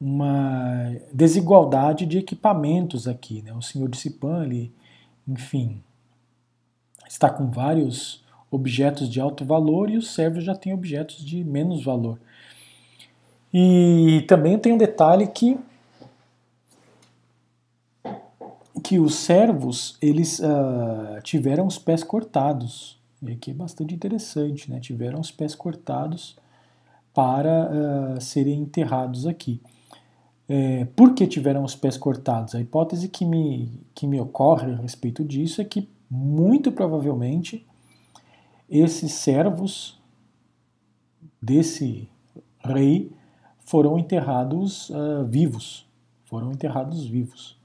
uma, 0.00 0.96
desigualdade 1.12 2.06
de 2.06 2.18
equipamentos 2.18 3.08
aqui. 3.08 3.42
Né? 3.42 3.52
O 3.52 3.62
senhor 3.62 3.88
de 3.88 3.96
Sipan, 3.96 4.44
ele, 4.44 4.72
enfim, 5.26 5.82
está 7.08 7.30
com 7.30 7.50
vários 7.50 8.24
objetos 8.50 9.08
de 9.08 9.20
alto 9.20 9.44
valor 9.44 9.90
e 9.90 9.96
os 9.96 10.14
servos 10.14 10.44
já 10.44 10.54
têm 10.54 10.72
objetos 10.72 11.24
de 11.24 11.42
menos 11.44 11.84
valor. 11.84 12.18
E 13.52 14.24
também 14.28 14.58
tem 14.58 14.72
um 14.72 14.78
detalhe 14.78 15.26
que 15.26 15.58
que 18.86 19.00
os 19.00 19.16
servos 19.16 19.98
eles 20.00 20.38
uh, 20.38 21.20
tiveram 21.22 21.66
os 21.66 21.76
pés 21.76 22.04
cortados 22.04 22.96
e 23.20 23.32
aqui 23.32 23.50
é 23.50 23.54
bastante 23.54 23.94
interessante, 23.94 24.70
né? 24.70 24.78
Tiveram 24.78 25.20
os 25.20 25.30
pés 25.30 25.54
cortados 25.54 26.36
para 27.12 27.70
uh, 27.70 28.20
serem 28.20 28.60
enterrados 28.60 29.26
aqui. 29.26 29.60
É, 30.48 30.84
por 30.84 31.14
que 31.14 31.26
tiveram 31.26 31.64
os 31.64 31.74
pés 31.74 31.96
cortados? 31.96 32.54
A 32.54 32.60
hipótese 32.60 33.08
que 33.08 33.24
me, 33.24 33.80
que 33.94 34.06
me 34.06 34.20
ocorre 34.20 34.72
a 34.72 34.76
respeito 34.76 35.24
disso 35.24 35.60
é 35.60 35.64
que 35.64 35.88
muito 36.08 36.70
provavelmente 36.70 37.66
esses 38.70 39.12
servos 39.12 39.98
desse 41.42 42.08
rei 42.60 43.10
foram 43.58 43.98
enterrados 43.98 44.90
uh, 44.90 45.24
vivos, 45.24 45.84
foram 46.26 46.52
enterrados 46.52 47.04
vivos. 47.04 47.55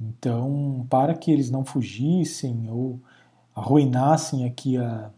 Então, 0.00 0.86
para 0.88 1.14
que 1.14 1.30
eles 1.30 1.50
não 1.50 1.64
fugissem 1.64 2.70
ou 2.70 2.98
arruinassem 3.54 4.46
aqui 4.46 4.78
a, 4.78 5.10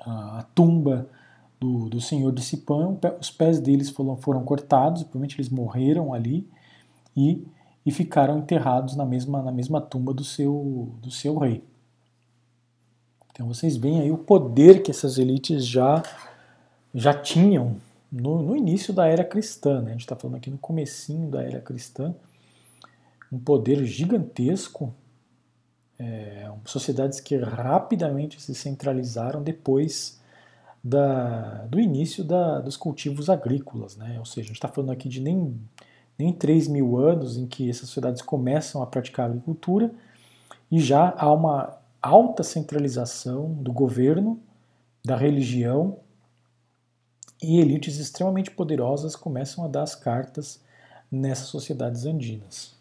a, 0.00 0.38
a 0.38 0.42
tumba 0.54 1.08
do, 1.60 1.88
do 1.88 2.00
senhor 2.00 2.32
de 2.32 2.42
Sipã, 2.42 2.96
os 3.20 3.30
pés 3.30 3.60
deles 3.60 3.90
foram, 3.90 4.16
foram 4.16 4.44
cortados, 4.44 5.02
provavelmente 5.02 5.36
eles 5.36 5.50
morreram 5.50 6.14
ali 6.14 6.48
e, 7.14 7.46
e 7.84 7.92
ficaram 7.92 8.38
enterrados 8.38 8.96
na 8.96 9.04
mesma, 9.04 9.42
na 9.42 9.52
mesma 9.52 9.80
tumba 9.80 10.14
do 10.14 10.24
seu, 10.24 10.94
do 11.02 11.10
seu 11.10 11.36
rei. 11.36 11.62
Então 13.30 13.48
vocês 13.48 13.76
veem 13.76 14.00
aí 14.00 14.12
o 14.12 14.18
poder 14.18 14.82
que 14.82 14.90
essas 14.90 15.18
elites 15.18 15.66
já, 15.66 16.02
já 16.94 17.12
tinham 17.12 17.76
no, 18.10 18.40
no 18.42 18.56
início 18.56 18.94
da 18.94 19.06
era 19.06 19.24
cristã. 19.24 19.82
Né? 19.82 19.88
A 19.88 19.92
gente 19.92 20.02
está 20.02 20.14
falando 20.14 20.36
aqui 20.36 20.50
no 20.50 20.58
comecinho 20.58 21.28
da 21.28 21.42
era 21.42 21.60
cristã. 21.60 22.14
Um 23.34 23.38
poder 23.38 23.84
gigantesco. 23.84 24.94
É, 25.98 26.50
sociedades 26.64 27.20
que 27.20 27.36
rapidamente 27.36 28.40
se 28.40 28.54
centralizaram 28.54 29.42
depois 29.42 30.20
da, 30.82 31.64
do 31.66 31.80
início 31.80 32.22
da, 32.22 32.60
dos 32.60 32.76
cultivos 32.76 33.30
agrícolas. 33.30 33.96
Né? 33.96 34.16
Ou 34.18 34.24
seja, 34.24 34.46
a 34.46 34.48
gente 34.48 34.56
está 34.56 34.68
falando 34.68 34.90
aqui 34.90 35.08
de 35.08 35.20
nem, 35.20 35.58
nem 36.18 36.32
3 36.32 36.68
mil 36.68 36.98
anos 36.98 37.36
em 37.36 37.46
que 37.46 37.70
essas 37.70 37.88
sociedades 37.88 38.20
começam 38.22 38.82
a 38.82 38.86
praticar 38.86 39.26
agricultura 39.26 39.90
e 40.70 40.80
já 40.80 41.14
há 41.16 41.32
uma 41.32 41.78
alta 42.02 42.42
centralização 42.42 43.52
do 43.54 43.72
governo, 43.72 44.38
da 45.04 45.16
religião, 45.16 45.98
e 47.42 47.60
elites 47.60 47.98
extremamente 47.98 48.50
poderosas 48.50 49.14
começam 49.14 49.64
a 49.64 49.68
dar 49.68 49.82
as 49.82 49.94
cartas 49.94 50.60
nessas 51.10 51.48
sociedades 51.48 52.06
andinas. 52.06 52.74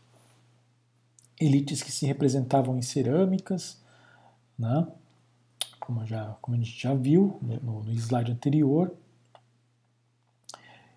Elites 1.39 1.82
que 1.82 1.91
se 1.91 2.06
representavam 2.06 2.78
em 2.78 2.82
cerâmicas, 2.82 3.82
né? 4.58 4.88
como, 5.84 6.06
já, 6.06 6.36
como 6.41 6.56
a 6.56 6.60
gente 6.60 6.80
já 6.80 6.93
viu 6.93 7.38
no, 7.41 7.84
no 7.84 7.91
slide 7.93 8.32
anterior, 8.32 8.93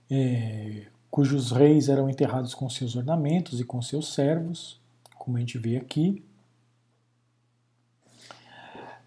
é, 0.08 0.86
cujos 1.10 1.50
reis 1.50 1.88
eram 1.88 2.08
enterrados 2.08 2.54
com 2.54 2.70
seus 2.70 2.94
ornamentos 2.94 3.58
e 3.58 3.64
com 3.64 3.82
seus 3.82 4.14
servos, 4.14 4.80
como 5.18 5.36
a 5.36 5.40
gente 5.40 5.58
vê 5.58 5.76
aqui. 5.76 6.22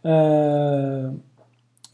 Uh, 0.03 1.19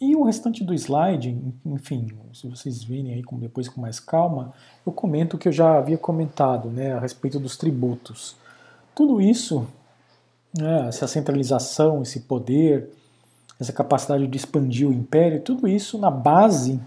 e 0.01 0.15
o 0.15 0.23
restante 0.23 0.63
do 0.63 0.73
slide, 0.73 1.37
enfim, 1.65 2.07
se 2.33 2.47
vocês 2.47 2.83
virem 2.83 3.13
aí 3.13 3.23
depois 3.33 3.69
com 3.69 3.79
mais 3.79 3.99
calma, 3.99 4.53
eu 4.85 4.91
comento 4.91 5.35
o 5.35 5.39
que 5.39 5.47
eu 5.47 5.53
já 5.53 5.77
havia 5.77 5.97
comentado 5.97 6.69
né, 6.69 6.93
a 6.93 6.99
respeito 6.99 7.39
dos 7.39 7.55
tributos. 7.55 8.35
Tudo 8.95 9.21
isso, 9.21 9.67
né, 10.57 10.87
essa 10.87 11.07
centralização, 11.07 12.01
esse 12.01 12.21
poder, 12.21 12.89
essa 13.59 13.73
capacidade 13.73 14.25
de 14.25 14.37
expandir 14.37 14.87
o 14.87 14.93
império, 14.93 15.41
tudo 15.41 15.67
isso 15.67 15.97
na 15.97 16.09
base 16.09 16.79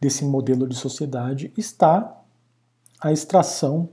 desse 0.00 0.24
modelo 0.24 0.66
de 0.66 0.74
sociedade 0.74 1.52
está 1.56 2.20
a 3.00 3.12
extração 3.12 3.88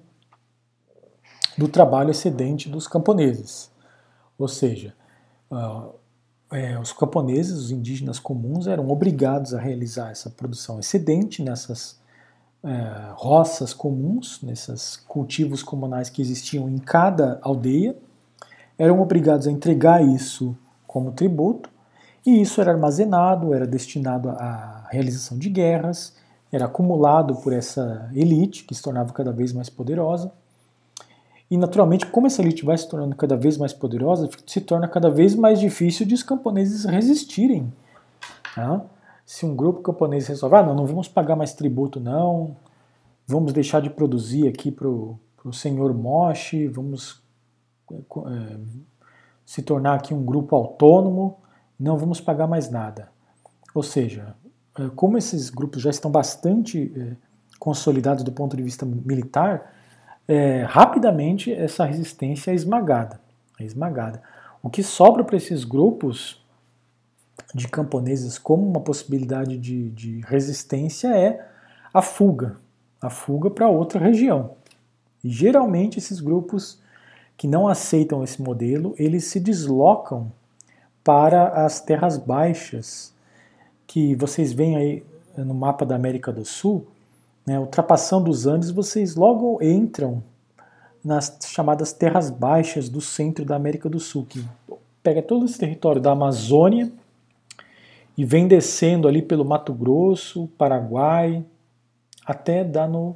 do 1.58 1.68
trabalho 1.68 2.12
excedente 2.12 2.70
dos 2.70 2.88
camponeses. 2.88 3.70
Ou 4.38 4.48
seja, 4.48 4.96
Uh, 5.52 5.94
é, 6.50 6.80
os 6.80 6.94
camponeses, 6.94 7.58
os 7.58 7.72
indígenas 7.72 8.18
comuns, 8.20 8.68
eram 8.68 8.90
obrigados 8.90 9.54
a 9.54 9.60
realizar 9.60 10.12
essa 10.12 10.30
produção 10.30 10.80
excedente 10.80 11.44
nessas 11.44 12.00
é, 12.64 13.14
roças 13.16 13.74
comuns, 13.74 14.42
nesses 14.42 14.96
cultivos 14.96 15.64
comunais 15.64 16.10
que 16.10 16.22
existiam 16.22 16.70
em 16.70 16.78
cada 16.78 17.40
aldeia, 17.42 17.96
eram 18.78 19.02
obrigados 19.02 19.48
a 19.48 19.52
entregar 19.52 20.04
isso 20.04 20.56
como 20.86 21.12
tributo, 21.12 21.70
e 22.26 22.42
isso 22.42 22.62
era 22.62 22.72
armazenado, 22.72 23.54
era 23.54 23.66
destinado 23.66 24.30
à 24.30 24.88
realização 24.90 25.38
de 25.38 25.50
guerras, 25.50 26.16
era 26.52 26.66
acumulado 26.66 27.36
por 27.38 27.54
essa 27.54 28.10
elite 28.14 28.64
que 28.64 28.76
se 28.76 28.82
tornava 28.82 29.14
cada 29.14 29.32
vez 29.32 29.54
mais 29.54 29.70
poderosa, 29.70 30.32
e 31.52 31.58
naturalmente, 31.58 32.06
como 32.06 32.28
essa 32.28 32.42
elite 32.42 32.64
vai 32.64 32.78
se 32.78 32.88
tornando 32.88 33.14
cada 33.14 33.36
vez 33.36 33.58
mais 33.58 33.74
poderosa, 33.74 34.30
se 34.48 34.62
torna 34.62 34.88
cada 34.88 35.10
vez 35.10 35.36
mais 35.36 35.60
difícil 35.60 36.06
de 36.06 36.14
os 36.14 36.24
camponeses 36.24 36.86
resistirem. 36.86 37.72
Tá? 38.56 38.82
Se 39.32 39.46
um 39.46 39.56
grupo 39.56 39.82
camponês 39.82 40.28
resolve, 40.28 40.58
ah, 40.58 40.62
não, 40.62 40.76
não 40.76 40.86
vamos 40.86 41.08
pagar 41.08 41.38
mais 41.38 41.54
tributo, 41.54 42.02
não, 42.02 42.58
vamos 43.26 43.54
deixar 43.54 43.82
de 43.82 43.90
produzir 43.90 44.46
aqui 44.46 44.70
para 44.70 44.90
o 44.90 45.54
senhor 45.54 45.94
Moshi, 45.94 46.68
vamos 46.68 47.24
é, 47.90 48.58
se 49.46 49.62
tornar 49.62 49.94
aqui 49.94 50.14
um 50.14 50.26
grupo 50.26 50.54
autônomo, 50.54 51.38
não 51.80 51.96
vamos 51.98 52.20
pagar 52.20 52.46
mais 52.46 52.70
nada. 52.70 53.10
Ou 53.74 53.82
seja, 53.82 54.36
é, 54.78 54.90
como 54.98 55.18
esses 55.18 55.50
grupos 55.50 55.82
já 55.82 55.90
estão 55.90 56.12
bastante 56.12 56.92
é, 56.94 57.16
consolidados 57.58 58.26
do 58.26 58.34
ponto 58.34 58.58
de 58.58 58.64
vista 58.64 58.86
militar, 58.86 59.74
é, 60.28 60.64
rapidamente 60.64 61.54
essa 61.54 61.86
resistência 61.86 62.52
é 62.52 62.54
esmagada. 62.54 63.18
É 63.58 63.64
esmagada. 63.64 64.22
O 64.62 64.70
que 64.70 64.84
sobra 64.84 65.24
para 65.24 65.38
esses 65.38 65.64
grupos 65.64 66.41
de 67.54 67.68
camponeses 67.68 68.38
como 68.38 68.68
uma 68.68 68.80
possibilidade 68.80 69.58
de, 69.58 69.90
de 69.90 70.22
resistência 70.22 71.08
é 71.08 71.48
a 71.94 72.02
fuga, 72.02 72.58
a 73.02 73.10
fuga 73.10 73.50
para 73.50 73.68
outra 73.68 74.00
região. 74.00 74.52
E 75.24 75.30
geralmente 75.30 76.00
esses 76.00 76.20
grupos 76.20 76.80
que 77.38 77.48
não 77.48 77.68
aceitam 77.68 78.24
esse 78.24 78.42
modelo, 78.42 78.94
eles 78.98 79.26
se 79.26 79.40
deslocam 79.40 80.32
para 81.04 81.66
as 81.66 81.82
terras 81.82 82.18
baixas, 82.18 83.14
que 83.88 84.16
vocês 84.16 84.54
veem 84.54 84.78
aí 84.78 85.04
no 85.38 85.54
mapa 85.54 85.86
da 85.86 85.96
América 85.96 86.32
do 86.32 86.46
Sul, 86.46 86.86
né, 87.46 87.60
ultrapassando 87.60 88.30
os 88.30 88.46
Andes, 88.46 88.70
vocês 88.70 89.16
logo 89.16 89.62
entram 89.62 90.24
nas 91.04 91.36
chamadas 91.46 91.92
terras 91.92 92.30
baixas 92.30 92.88
do 92.88 93.02
centro 93.02 93.44
da 93.44 93.56
América 93.56 93.90
do 93.90 94.00
Sul, 94.00 94.26
que 94.30 94.46
pega 95.02 95.22
todo 95.22 95.46
esse 95.46 95.58
território 95.58 96.00
da 96.00 96.12
Amazônia 96.12 96.92
e 98.18 98.26
vem 98.26 98.48
descendo 98.48 99.08
ali 99.08 99.22
pelo 99.22 99.46
Mato 99.46 99.74
Grosso, 99.74 100.48
Paraguai, 100.58 101.46
até 102.26 102.64
dar 102.64 102.88
no, 102.88 103.16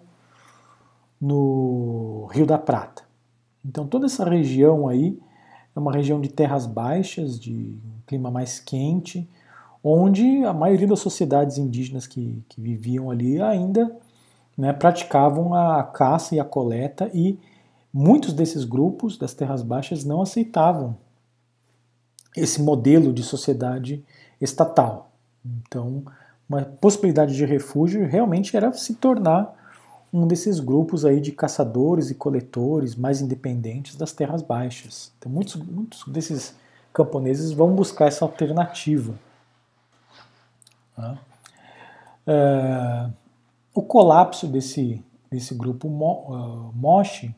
no 1.19 2.27
Rio 2.31 2.45
da 2.45 2.57
Prata. 2.57 3.03
Então 3.63 3.85
toda 3.87 4.05
essa 4.05 4.27
região 4.27 4.87
aí 4.87 5.19
é 5.75 5.79
uma 5.79 5.91
região 5.91 6.21
de 6.21 6.29
terras 6.29 6.65
baixas, 6.65 7.39
de 7.39 7.51
um 7.51 8.01
clima 8.07 8.31
mais 8.31 8.59
quente, 8.59 9.29
onde 9.83 10.43
a 10.43 10.53
maioria 10.53 10.87
das 10.87 10.99
sociedades 10.99 11.57
indígenas 11.57 12.07
que, 12.07 12.43
que 12.49 12.61
viviam 12.61 13.11
ali 13.11 13.41
ainda 13.41 13.95
né, 14.57 14.73
praticavam 14.73 15.53
a 15.53 15.83
caça 15.83 16.35
e 16.35 16.39
a 16.39 16.45
coleta 16.45 17.09
e 17.13 17.37
muitos 17.93 18.33
desses 18.33 18.63
grupos 18.63 19.17
das 19.17 19.33
terras 19.33 19.61
baixas 19.61 20.03
não 20.03 20.21
aceitavam 20.21 20.97
esse 22.35 22.61
modelo 22.61 23.13
de 23.13 23.23
sociedade 23.23 24.03
estatal. 24.45 25.11
Então, 25.43 26.03
uma 26.47 26.61
possibilidade 26.61 27.35
de 27.35 27.45
refúgio 27.45 28.07
realmente 28.07 28.55
era 28.55 28.71
se 28.73 28.95
tornar 28.95 29.53
um 30.13 30.25
desses 30.25 30.59
grupos 30.59 31.03
aí 31.05 31.19
de 31.19 31.31
caçadores 31.31 32.09
e 32.09 32.15
coletores 32.15 32.95
mais 32.95 33.19
independentes 33.19 33.95
das 33.95 34.13
terras 34.13 34.41
baixas. 34.41 35.11
Então, 35.17 35.31
muitos, 35.31 35.55
muitos 35.55 36.07
desses 36.07 36.55
camponeses 36.93 37.51
vão 37.51 37.75
buscar 37.75 38.07
essa 38.07 38.23
alternativa. 38.23 39.13
Né? 40.97 41.17
É, 42.25 43.09
o 43.73 43.81
colapso 43.81 44.47
desse, 44.47 45.03
desse 45.29 45.53
grupo 45.53 45.87
uh, 45.87 46.71
Moshi, 46.73 47.35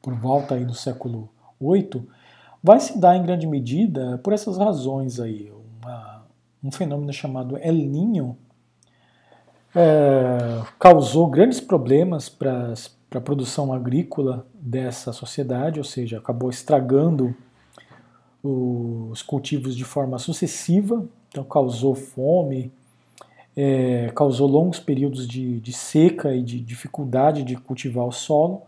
por 0.00 0.14
volta 0.14 0.54
aí 0.54 0.64
do 0.64 0.74
século 0.74 1.28
VIII, 1.60 2.08
vai 2.62 2.80
se 2.80 2.98
dar 2.98 3.14
em 3.14 3.22
grande 3.22 3.46
medida 3.46 4.18
por 4.18 4.32
essas 4.32 4.56
razões 4.56 5.20
aí. 5.20 5.52
Uma, 5.86 6.26
um 6.64 6.72
fenômeno 6.72 7.12
chamado 7.12 7.56
El 7.58 7.76
Niño, 7.76 8.36
é, 9.72 10.62
causou 10.80 11.28
grandes 11.28 11.60
problemas 11.60 12.28
para 12.28 12.74
a 13.14 13.20
produção 13.20 13.72
agrícola 13.72 14.44
dessa 14.52 15.12
sociedade, 15.12 15.78
ou 15.78 15.84
seja, 15.84 16.18
acabou 16.18 16.50
estragando 16.50 17.36
os 18.42 19.22
cultivos 19.22 19.76
de 19.76 19.84
forma 19.84 20.18
sucessiva, 20.18 21.06
então 21.28 21.44
causou 21.44 21.94
fome, 21.94 22.72
é, 23.56 24.10
causou 24.14 24.48
longos 24.48 24.80
períodos 24.80 25.26
de, 25.26 25.60
de 25.60 25.72
seca 25.72 26.34
e 26.34 26.42
de 26.42 26.60
dificuldade 26.60 27.44
de 27.44 27.54
cultivar 27.54 28.06
o 28.06 28.12
solo. 28.12 28.62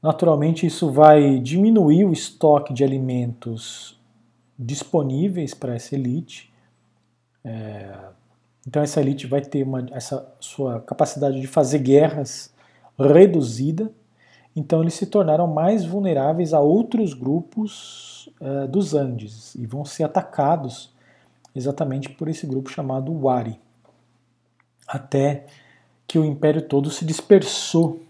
Naturalmente, 0.00 0.66
isso 0.66 0.90
vai 0.90 1.40
diminuir 1.40 2.04
o 2.04 2.12
estoque 2.12 2.72
de 2.72 2.84
alimentos 2.84 4.00
disponíveis 4.58 5.54
para 5.54 5.74
essa 5.74 5.94
elite. 5.94 6.52
É, 7.44 7.94
então 8.66 8.82
essa 8.82 9.00
elite 9.00 9.26
vai 9.26 9.40
ter 9.40 9.64
uma, 9.64 9.86
essa 9.90 10.32
sua 10.38 10.80
capacidade 10.80 11.40
de 11.40 11.46
fazer 11.46 11.78
guerras 11.78 12.52
reduzida. 12.98 13.90
Então 14.54 14.82
eles 14.82 14.94
se 14.94 15.06
tornaram 15.06 15.46
mais 15.46 15.84
vulneráveis 15.84 16.52
a 16.52 16.60
outros 16.60 17.14
grupos 17.14 18.28
uh, 18.40 18.68
dos 18.68 18.94
Andes 18.94 19.54
e 19.54 19.66
vão 19.66 19.84
ser 19.84 20.04
atacados 20.04 20.92
exatamente 21.54 22.08
por 22.10 22.28
esse 22.28 22.46
grupo 22.46 22.70
chamado 22.70 23.12
Wari, 23.12 23.58
até 24.86 25.46
que 26.06 26.18
o 26.18 26.24
império 26.24 26.62
todo 26.62 26.90
se 26.90 27.04
dispersou 27.04 28.02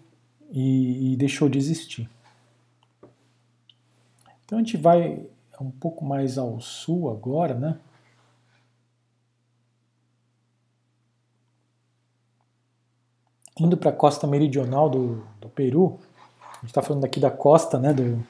e, 0.50 1.12
e 1.12 1.16
deixou 1.16 1.48
de 1.48 1.59
existir. 1.59 2.09
Então 4.44 4.59
a 4.59 4.62
gente 4.62 4.76
vai 4.76 5.26
um 5.62 5.70
pouco 5.70 6.05
mais 6.05 6.38
ao 6.38 6.61
sul 6.61 7.11
agora, 7.11 7.55
né? 7.55 7.79
indo 13.59 13.77
para 13.77 13.90
a 13.90 13.94
costa 13.94 14.27
meridional 14.27 14.88
do, 14.88 15.25
do 15.40 15.48
Peru, 15.48 15.98
a 16.40 16.55
gente 16.57 16.66
está 16.70 16.83
falando 16.83 17.05
aqui 17.05 17.20
da 17.20 17.31
costa 17.31 17.79
né, 17.79 17.92
do, 17.92 18.25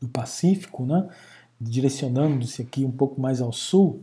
do 0.00 0.08
Pacífico, 0.08 0.84
né, 0.84 1.08
direcionando-se 1.60 2.62
aqui 2.62 2.84
um 2.84 2.90
pouco 2.90 3.20
mais 3.20 3.40
ao 3.40 3.52
sul, 3.52 4.00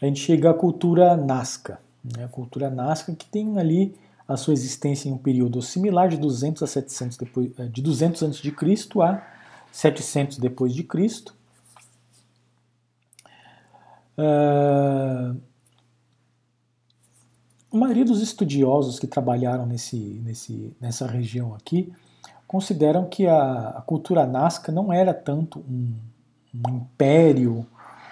a 0.00 0.06
gente 0.06 0.20
chega 0.20 0.50
à 0.50 0.54
cultura 0.54 1.16
Nazca. 1.16 1.78
Né, 2.04 2.24
a 2.24 2.28
cultura 2.28 2.70
Nazca 2.70 3.14
que 3.14 3.26
tem 3.26 3.58
ali 3.58 3.94
a 4.26 4.36
sua 4.36 4.54
existência 4.54 5.08
em 5.08 5.12
um 5.12 5.18
período 5.18 5.60
similar 5.60 6.08
de 6.08 6.16
200 6.16 6.62
a 6.62 6.66
700 6.66 7.16
depois, 7.16 7.50
eh, 7.58 7.66
de 7.66 7.82
200 7.82 8.22
antes 8.22 8.40
de 8.40 8.50
Cristo 8.50 9.02
a 9.02 9.22
700 9.74 10.38
depois 10.38 10.72
de 10.72 10.84
Cristo. 10.84 11.34
Uh, 14.16 15.36
a 17.72 17.76
maioria 17.76 18.04
dos 18.04 18.22
estudiosos 18.22 19.00
que 19.00 19.06
trabalharam 19.08 19.66
nesse, 19.66 19.96
nesse, 19.96 20.72
nessa 20.80 21.08
região 21.08 21.56
aqui 21.56 21.92
consideram 22.46 23.08
que 23.08 23.26
a, 23.26 23.70
a 23.70 23.82
cultura 23.82 24.24
Nazca 24.24 24.70
não 24.70 24.92
era 24.92 25.12
tanto 25.12 25.58
um, 25.58 25.92
um 26.54 26.76
império, 26.76 27.66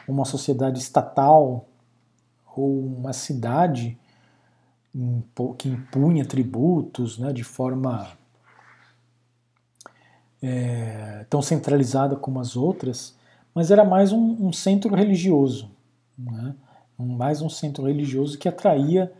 uma 0.08 0.24
sociedade 0.24 0.80
estatal 0.80 1.64
ou 2.56 2.86
uma 2.86 3.12
cidade 3.12 3.96
que 5.56 5.68
impunha 5.68 6.24
tributos 6.24 7.18
né, 7.18 7.32
de 7.32 7.44
forma 7.44 8.10
é, 10.42 11.24
tão 11.30 11.40
centralizada 11.40 12.16
como 12.16 12.40
as 12.40 12.56
outras, 12.56 13.14
mas 13.54 13.70
era 13.70 13.84
mais 13.84 14.12
um, 14.12 14.48
um 14.48 14.52
centro 14.52 14.94
religioso, 14.94 15.70
né, 16.18 16.54
mais 16.98 17.40
um 17.40 17.48
centro 17.48 17.86
religioso 17.86 18.38
que 18.38 18.48
atraía 18.48 19.12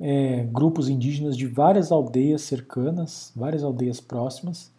é, 0.00 0.46
grupos 0.50 0.88
indígenas 0.88 1.36
de 1.36 1.46
várias 1.46 1.90
aldeias 1.90 2.42
cercanas, 2.42 3.32
várias 3.34 3.64
aldeias 3.64 4.00
próximas, 4.00 4.70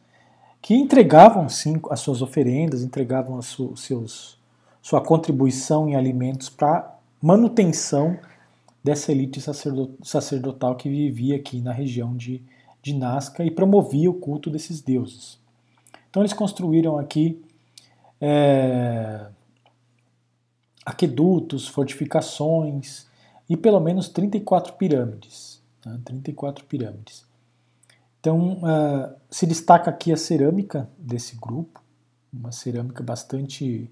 que 0.61 0.73
entregavam 0.73 1.47
sim 1.47 1.79
as 1.89 1.99
suas 1.99 2.21
oferendas, 2.21 2.81
entregavam 2.81 3.41
su, 3.41 3.75
seus, 3.75 4.37
sua 4.81 5.01
contribuição 5.01 5.87
em 5.87 5.95
alimentos 5.95 6.49
para 6.49 6.97
manutenção 7.21 8.17
dessa 8.83 9.11
elite 9.11 9.39
sacerdotal 10.03 10.75
que 10.75 10.89
vivia 10.89 11.35
aqui 11.35 11.59
na 11.59 11.71
região 11.71 12.15
de, 12.15 12.41
de 12.81 12.93
Nazca 12.93 13.43
e 13.43 13.51
promovia 13.51 14.09
o 14.09 14.13
culto 14.13 14.49
desses 14.49 14.81
deuses. 14.81 15.39
Então 16.15 16.23
eles 16.23 16.31
construíram 16.31 16.97
aqui 16.97 17.43
é, 18.21 19.27
aquedutos, 20.85 21.67
fortificações, 21.67 23.05
e 23.49 23.57
pelo 23.57 23.81
menos 23.81 24.07
34 24.07 24.75
pirâmides. 24.75 25.61
Né? 25.85 25.99
34 26.05 26.63
pirâmides. 26.63 27.25
Então, 28.17 28.59
uh, 28.59 29.13
se 29.29 29.45
destaca 29.45 29.89
aqui 29.89 30.13
a 30.13 30.15
cerâmica 30.15 30.89
desse 30.97 31.35
grupo, 31.35 31.83
uma 32.31 32.53
cerâmica 32.53 33.03
bastante 33.03 33.91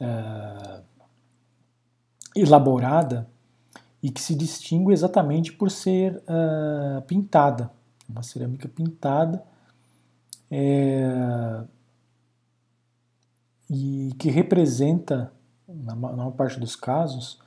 uh, 0.00 0.80
elaborada 2.36 3.28
e 4.00 4.12
que 4.12 4.20
se 4.20 4.36
distingue 4.36 4.92
exatamente 4.92 5.52
por 5.52 5.72
ser 5.72 6.18
uh, 6.18 7.02
pintada. 7.02 7.68
Uma 8.08 8.22
cerâmica 8.22 8.68
pintada 8.68 9.42
é, 10.52 11.64
e 13.70 14.12
que 14.18 14.30
representa, 14.30 15.32
na 15.66 15.96
maior 15.96 16.32
parte 16.32 16.60
dos 16.60 16.76
casos, 16.76 17.40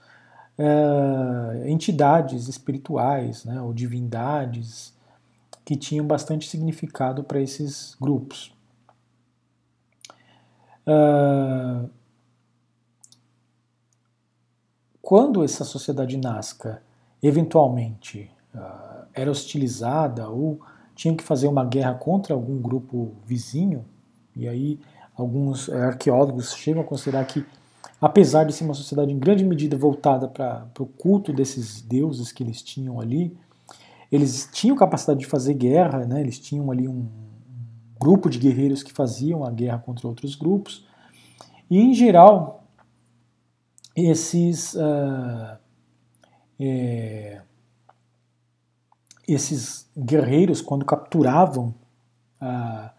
é, 0.57 1.69
entidades 1.69 2.47
espirituais 2.47 3.45
né, 3.45 3.61
ou 3.61 3.71
divindades 3.71 4.91
que 5.63 5.75
tinham 5.75 6.05
bastante 6.05 6.49
significado 6.49 7.23
para 7.23 7.39
esses 7.39 7.95
grupos. 8.01 8.51
É, 10.87 11.89
quando 15.01 15.43
essa 15.43 15.63
sociedade 15.63 16.17
Nazca 16.17 16.81
eventualmente 17.21 18.31
uh, 18.53 19.07
era 19.13 19.31
hostilizada 19.31 20.29
ou 20.29 20.59
tinha 20.95 21.15
que 21.15 21.23
fazer 21.23 21.47
uma 21.47 21.65
guerra 21.65 21.93
contra 21.93 22.33
algum 22.33 22.59
grupo 22.59 23.13
vizinho, 23.25 23.85
e 24.35 24.47
aí 24.47 24.79
alguns 25.15 25.69
arqueólogos 25.69 26.55
chegam 26.55 26.81
a 26.81 26.85
considerar 26.85 27.25
que, 27.25 27.45
apesar 28.01 28.45
de 28.45 28.53
ser 28.53 28.63
uma 28.63 28.73
sociedade 28.73 29.11
em 29.11 29.19
grande 29.19 29.43
medida 29.43 29.77
voltada 29.77 30.27
para 30.27 30.67
o 30.79 30.85
culto 30.85 31.33
desses 31.33 31.81
deuses 31.81 32.31
que 32.31 32.43
eles 32.43 32.61
tinham 32.61 32.99
ali, 32.99 33.37
eles 34.11 34.49
tinham 34.51 34.75
capacidade 34.75 35.19
de 35.19 35.25
fazer 35.25 35.53
guerra, 35.53 36.05
né? 36.05 36.21
eles 36.21 36.39
tinham 36.39 36.71
ali 36.71 36.87
um 36.87 37.07
grupo 37.99 38.29
de 38.29 38.39
guerreiros 38.39 38.83
que 38.83 38.93
faziam 38.93 39.43
a 39.43 39.51
guerra 39.51 39.79
contra 39.79 40.07
outros 40.07 40.35
grupos, 40.35 40.85
e 41.69 41.79
em 41.79 41.93
geral, 41.93 42.63
esses, 43.95 44.75
uh, 44.75 45.57
é, 46.59 47.41
esses 49.27 49.89
guerreiros, 49.97 50.61
quando 50.61 50.85
capturavam 50.85 51.73
uh, 52.41 52.89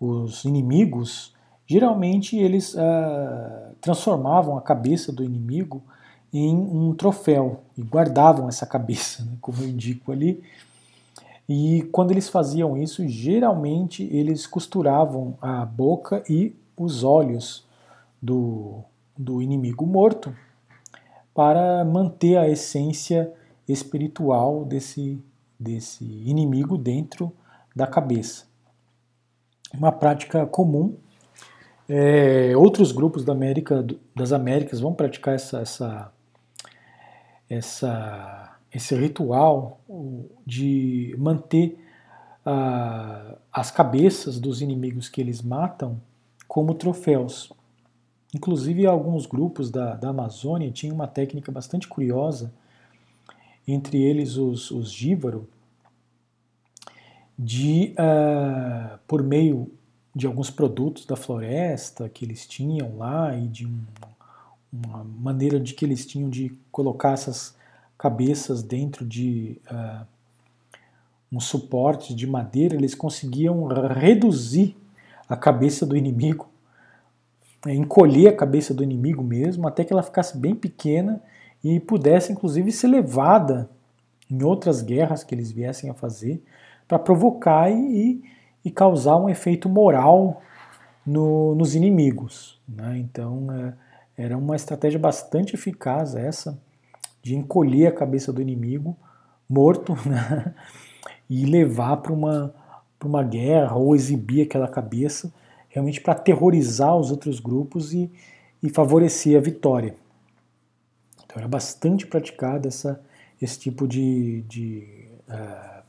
os 0.00 0.44
inimigos, 0.44 1.34
geralmente 1.66 2.36
eles 2.36 2.74
uh, 2.74 3.74
transformavam 3.80 4.56
a 4.56 4.62
cabeça 4.62 5.12
do 5.12 5.24
inimigo 5.24 5.82
em 6.32 6.54
um 6.54 6.94
troféu 6.94 7.62
e 7.76 7.82
guardavam 7.82 8.48
essa 8.48 8.66
cabeça, 8.66 9.24
né, 9.24 9.32
como 9.40 9.62
eu 9.62 9.68
indico 9.68 10.12
ali. 10.12 10.42
E 11.48 11.82
quando 11.90 12.12
eles 12.12 12.28
faziam 12.28 12.76
isso, 12.76 13.06
geralmente 13.08 14.04
eles 14.12 14.46
costuravam 14.46 15.36
a 15.40 15.64
boca 15.64 16.22
e 16.28 16.54
os 16.76 17.02
olhos 17.02 17.66
do, 18.22 18.84
do 19.18 19.42
inimigo 19.42 19.84
morto 19.84 20.32
para 21.34 21.84
manter 21.84 22.36
a 22.36 22.48
essência 22.48 23.32
espiritual 23.68 24.64
desse, 24.64 25.20
desse 25.60 26.02
inimigo 26.04 26.78
dentro 26.78 27.32
da 27.76 27.86
cabeça. 27.86 28.46
Uma 29.72 29.92
prática 29.92 30.46
comum. 30.46 30.96
É, 31.88 32.56
outros 32.56 32.90
grupos 32.90 33.24
da 33.24 33.32
América, 33.32 33.84
das 34.16 34.32
Américas 34.32 34.80
vão 34.80 34.94
praticar 34.94 35.34
essa, 35.34 35.60
essa 35.60 36.12
essa, 37.50 38.56
esse 38.72 38.94
ritual 38.94 39.80
de 40.46 41.14
manter 41.18 41.76
uh, 42.46 43.36
as 43.52 43.72
cabeças 43.72 44.38
dos 44.38 44.62
inimigos 44.62 45.08
que 45.08 45.20
eles 45.20 45.42
matam 45.42 46.00
como 46.46 46.74
troféus. 46.74 47.52
Inclusive, 48.32 48.86
alguns 48.86 49.26
grupos 49.26 49.70
da, 49.70 49.96
da 49.96 50.10
Amazônia 50.10 50.70
tinham 50.70 50.94
uma 50.94 51.08
técnica 51.08 51.50
bastante 51.50 51.88
curiosa, 51.88 52.52
entre 53.66 54.02
eles 54.02 54.36
os, 54.36 54.70
os 54.70 54.90
Jíbaro, 54.90 55.48
de, 57.38 57.94
uh, 57.94 58.98
por 59.06 59.22
meio 59.22 59.70
de 60.14 60.26
alguns 60.26 60.50
produtos 60.50 61.06
da 61.06 61.16
floresta 61.16 62.08
que 62.08 62.24
eles 62.24 62.46
tinham 62.46 62.98
lá 62.98 63.36
e 63.36 63.46
de 63.46 63.66
um 63.66 63.80
uma 64.72 65.04
maneira 65.04 65.58
de 65.58 65.74
que 65.74 65.84
eles 65.84 66.06
tinham 66.06 66.30
de 66.30 66.56
colocar 66.70 67.12
essas 67.12 67.56
cabeças 67.98 68.62
dentro 68.62 69.04
de 69.04 69.60
uh, 69.70 70.06
um 71.32 71.40
suporte 71.40 72.14
de 72.14 72.26
madeira, 72.26 72.76
eles 72.76 72.94
conseguiam 72.94 73.66
reduzir 73.66 74.76
a 75.28 75.36
cabeça 75.36 75.84
do 75.84 75.96
inimigo, 75.96 76.48
né, 77.64 77.74
encolher 77.74 78.28
a 78.28 78.36
cabeça 78.36 78.72
do 78.72 78.82
inimigo 78.82 79.22
mesmo, 79.22 79.66
até 79.66 79.84
que 79.84 79.92
ela 79.92 80.02
ficasse 80.02 80.36
bem 80.36 80.54
pequena 80.54 81.20
e 81.62 81.78
pudesse 81.78 82.32
inclusive 82.32 82.72
ser 82.72 82.88
levada 82.88 83.68
em 84.30 84.42
outras 84.42 84.82
guerras 84.82 85.24
que 85.24 85.34
eles 85.34 85.50
viessem 85.50 85.90
a 85.90 85.94
fazer 85.94 86.42
para 86.86 86.98
provocar 86.98 87.70
e, 87.70 88.22
e, 88.64 88.70
causar 88.70 89.16
um 89.16 89.28
efeito 89.28 89.68
moral 89.68 90.42
no, 91.06 91.54
nos 91.54 91.74
inimigos. 91.74 92.60
Né? 92.68 92.98
Então, 92.98 93.46
é, 93.52 93.74
era 94.16 94.36
uma 94.36 94.56
estratégia 94.56 94.98
bastante 94.98 95.54
eficaz 95.54 96.14
essa 96.14 96.58
de 97.22 97.36
encolher 97.36 97.88
a 97.88 97.92
cabeça 97.92 98.32
do 98.32 98.40
inimigo 98.40 98.96
morto 99.48 99.96
né? 100.08 100.54
e 101.28 101.44
levar 101.44 101.98
para 101.98 102.12
uma, 102.12 102.54
uma 103.04 103.22
guerra 103.22 103.76
ou 103.76 103.94
exibir 103.94 104.42
aquela 104.42 104.68
cabeça 104.68 105.32
realmente 105.68 106.00
para 106.00 106.12
aterrorizar 106.12 106.96
os 106.96 107.10
outros 107.10 107.38
grupos 107.40 107.92
e, 107.92 108.10
e 108.62 108.68
favorecer 108.68 109.36
a 109.36 109.40
vitória. 109.40 109.94
Então 111.30 111.38
era 111.38 111.46
bastante 111.46 112.08
praticada 112.08 112.66
essa, 112.66 113.00
esse 113.40 113.56
tipo 113.56 113.86
de, 113.86 114.42
de 114.42 115.06
uh, 115.28 115.82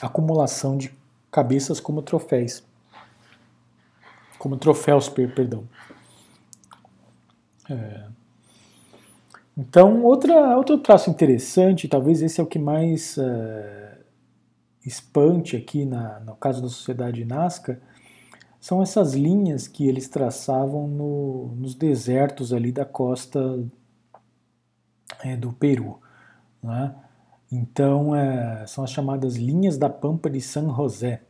acumulação 0.00 0.78
de 0.78 0.94
cabeças 1.28 1.80
como 1.80 2.02
troféus. 2.02 2.62
Como 4.38 4.56
troféus, 4.56 5.08
perdão. 5.08 5.64
É. 7.68 8.04
Então, 9.58 10.04
outra, 10.04 10.56
outro 10.56 10.78
traço 10.78 11.10
interessante, 11.10 11.88
talvez 11.88 12.22
esse 12.22 12.40
é 12.40 12.44
o 12.44 12.46
que 12.46 12.58
mais 12.58 13.18
é, 13.18 13.98
espante 14.86 15.56
aqui 15.56 15.84
na, 15.84 16.20
no 16.20 16.36
caso 16.36 16.62
da 16.62 16.68
sociedade 16.68 17.24
Nazca, 17.24 17.82
são 18.60 18.80
essas 18.80 19.14
linhas 19.14 19.66
que 19.66 19.88
eles 19.88 20.08
traçavam 20.08 20.86
no, 20.86 21.48
nos 21.56 21.74
desertos 21.74 22.52
ali 22.52 22.70
da 22.70 22.84
costa 22.84 23.60
é, 25.22 25.36
do 25.36 25.52
Peru. 25.52 26.00
Né? 26.62 26.94
Então, 27.50 28.14
é, 28.14 28.66
são 28.66 28.84
as 28.84 28.90
chamadas 28.90 29.36
linhas 29.36 29.76
da 29.76 29.88
Pampa 29.88 30.30
de 30.30 30.40
San 30.40 30.74
José. 30.74 31.22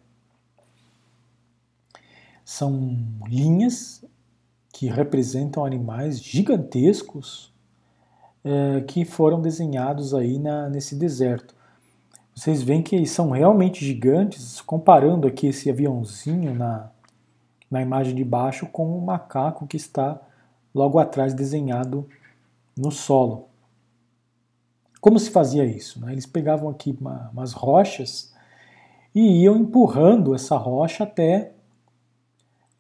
São 2.45 2.97
linhas 3.27 4.05
que 4.73 4.87
representam 4.87 5.65
animais 5.65 6.21
gigantescos 6.21 7.53
é, 8.45 8.81
que 8.83 9.05
foram 9.05 9.41
desenhados 9.41 10.15
aí 10.15 10.39
na, 10.39 10.69
nesse 10.69 10.95
deserto. 10.95 11.55
Vocês 12.35 12.63
veem 12.63 12.83
que 12.83 13.05
são 13.07 13.31
realmente 13.31 13.85
gigantes, 13.85 14.61
comparando 14.61 15.27
aqui 15.27 15.49
esse 15.49 15.69
aviãozinho 15.69 16.55
na, 16.55 16.91
na 17.71 17.83
imagem 17.83 18.15
de 18.15 18.25
baixo 18.25 18.67
com 18.67 18.97
o 18.97 19.05
macaco 19.05 19.67
que 19.67 19.77
está 19.77 20.19
logo 20.75 20.99
atrás 20.99 21.35
desenhado 21.35 22.09
no 22.77 22.91
solo. 22.91 23.50
Como 25.01 25.19
se 25.19 25.31
fazia 25.31 25.65
isso? 25.65 26.01
Né? 26.01 26.13
Eles 26.13 26.27
pegavam 26.27 26.69
aqui 26.69 26.97
uma, 27.01 27.31
umas 27.33 27.53
rochas 27.53 28.33
e 29.15 29.43
iam 29.43 29.57
empurrando 29.57 30.35
essa 30.35 30.57
rocha 30.57 31.05
até 31.05 31.53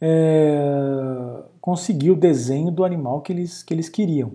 é, 0.00 1.42
conseguir 1.60 2.10
o 2.10 2.16
desenho 2.16 2.70
do 2.70 2.84
animal 2.84 3.20
que 3.20 3.32
eles, 3.32 3.62
que 3.62 3.72
eles 3.72 3.88
queriam. 3.88 4.32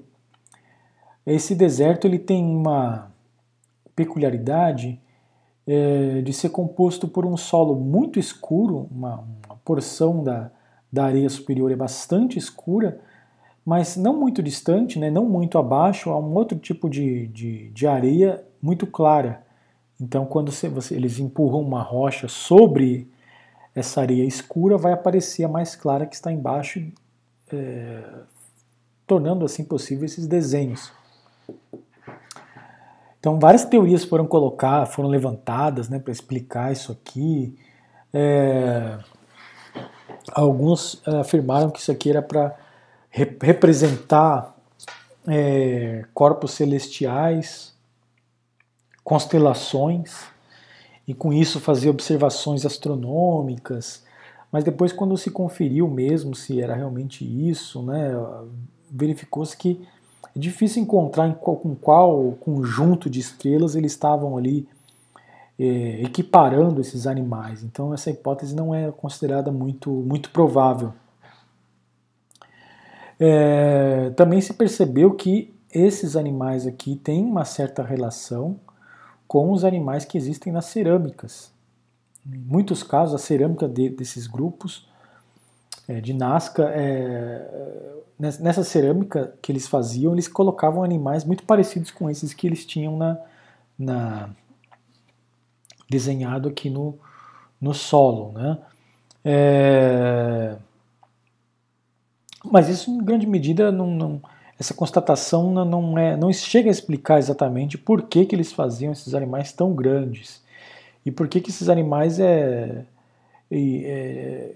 Esse 1.25 1.55
deserto 1.55 2.05
ele 2.05 2.19
tem 2.19 2.43
uma 2.43 3.11
peculiaridade 3.95 5.01
é, 5.65 6.21
de 6.21 6.33
ser 6.33 6.49
composto 6.49 7.07
por 7.07 7.25
um 7.25 7.35
solo 7.35 7.75
muito 7.75 8.19
escuro, 8.19 8.87
uma, 8.91 9.23
uma 9.47 9.55
porção 9.63 10.23
da, 10.23 10.51
da 10.91 11.05
areia 11.05 11.29
superior 11.29 11.71
é 11.71 11.75
bastante 11.75 12.37
escura, 12.37 12.99
mas 13.65 13.97
não 13.97 14.15
muito 14.15 14.43
distante, 14.43 14.99
né, 14.99 15.09
não 15.09 15.25
muito 15.25 15.57
abaixo, 15.57 16.11
há 16.11 16.19
um 16.19 16.35
outro 16.35 16.57
tipo 16.57 16.89
de, 16.89 17.27
de, 17.27 17.69
de 17.69 17.87
areia 17.87 18.45
muito 18.61 18.85
clara. 18.85 19.43
Então, 19.99 20.25
quando 20.25 20.51
você, 20.51 20.69
você, 20.69 20.95
eles 20.95 21.19
empurram 21.19 21.61
uma 21.61 21.81
rocha 21.81 22.27
sobre 22.27 23.09
essa 23.73 24.01
areia 24.01 24.23
escura, 24.23 24.77
vai 24.77 24.93
aparecer 24.93 25.43
a 25.43 25.49
mais 25.49 25.75
clara 25.75 26.05
que 26.05 26.15
está 26.15 26.31
embaixo 26.31 26.79
é, 27.51 28.03
tornando 29.05 29.45
assim 29.45 29.63
possível 29.63 30.05
esses 30.05 30.27
desenhos. 30.27 30.91
Então 33.19 33.39
várias 33.39 33.65
teorias 33.65 34.03
foram 34.03 34.27
colocadas, 34.27 34.93
foram 34.93 35.09
levantadas 35.09 35.89
né, 35.89 35.99
para 35.99 36.11
explicar 36.11 36.71
isso 36.71 36.91
aqui. 36.91 37.57
É, 38.13 38.99
alguns 40.31 41.01
afirmaram 41.07 41.71
que 41.71 41.79
isso 41.79 41.91
aqui 41.91 42.11
era 42.11 42.21
para 42.21 42.55
rep 43.15 43.41
representar 43.41 44.53
é, 45.25 46.03
corpos 46.13 46.51
celestiais, 46.51 47.73
constelações, 49.05 50.25
e 51.07 51.13
com 51.13 51.31
isso 51.31 51.61
fazer 51.61 51.89
observações 51.89 52.65
astronômicas, 52.65 54.03
mas 54.51 54.63
depois, 54.63 54.91
quando 54.91 55.17
se 55.17 55.31
conferiu 55.31 55.87
mesmo 55.87 56.35
se 56.35 56.61
era 56.61 56.75
realmente 56.75 57.23
isso, 57.23 57.81
né, 57.83 58.11
verificou-se 58.91 59.55
que 59.55 59.87
é 60.35 60.39
difícil 60.39 60.83
encontrar 60.83 61.27
em 61.27 61.33
qual, 61.33 61.55
com 61.55 61.73
qual 61.73 62.31
conjunto 62.33 63.09
de 63.09 63.19
estrelas 63.21 63.75
eles 63.75 63.93
estavam 63.93 64.37
ali 64.37 64.67
é, 65.57 66.01
equiparando 66.01 66.81
esses 66.81 67.07
animais. 67.07 67.63
Então, 67.63 67.93
essa 67.93 68.09
hipótese 68.09 68.53
não 68.53 68.75
é 68.75 68.91
considerada 68.91 69.51
muito, 69.51 69.89
muito 69.89 70.29
provável. 70.31 70.93
É, 73.19 74.09
também 74.11 74.41
se 74.41 74.53
percebeu 74.53 75.13
que 75.13 75.53
esses 75.71 76.15
animais 76.15 76.65
aqui 76.65 76.95
têm 76.95 77.25
uma 77.25 77.45
certa 77.45 77.83
relação 77.83 78.59
com 79.27 79.51
os 79.51 79.63
animais 79.63 80.05
que 80.05 80.17
existem 80.17 80.51
nas 80.51 80.65
cerâmicas. 80.65 81.51
Em 82.25 82.37
muitos 82.37 82.83
casos, 82.83 83.15
a 83.15 83.23
cerâmica 83.23 83.67
de, 83.67 83.89
desses 83.89 84.27
grupos 84.27 84.87
é, 85.87 85.99
de 86.01 86.13
Nazca, 86.13 86.63
é, 86.73 87.95
nessa 88.17 88.63
cerâmica 88.63 89.33
que 89.41 89.51
eles 89.51 89.67
faziam, 89.67 90.13
eles 90.13 90.27
colocavam 90.27 90.83
animais 90.83 91.23
muito 91.23 91.43
parecidos 91.43 91.91
com 91.91 92.09
esses 92.09 92.33
que 92.33 92.47
eles 92.47 92.65
tinham 92.65 92.97
na, 92.97 93.17
na 93.77 94.29
desenhado 95.89 96.49
aqui 96.49 96.69
no, 96.69 96.97
no 97.59 97.73
solo. 97.73 98.31
Né? 98.31 98.57
É, 99.23 100.55
mas 102.51 102.69
isso, 102.69 102.91
em 102.91 103.03
grande 103.03 103.27
medida, 103.27 103.71
não, 103.71 103.87
não 103.87 104.21
essa 104.57 104.73
constatação 104.73 105.51
não, 105.51 105.97
é, 105.97 106.15
não 106.15 106.31
chega 106.31 106.69
a 106.69 106.71
explicar 106.71 107.19
exatamente 107.19 107.77
por 107.77 108.03
que, 108.03 108.25
que 108.25 108.33
eles 108.33 108.53
faziam 108.53 108.93
esses 108.93 109.13
animais 109.13 109.51
tão 109.51 109.73
grandes 109.73 110.41
e 111.05 111.11
por 111.11 111.27
que, 111.27 111.41
que 111.41 111.49
esses 111.49 111.67
animais 111.67 112.19
é, 112.19 112.85
é, 113.51 114.51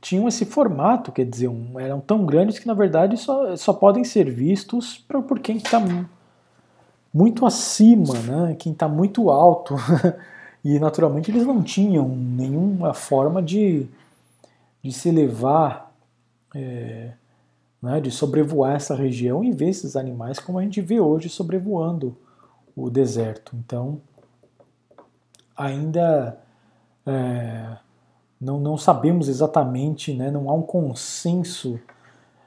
tinham 0.00 0.28
esse 0.28 0.44
formato, 0.44 1.10
quer 1.10 1.24
dizer, 1.26 1.48
um, 1.48 1.78
eram 1.80 2.00
tão 2.00 2.24
grandes 2.24 2.58
que 2.58 2.66
na 2.66 2.74
verdade 2.74 3.16
só, 3.16 3.56
só 3.56 3.72
podem 3.72 4.04
ser 4.04 4.30
vistos 4.30 4.98
pra, 5.08 5.20
por 5.20 5.40
quem 5.40 5.56
está 5.56 5.82
muito 7.12 7.44
acima, 7.44 8.14
né? 8.20 8.56
quem 8.58 8.72
está 8.72 8.88
muito 8.88 9.30
alto. 9.30 9.74
e 10.64 10.78
naturalmente 10.78 11.30
eles 11.30 11.44
não 11.44 11.62
tinham 11.62 12.08
nenhuma 12.08 12.94
forma 12.94 13.42
de, 13.42 13.86
de 14.82 14.92
se 14.92 15.08
elevar. 15.08 15.92
É, 16.54 17.12
né, 17.82 18.00
de 18.00 18.10
sobrevoar 18.10 18.76
essa 18.76 18.94
região 18.94 19.44
e 19.44 19.52
ver 19.52 19.68
esses 19.68 19.94
animais 19.94 20.38
como 20.38 20.58
a 20.58 20.62
gente 20.62 20.80
vê 20.80 21.00
hoje 21.00 21.28
sobrevoando 21.28 22.16
o 22.74 22.88
deserto. 22.88 23.54
Então, 23.56 24.00
ainda 25.54 26.38
é, 27.06 27.76
não, 28.40 28.58
não 28.58 28.78
sabemos 28.78 29.28
exatamente, 29.28 30.14
né, 30.14 30.30
não 30.30 30.48
há 30.48 30.54
um 30.54 30.62
consenso 30.62 31.78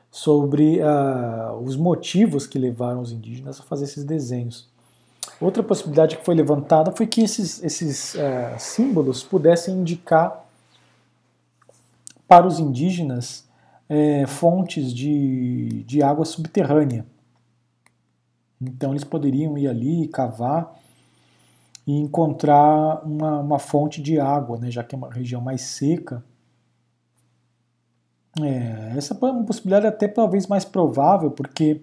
sobre 0.09 0.79
uh, 0.79 1.53
os 1.63 1.75
motivos 1.75 2.47
que 2.47 2.57
levaram 2.57 3.01
os 3.01 3.11
indígenas 3.11 3.59
a 3.59 3.63
fazer 3.63 3.85
esses 3.85 4.03
desenhos. 4.03 4.67
Outra 5.39 5.61
possibilidade 5.61 6.17
que 6.17 6.25
foi 6.25 6.33
levantada 6.33 6.91
foi 6.91 7.05
que 7.05 7.21
esses, 7.21 7.61
esses 7.61 8.15
uh, 8.15 8.57
símbolos 8.57 9.23
pudessem 9.23 9.75
indicar 9.75 10.43
para 12.27 12.47
os 12.47 12.59
indígenas 12.59 13.46
é, 13.89 14.25
fontes 14.25 14.93
de, 14.93 15.83
de 15.83 16.01
água 16.01 16.25
subterrânea. 16.25 17.05
Então 18.61 18.91
eles 18.91 19.03
poderiam 19.03 19.57
ir 19.57 19.67
ali, 19.67 20.07
cavar 20.07 20.75
e 21.85 21.93
encontrar 21.93 23.05
uma, 23.05 23.39
uma 23.39 23.59
fonte 23.59 24.01
de 24.01 24.19
água, 24.19 24.57
né, 24.57 24.69
já 24.69 24.83
que 24.83 24.95
é 24.95 24.97
uma 24.97 25.11
região 25.11 25.39
mais 25.39 25.61
seca. 25.61 26.23
É, 28.41 28.97
essa 28.97 29.13
é 29.13 29.25
uma 29.25 29.45
possibilidade 29.45 29.87
até 29.87 30.07
talvez 30.07 30.47
mais 30.47 30.65
provável, 30.65 31.31
porque 31.31 31.81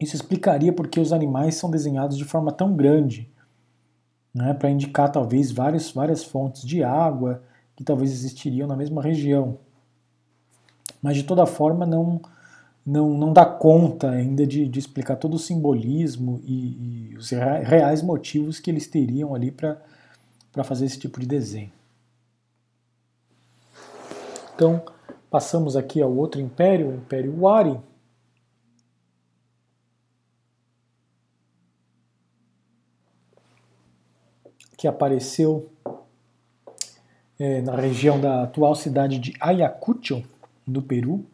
isso 0.00 0.16
explicaria 0.16 0.72
porque 0.72 0.98
os 0.98 1.12
animais 1.12 1.54
são 1.54 1.70
desenhados 1.70 2.18
de 2.18 2.24
forma 2.24 2.50
tão 2.50 2.74
grande, 2.74 3.30
né, 4.34 4.52
para 4.52 4.70
indicar 4.70 5.12
talvez 5.12 5.50
várias, 5.52 5.90
várias 5.90 6.24
fontes 6.24 6.62
de 6.62 6.82
água 6.82 7.42
que 7.74 7.84
talvez 7.84 8.10
existiriam 8.10 8.66
na 8.66 8.76
mesma 8.76 9.02
região 9.02 9.58
mas 11.06 11.14
de 11.14 11.22
toda 11.22 11.46
forma 11.46 11.86
não 11.86 12.20
não, 12.84 13.16
não 13.16 13.32
dá 13.32 13.44
conta 13.46 14.10
ainda 14.10 14.44
de, 14.44 14.68
de 14.68 14.78
explicar 14.78 15.14
todo 15.14 15.34
o 15.34 15.38
simbolismo 15.38 16.40
e, 16.44 17.10
e 17.12 17.16
os 17.16 17.30
reais 17.30 18.02
motivos 18.02 18.58
que 18.58 18.70
eles 18.70 18.88
teriam 18.88 19.34
ali 19.34 19.52
para 19.52 20.64
fazer 20.64 20.86
esse 20.86 20.98
tipo 20.98 21.20
de 21.20 21.26
desenho. 21.26 21.70
Então, 24.54 24.84
passamos 25.30 25.76
aqui 25.76 26.00
ao 26.00 26.12
outro 26.12 26.40
império, 26.40 26.90
o 26.90 26.94
Império 26.94 27.40
Wari. 27.40 27.80
Que 34.76 34.88
apareceu 34.88 35.70
é, 37.38 37.60
na 37.62 37.74
região 37.74 38.20
da 38.20 38.44
atual 38.44 38.74
cidade 38.74 39.18
de 39.18 39.34
Ayacucho, 39.40 40.22
no 40.66 40.82
Peru, 40.82 41.26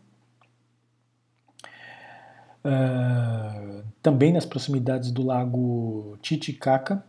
uh, 2.64 3.84
também 4.02 4.32
nas 4.32 4.44
proximidades 4.44 5.10
do 5.10 5.22
lago 5.22 6.18
Titicaca. 6.20 7.04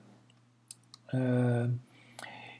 Uh, 1.14 1.74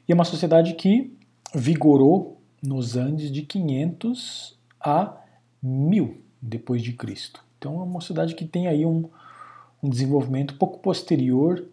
e 0.06 0.12
é 0.12 0.14
uma 0.14 0.24
sociedade 0.24 0.74
que 0.74 1.16
vigorou 1.54 2.40
nos 2.62 2.96
Andes 2.96 3.30
de 3.30 3.42
500 3.42 4.58
a 4.80 5.16
1000 5.62 6.22
depois 6.40 6.82
de 6.82 6.92
Cristo. 6.92 7.42
Então 7.58 7.80
é 7.80 7.82
uma 7.82 8.00
cidade 8.00 8.34
que 8.34 8.44
tem 8.44 8.68
aí 8.68 8.84
um, 8.84 9.08
um 9.82 9.88
desenvolvimento 9.88 10.56
pouco 10.56 10.78
posterior 10.80 11.66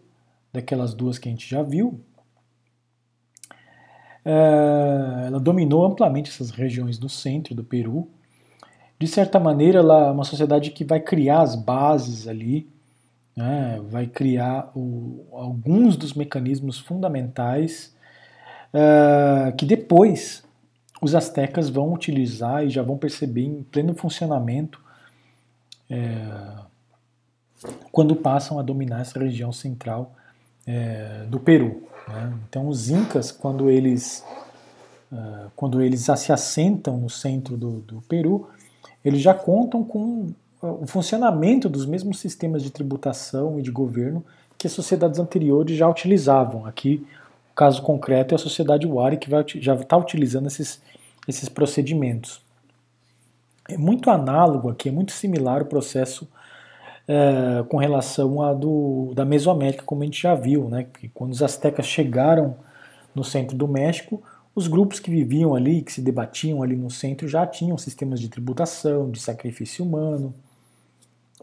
daquelas 0.52 0.94
duas 0.94 1.18
que 1.18 1.28
a 1.28 1.32
gente 1.32 1.48
já 1.48 1.62
viu, 1.62 2.00
ela 4.24 5.40
dominou 5.40 5.84
amplamente 5.84 6.30
essas 6.30 6.50
regiões 6.50 6.98
do 6.98 7.08
centro 7.08 7.54
do 7.54 7.64
Peru. 7.64 8.08
De 8.98 9.06
certa 9.06 9.40
maneira, 9.40 9.80
ela 9.80 10.08
é 10.08 10.10
uma 10.12 10.24
sociedade 10.24 10.70
que 10.70 10.84
vai 10.84 11.00
criar 11.00 11.40
as 11.40 11.56
bases 11.56 12.28
ali, 12.28 12.68
né, 13.36 13.80
vai 13.88 14.06
criar 14.06 14.70
o, 14.76 15.26
alguns 15.32 15.96
dos 15.96 16.14
mecanismos 16.14 16.78
fundamentais 16.78 17.94
é, 18.72 19.52
que 19.52 19.66
depois 19.66 20.44
os 21.00 21.14
astecas 21.14 21.68
vão 21.68 21.92
utilizar 21.92 22.64
e 22.64 22.70
já 22.70 22.82
vão 22.82 22.96
perceber 22.96 23.42
em 23.42 23.62
pleno 23.62 23.94
funcionamento 23.94 24.80
é, 25.90 26.54
quando 27.90 28.14
passam 28.14 28.58
a 28.58 28.62
dominar 28.62 29.00
essa 29.00 29.18
região 29.18 29.52
central 29.52 30.14
é, 30.66 31.24
do 31.28 31.40
Peru. 31.40 31.88
Né? 32.08 32.32
Então, 32.48 32.68
os 32.68 32.90
incas, 32.90 33.30
quando 33.30 33.70
eles, 33.70 34.24
uh, 35.12 35.50
quando 35.56 35.80
eles 35.80 36.06
se 36.16 36.32
assentam 36.32 36.96
no 36.96 37.10
centro 37.10 37.56
do, 37.56 37.80
do 37.80 38.02
Peru, 38.02 38.48
eles 39.04 39.20
já 39.20 39.34
contam 39.34 39.82
com 39.82 40.32
o 40.60 40.86
funcionamento 40.86 41.68
dos 41.68 41.84
mesmos 41.84 42.20
sistemas 42.20 42.62
de 42.62 42.70
tributação 42.70 43.58
e 43.58 43.62
de 43.62 43.70
governo 43.70 44.24
que 44.56 44.68
as 44.68 44.72
sociedades 44.72 45.18
anteriores 45.18 45.76
já 45.76 45.88
utilizavam. 45.88 46.64
Aqui, 46.66 47.04
o 47.50 47.54
caso 47.54 47.82
concreto 47.82 48.32
é 48.32 48.36
a 48.36 48.38
sociedade 48.38 48.86
Wari, 48.86 49.16
que 49.16 49.28
vai, 49.28 49.44
já 49.56 49.74
está 49.74 49.96
utilizando 49.96 50.46
esses, 50.46 50.80
esses 51.26 51.48
procedimentos. 51.48 52.40
É 53.68 53.76
muito 53.76 54.08
análogo 54.08 54.70
aqui, 54.70 54.88
é 54.88 54.92
muito 54.92 55.12
similar 55.12 55.62
o 55.62 55.66
processo 55.66 56.28
é, 57.06 57.64
com 57.68 57.76
relação 57.76 58.40
à 58.42 58.54
do, 58.54 59.12
da 59.14 59.24
Mesoamérica, 59.24 59.84
como 59.84 60.02
a 60.02 60.04
gente 60.04 60.20
já 60.20 60.34
viu, 60.34 60.68
né? 60.68 60.84
que 60.84 61.08
quando 61.08 61.32
os 61.32 61.42
astecas 61.42 61.86
chegaram 61.86 62.56
no 63.14 63.24
centro 63.24 63.56
do 63.56 63.66
México, 63.66 64.22
os 64.54 64.68
grupos 64.68 65.00
que 65.00 65.10
viviam 65.10 65.54
ali, 65.54 65.82
que 65.82 65.92
se 65.92 66.00
debatiam 66.00 66.62
ali 66.62 66.76
no 66.76 66.90
centro, 66.90 67.26
já 67.26 67.46
tinham 67.46 67.76
sistemas 67.78 68.20
de 68.20 68.28
tributação, 68.28 69.10
de 69.10 69.20
sacrifício 69.20 69.84
humano, 69.84 70.34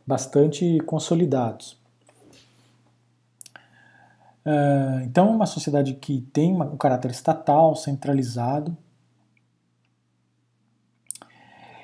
bastante 0.06 0.80
consolidados. 0.86 1.78
É, 4.46 5.04
então, 5.04 5.28
é 5.28 5.32
uma 5.32 5.46
sociedade 5.46 5.94
que 5.96 6.22
tem 6.34 6.54
um 6.54 6.78
caráter 6.78 7.12
estatal, 7.12 7.76
centralizado, 7.76 8.76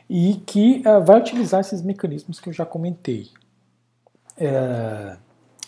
e 0.08 0.36
que 0.46 0.84
uh, 0.86 1.04
vai 1.04 1.20
utilizar 1.20 1.62
esses 1.62 1.82
mecanismos 1.82 2.40
que 2.40 2.48
eu 2.48 2.54
já 2.54 2.64
comentei 2.64 3.32
é, 4.38 5.18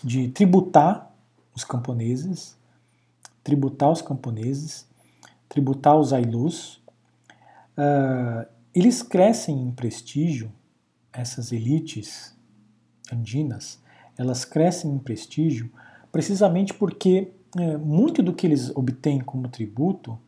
de 0.04 0.30
tributar 0.30 1.14
os 1.56 1.64
camponeses, 1.64 2.58
tributar 3.44 3.92
os 3.92 4.02
camponeses, 4.02 4.88
tributar 5.50 5.98
os 5.98 6.14
ailus. 6.14 6.82
Uh, 7.78 8.48
eles 8.74 9.02
crescem 9.02 9.60
em 9.62 9.72
prestígio, 9.72 10.52
essas 11.12 11.52
elites 11.52 12.36
andinas, 13.12 13.80
elas 14.18 14.46
crescem 14.46 14.92
em 14.92 15.00
prestígio 15.00 15.72
precisamente 16.12 16.74
porque 16.74 17.32
é, 17.58 17.78
muito 17.78 18.22
do 18.22 18.34
que 18.34 18.46
eles 18.46 18.70
obtêm 18.76 19.20
como 19.20 19.48
tributo, 19.48 20.20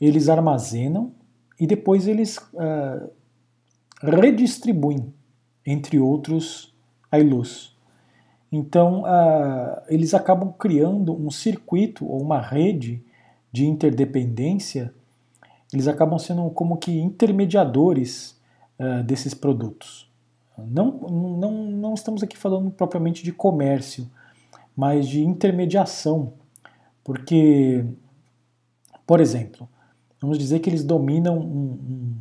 eles 0.00 0.28
armazenam 0.28 1.12
e 1.58 1.66
depois 1.66 2.06
eles 2.06 2.38
uh, 2.38 3.10
redistribuem 4.02 5.12
entre 5.64 5.98
outros 5.98 6.69
Ailus. 7.10 7.76
Então, 8.52 9.02
uh, 9.02 9.82
eles 9.88 10.12
acabam 10.14 10.52
criando 10.52 11.14
um 11.14 11.30
circuito 11.30 12.06
ou 12.06 12.20
uma 12.20 12.40
rede 12.40 13.02
de 13.52 13.66
interdependência, 13.66 14.92
eles 15.72 15.86
acabam 15.86 16.18
sendo 16.18 16.50
como 16.50 16.76
que 16.76 16.98
intermediadores 16.98 18.40
uh, 18.78 19.02
desses 19.04 19.34
produtos. 19.34 20.10
Não, 20.58 20.90
não, 20.92 21.52
não 21.52 21.94
estamos 21.94 22.22
aqui 22.22 22.36
falando 22.36 22.70
propriamente 22.70 23.22
de 23.22 23.32
comércio, 23.32 24.10
mas 24.76 25.08
de 25.08 25.20
intermediação, 25.20 26.32
porque, 27.04 27.84
por 29.06 29.20
exemplo, 29.20 29.68
vamos 30.20 30.38
dizer 30.38 30.60
que 30.60 30.68
eles 30.68 30.84
dominam 30.84 31.38
um, 31.38 32.14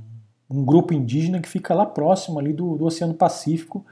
um, 0.50 0.58
um 0.58 0.66
grupo 0.66 0.94
indígena 0.94 1.40
que 1.40 1.50
fica 1.50 1.74
lá 1.74 1.86
próximo 1.86 2.40
ali 2.40 2.54
do, 2.54 2.78
do, 2.78 2.86
Oceano 2.86 3.14
Pacífico, 3.14 3.86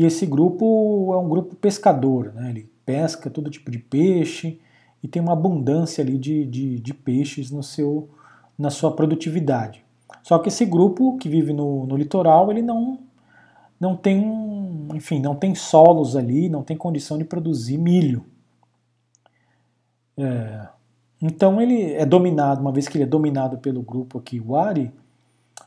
e 0.00 0.06
esse 0.06 0.24
grupo 0.24 1.10
é 1.12 1.18
um 1.18 1.28
grupo 1.28 1.54
pescador, 1.54 2.32
né? 2.32 2.48
ele 2.48 2.72
pesca 2.86 3.28
todo 3.28 3.50
tipo 3.50 3.70
de 3.70 3.78
peixe 3.78 4.58
e 5.02 5.06
tem 5.06 5.20
uma 5.20 5.34
abundância 5.34 6.02
ali 6.02 6.16
de, 6.16 6.46
de, 6.46 6.80
de 6.80 6.94
peixes 6.94 7.50
no 7.50 7.62
seu, 7.62 8.08
na 8.58 8.70
sua 8.70 8.96
produtividade. 8.96 9.84
Só 10.22 10.38
que 10.38 10.48
esse 10.48 10.64
grupo 10.64 11.18
que 11.18 11.28
vive 11.28 11.52
no, 11.52 11.84
no 11.84 11.98
litoral, 11.98 12.50
ele 12.50 12.62
não, 12.62 12.98
não 13.78 13.94
tem, 13.94 14.88
enfim, 14.94 15.20
não 15.20 15.34
tem 15.34 15.54
solos 15.54 16.16
ali, 16.16 16.48
não 16.48 16.62
tem 16.62 16.78
condição 16.78 17.18
de 17.18 17.24
produzir 17.24 17.76
milho. 17.76 18.24
É, 20.16 20.66
então 21.20 21.60
ele 21.60 21.92
é 21.92 22.06
dominado, 22.06 22.62
uma 22.62 22.72
vez 22.72 22.88
que 22.88 22.96
ele 22.96 23.04
é 23.04 23.06
dominado 23.06 23.58
pelo 23.58 23.82
grupo 23.82 24.18
aqui, 24.18 24.40
Wari, 24.40 24.90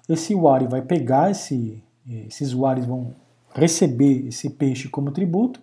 esse 0.09 0.33
Wari 0.33 0.65
vai 0.65 0.81
pegar 0.81 1.29
esse, 1.29 1.83
esses 2.07 2.51
Waris 2.51 2.87
vão 2.87 3.13
receber 3.55 4.27
esse 4.27 4.49
peixe 4.49 4.89
como 4.89 5.11
tributo 5.11 5.59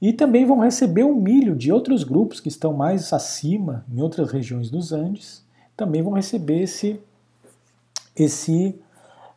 e 0.00 0.12
também 0.12 0.44
vão 0.44 0.58
receber 0.58 1.04
o 1.04 1.14
milho 1.14 1.54
de 1.54 1.72
outros 1.72 2.02
grupos 2.02 2.40
que 2.40 2.48
estão 2.48 2.72
mais 2.72 3.12
acima, 3.12 3.84
em 3.92 4.00
outras 4.00 4.30
regiões 4.32 4.68
dos 4.68 4.92
Andes, 4.92 5.44
também 5.76 6.02
vão 6.02 6.12
receber 6.12 6.62
esse, 6.62 7.00
esse, 8.16 8.74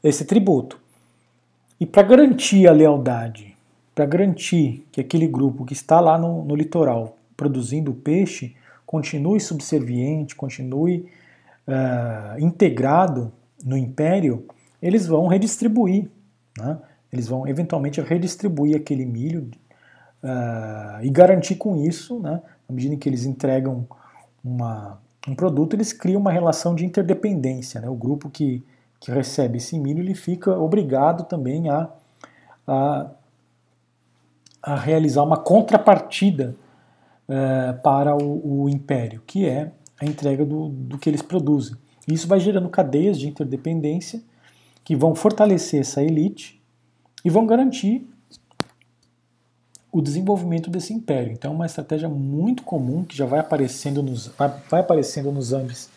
esse 0.03 0.25
tributo. 0.25 0.79
E 1.79 1.85
para 1.85 2.03
garantir 2.03 2.67
a 2.67 2.71
lealdade, 2.71 3.55
para 3.93 4.05
garantir 4.05 4.85
que 4.91 4.99
aquele 4.99 5.27
grupo 5.27 5.65
que 5.65 5.73
está 5.73 5.99
lá 5.99 6.17
no, 6.17 6.43
no 6.43 6.55
litoral 6.55 7.15
produzindo 7.37 7.93
peixe 7.93 8.55
continue 8.85 9.39
subserviente, 9.39 10.35
continue 10.35 11.09
uh, 11.67 12.39
integrado 12.39 13.31
no 13.63 13.77
império, 13.77 14.45
eles 14.81 15.05
vão 15.05 15.27
redistribuir, 15.27 16.07
né? 16.57 16.77
Eles 17.15 17.27
vão 17.27 17.47
eventualmente 17.47 18.01
redistribuir 18.01 18.75
aquele 18.75 19.05
milho 19.05 19.49
uh, 20.21 21.01
e 21.01 21.09
garantir 21.09 21.55
com 21.55 21.77
isso, 21.77 22.19
né, 22.19 22.41
à 22.67 22.73
medida 22.73 22.95
que 22.97 23.07
eles 23.07 23.25
entregam 23.25 23.87
uma, 24.43 24.99
um 25.27 25.33
produto, 25.33 25.75
eles 25.75 25.93
criam 25.93 26.19
uma 26.19 26.31
relação 26.31 26.75
de 26.75 26.85
interdependência. 26.85 27.79
Né? 27.79 27.89
O 27.89 27.95
grupo 27.95 28.29
que, 28.29 28.63
que 28.99 29.11
recebe 29.11 29.57
esse 29.57 29.79
milho 29.79 30.01
ele 30.01 30.13
fica 30.13 30.57
obrigado 30.57 31.23
também 31.23 31.69
a, 31.69 31.89
a, 32.67 33.09
a 34.61 34.75
realizar 34.75 35.23
uma 35.23 35.37
contrapartida 35.37 36.55
é, 37.27 37.73
para 37.73 38.15
o, 38.15 38.63
o, 38.63 38.69
império, 38.69 39.23
que 39.25 39.47
é 39.47 39.71
a 39.99 40.05
entrega 40.05 40.45
do, 40.45 40.69
do 40.69 40.97
que 40.97 41.09
eles 41.09 41.21
produzem. 41.21 41.75
Isso 42.07 42.27
vai 42.27 42.39
gerando 42.39 42.69
cadeias 42.69 43.17
de 43.17 43.27
interdependência 43.27 44.21
que 44.83 44.95
vão 44.95 45.15
fortalecer 45.15 45.81
essa 45.81 46.03
elite 46.03 46.61
e 47.25 47.29
vão 47.31 47.47
garantir 47.47 48.07
o 49.91 49.99
desenvolvimento 49.99 50.69
desse 50.69 50.93
império. 50.93 51.31
Então, 51.33 51.51
é 51.51 51.55
uma 51.55 51.65
estratégia 51.65 52.07
muito 52.07 52.61
comum 52.61 53.03
que 53.03 53.17
já 53.17 53.25
vai 53.25 53.39
aparecendo 53.39 54.03
nos, 54.03 54.27
vai, 54.27 54.81
aparecendo 54.81 55.31
nos 55.31 55.51
Andes 55.51 55.89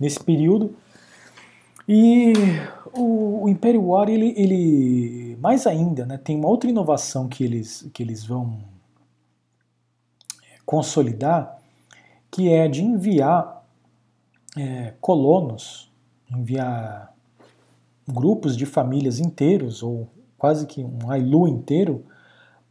nesse 0.00 0.18
período. 0.18 0.74
E 1.86 2.32
o, 2.94 3.44
o 3.44 3.48
Império 3.48 3.84
War, 3.84 4.08
ele, 4.08 4.32
ele, 4.36 5.36
mais 5.40 5.66
ainda, 5.66 6.06
né, 6.06 6.16
tem 6.16 6.36
uma 6.36 6.48
outra 6.48 6.70
inovação 6.70 7.28
que 7.28 7.44
eles, 7.44 7.86
que 7.92 8.02
eles 8.02 8.24
vão 8.24 8.60
consolidar, 10.64 11.60
que 12.30 12.48
é 12.48 12.66
de 12.66 12.82
enviar 12.82 13.66
é, 14.56 14.94
colonos, 15.00 15.92
enviar 16.30 17.12
grupos 18.08 18.56
de 18.56 18.64
famílias 18.64 19.18
inteiros, 19.18 19.82
ou 19.82 20.08
quase 20.42 20.66
que 20.66 20.82
um 20.82 21.08
Ailu 21.08 21.46
inteiro, 21.46 22.04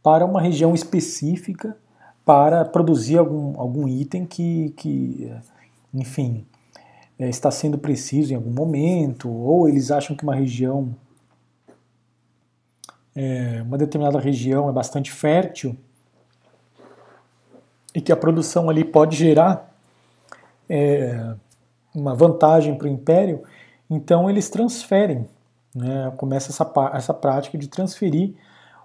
para 0.02 0.26
uma 0.26 0.42
região 0.42 0.74
específica 0.74 1.74
para 2.22 2.66
produzir 2.66 3.16
algum, 3.16 3.58
algum 3.58 3.88
item 3.88 4.26
que, 4.26 4.74
que 4.76 5.34
enfim, 5.94 6.44
é, 7.18 7.30
está 7.30 7.50
sendo 7.50 7.78
preciso 7.78 8.34
em 8.34 8.36
algum 8.36 8.50
momento, 8.50 9.30
ou 9.30 9.66
eles 9.66 9.90
acham 9.90 10.14
que 10.14 10.22
uma 10.22 10.34
região, 10.34 10.94
é, 13.16 13.62
uma 13.62 13.78
determinada 13.78 14.20
região 14.20 14.68
é 14.68 14.72
bastante 14.72 15.10
fértil 15.10 15.74
e 17.94 18.02
que 18.02 18.12
a 18.12 18.16
produção 18.18 18.68
ali 18.68 18.84
pode 18.84 19.16
gerar 19.16 19.74
é, 20.68 21.34
uma 21.94 22.14
vantagem 22.14 22.74
para 22.76 22.86
o 22.86 22.90
império, 22.90 23.42
então 23.88 24.28
eles 24.28 24.50
transferem, 24.50 25.26
né, 25.74 26.12
começa 26.16 26.50
essa, 26.50 26.70
essa 26.94 27.14
prática 27.14 27.56
de 27.56 27.68
transferir 27.68 28.34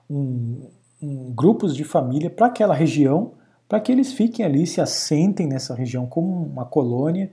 um, 0.09 0.69
um, 1.01 1.31
grupos 1.33 1.75
de 1.75 1.83
família 1.83 2.29
para 2.29 2.47
aquela 2.47 2.73
região, 2.73 3.33
para 3.67 3.79
que 3.79 3.91
eles 3.91 4.13
fiquem 4.13 4.45
ali, 4.45 4.65
se 4.65 4.79
assentem 4.79 5.47
nessa 5.47 5.75
região 5.75 6.05
como 6.05 6.45
uma 6.45 6.65
colônia, 6.65 7.31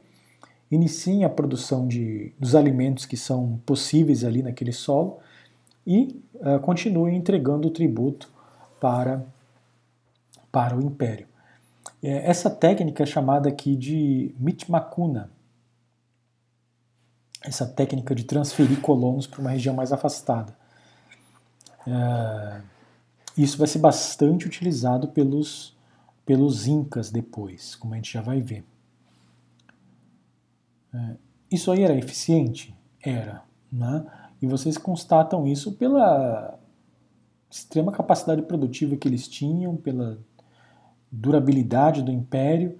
iniciem 0.70 1.24
a 1.24 1.30
produção 1.30 1.86
de, 1.86 2.32
dos 2.38 2.54
alimentos 2.54 3.06
que 3.06 3.16
são 3.16 3.60
possíveis 3.64 4.24
ali 4.24 4.42
naquele 4.42 4.72
solo 4.72 5.18
e 5.86 6.20
uh, 6.34 6.58
continuem 6.60 7.16
entregando 7.16 7.68
o 7.68 7.70
tributo 7.70 8.32
para, 8.80 9.24
para 10.50 10.76
o 10.76 10.82
império. 10.82 11.28
É, 12.02 12.28
essa 12.28 12.50
técnica 12.50 13.02
é 13.02 13.06
chamada 13.06 13.48
aqui 13.48 13.76
de 13.76 14.34
mitmakuna, 14.38 15.30
essa 17.44 17.66
técnica 17.66 18.14
de 18.14 18.24
transferir 18.24 18.80
colonos 18.80 19.26
para 19.26 19.40
uma 19.40 19.50
região 19.50 19.74
mais 19.74 19.92
afastada. 19.92 20.56
É, 21.86 22.60
isso 23.36 23.58
vai 23.58 23.66
ser 23.66 23.78
bastante 23.78 24.46
utilizado 24.46 25.08
pelos, 25.08 25.76
pelos 26.24 26.66
incas 26.66 27.10
depois, 27.10 27.74
como 27.74 27.92
a 27.92 27.96
gente 27.96 28.12
já 28.12 28.22
vai 28.22 28.40
ver. 28.40 28.64
É, 30.92 31.16
isso 31.50 31.70
aí 31.70 31.82
era 31.82 31.94
eficiente? 31.94 32.74
Era. 33.02 33.42
Né? 33.70 34.06
E 34.40 34.46
vocês 34.46 34.78
constatam 34.78 35.46
isso 35.46 35.72
pela 35.72 36.58
extrema 37.50 37.92
capacidade 37.92 38.42
produtiva 38.42 38.96
que 38.96 39.06
eles 39.06 39.28
tinham, 39.28 39.76
pela 39.76 40.18
durabilidade 41.10 42.02
do 42.02 42.10
império 42.10 42.78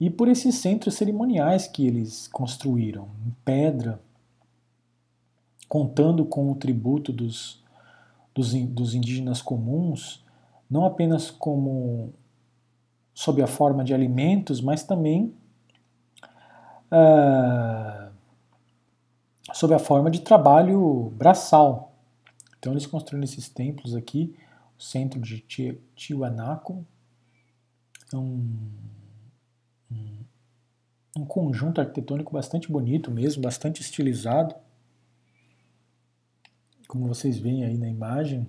e 0.00 0.08
por 0.08 0.28
esses 0.28 0.54
centros 0.56 0.94
cerimoniais 0.94 1.66
que 1.66 1.86
eles 1.86 2.28
construíram 2.28 3.08
em 3.26 3.30
pedra, 3.44 4.00
contando 5.68 6.24
com 6.24 6.50
o 6.50 6.54
tributo 6.54 7.12
dos, 7.12 7.62
dos, 8.34 8.54
dos 8.54 8.94
indígenas 8.94 9.42
comuns, 9.42 10.24
não 10.70 10.84
apenas 10.84 11.30
como 11.30 12.12
sob 13.14 13.42
a 13.42 13.46
forma 13.46 13.82
de 13.82 13.92
alimentos, 13.92 14.60
mas 14.60 14.84
também 14.84 15.34
uh, 16.92 18.12
sob 19.52 19.74
a 19.74 19.78
forma 19.78 20.10
de 20.10 20.20
trabalho 20.20 21.12
braçal. 21.16 21.92
Então 22.58 22.72
eles 22.72 22.86
construíram 22.86 23.24
esses 23.24 23.48
templos 23.48 23.94
aqui, 23.94 24.36
o 24.78 24.82
centro 24.82 25.20
de 25.20 25.40
Tiwanaku, 25.96 26.86
é 28.12 28.16
um, 28.16 28.56
um, 29.90 31.24
conjunto 31.24 31.80
arquitetônico 31.80 32.32
bastante 32.32 32.70
bonito 32.70 33.10
mesmo, 33.10 33.42
bastante 33.42 33.80
estilizado 33.80 34.54
como 36.88 37.06
vocês 37.06 37.38
veem 37.38 37.64
aí 37.64 37.76
na 37.76 37.86
imagem, 37.86 38.48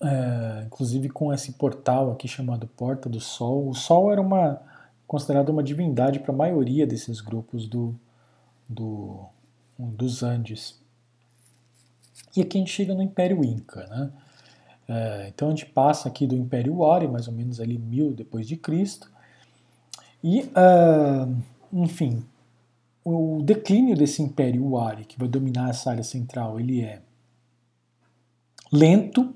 é, 0.00 0.62
inclusive 0.64 1.08
com 1.08 1.32
esse 1.34 1.52
portal 1.52 2.12
aqui 2.12 2.28
chamado 2.28 2.68
Porta 2.68 3.08
do 3.08 3.20
Sol. 3.20 3.68
O 3.68 3.74
Sol 3.74 4.12
era 4.12 4.20
uma 4.20 4.62
considerado 5.06 5.50
uma 5.50 5.62
divindade 5.62 6.20
para 6.20 6.32
a 6.32 6.36
maioria 6.36 6.86
desses 6.86 7.20
grupos 7.20 7.68
do, 7.68 7.94
do, 8.66 9.26
dos 9.78 10.22
Andes. 10.22 10.80
E 12.34 12.40
aqui 12.40 12.56
a 12.56 12.60
gente 12.60 12.72
chega 12.72 12.94
no 12.94 13.02
Império 13.02 13.44
Inca, 13.44 13.86
né? 13.88 14.10
É, 14.88 15.28
então 15.28 15.48
a 15.48 15.50
gente 15.50 15.66
passa 15.66 16.08
aqui 16.08 16.26
do 16.26 16.34
Império 16.34 16.76
Wari, 16.76 17.08
mais 17.08 17.28
ou 17.28 17.34
menos 17.34 17.60
ali 17.60 17.78
mil 17.78 18.12
depois 18.12 18.46
de 18.46 18.56
Cristo, 18.56 19.10
e, 20.22 20.42
uh, 20.42 21.36
enfim, 21.72 22.24
o 23.04 23.42
declínio 23.42 23.96
desse 23.96 24.22
império 24.22 24.64
Wari, 24.70 25.04
que 25.04 25.18
vai 25.18 25.26
dominar 25.26 25.70
essa 25.70 25.90
área 25.90 26.04
central, 26.04 26.60
ele 26.60 26.80
é 26.80 27.02
lento 28.72 29.34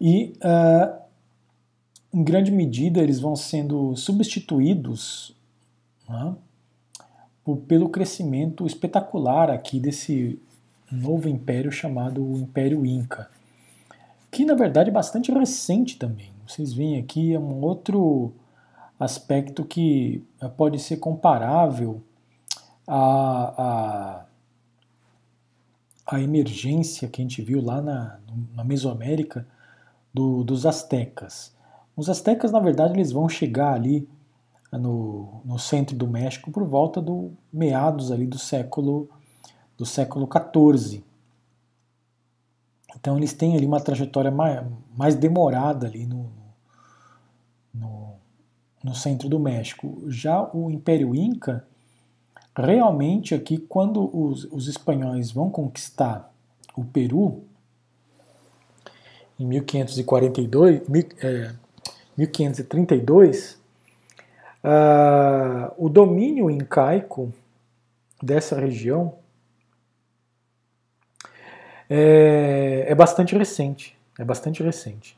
e, 0.00 0.34
uh, 0.36 1.06
em 2.12 2.22
grande 2.22 2.52
medida, 2.52 3.02
eles 3.02 3.18
vão 3.18 3.34
sendo 3.34 3.96
substituídos 3.96 5.36
né, 6.08 6.34
pelo 7.66 7.88
crescimento 7.88 8.66
espetacular 8.66 9.50
aqui 9.50 9.80
desse 9.80 10.40
novo 10.90 11.28
império 11.28 11.72
chamado 11.72 12.22
Império 12.36 12.86
Inca, 12.86 13.28
que 14.36 14.44
na 14.44 14.52
verdade 14.54 14.90
é 14.90 14.92
bastante 14.92 15.32
recente 15.32 15.96
também. 15.96 16.30
Vocês 16.46 16.74
veem 16.74 16.98
aqui 16.98 17.32
é 17.32 17.38
um 17.38 17.62
outro 17.62 18.34
aspecto 19.00 19.64
que 19.64 20.22
eh, 20.38 20.46
pode 20.46 20.78
ser 20.78 20.98
comparável 20.98 22.02
à, 22.86 24.26
à, 26.06 26.14
à 26.14 26.20
emergência 26.20 27.08
que 27.08 27.22
a 27.22 27.24
gente 27.24 27.40
viu 27.40 27.64
lá 27.64 27.80
na, 27.80 28.18
na 28.54 28.62
Mesoamérica 28.62 29.48
do, 30.12 30.44
dos 30.44 30.66
astecas. 30.66 31.56
Os 31.96 32.10
astecas, 32.10 32.52
na 32.52 32.60
verdade, 32.60 32.92
eles 32.92 33.12
vão 33.12 33.30
chegar 33.30 33.72
ali 33.72 34.06
no, 34.70 35.40
no 35.46 35.58
centro 35.58 35.96
do 35.96 36.06
México 36.06 36.50
por 36.50 36.64
volta 36.64 37.00
do 37.00 37.32
meados 37.50 38.12
ali 38.12 38.26
do 38.26 38.38
século 38.38 39.08
do 39.78 39.86
século 39.86 40.28
XIV. 40.30 41.02
Então 42.98 43.16
eles 43.16 43.32
têm 43.32 43.56
ali 43.56 43.66
uma 43.66 43.80
trajetória 43.80 44.30
mais, 44.30 44.64
mais 44.96 45.14
demorada 45.14 45.86
ali 45.86 46.06
no, 46.06 46.30
no, 47.72 48.14
no 48.82 48.94
centro 48.94 49.28
do 49.28 49.38
México. 49.38 50.02
Já 50.08 50.42
o 50.52 50.70
Império 50.70 51.14
Inca, 51.14 51.64
realmente 52.56 53.34
aqui, 53.34 53.58
quando 53.58 54.10
os, 54.16 54.44
os 54.44 54.66
espanhóis 54.66 55.30
vão 55.30 55.50
conquistar 55.50 56.32
o 56.76 56.84
Peru, 56.84 57.42
em 59.38 59.46
1542, 59.46 60.88
mil, 60.88 61.04
é, 61.22 61.54
1532, 62.16 63.60
uh, 64.64 65.72
o 65.76 65.88
domínio 65.90 66.50
incaico 66.50 67.32
dessa 68.22 68.58
região 68.58 69.14
é, 71.88 72.86
é 72.88 72.94
bastante 72.94 73.36
recente. 73.36 73.96
É 74.18 74.24
bastante 74.24 74.62
recente. 74.62 75.16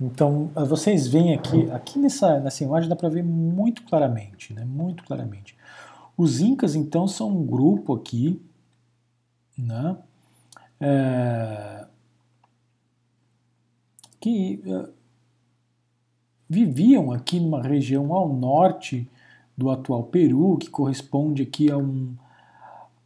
Então, 0.00 0.50
vocês 0.66 1.06
veem 1.06 1.34
aqui, 1.34 1.70
aqui 1.70 1.98
nessa, 1.98 2.40
nessa 2.40 2.64
imagem 2.64 2.88
dá 2.88 2.96
para 2.96 3.10
ver 3.10 3.22
muito 3.22 3.82
claramente, 3.82 4.54
né? 4.54 4.64
Muito 4.64 5.04
claramente. 5.04 5.54
Os 6.16 6.40
Incas, 6.40 6.74
então, 6.74 7.06
são 7.06 7.28
um 7.28 7.44
grupo 7.44 7.94
aqui, 7.94 8.40
né? 9.58 9.98
É, 10.80 11.86
que 14.18 14.62
é, 14.64 14.88
viviam 16.48 17.12
aqui 17.12 17.38
numa 17.38 17.62
região 17.62 18.14
ao 18.14 18.32
norte 18.32 19.06
do 19.56 19.70
atual 19.70 20.04
Peru, 20.04 20.56
que 20.56 20.70
corresponde 20.70 21.42
aqui 21.42 21.70
a 21.70 21.76
um, 21.76 22.16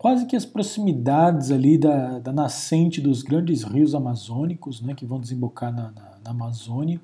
quase 0.04 0.26
que 0.26 0.36
as 0.36 0.44
proximidades 0.44 1.50
ali 1.50 1.78
da, 1.78 2.18
da 2.18 2.30
nascente 2.30 3.00
dos 3.00 3.22
grandes 3.22 3.62
rios 3.62 3.94
amazônicos, 3.94 4.82
né, 4.82 4.92
que 4.94 5.06
vão 5.06 5.18
desembocar 5.18 5.72
na, 5.72 5.92
na, 5.92 6.18
na 6.22 6.30
Amazônia. 6.30 7.00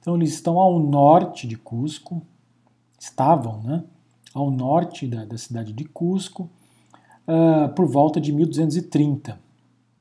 Então 0.00 0.16
eles 0.16 0.32
estão 0.32 0.58
ao 0.58 0.80
norte 0.80 1.46
de 1.46 1.56
Cusco, 1.56 2.20
estavam, 2.98 3.62
né, 3.62 3.84
ao 4.34 4.50
norte 4.50 5.06
da, 5.06 5.24
da 5.24 5.38
cidade 5.38 5.72
de 5.72 5.84
Cusco, 5.84 6.50
uh, 7.28 7.72
por 7.76 7.86
volta 7.86 8.20
de 8.20 8.32
1230. 8.32 9.38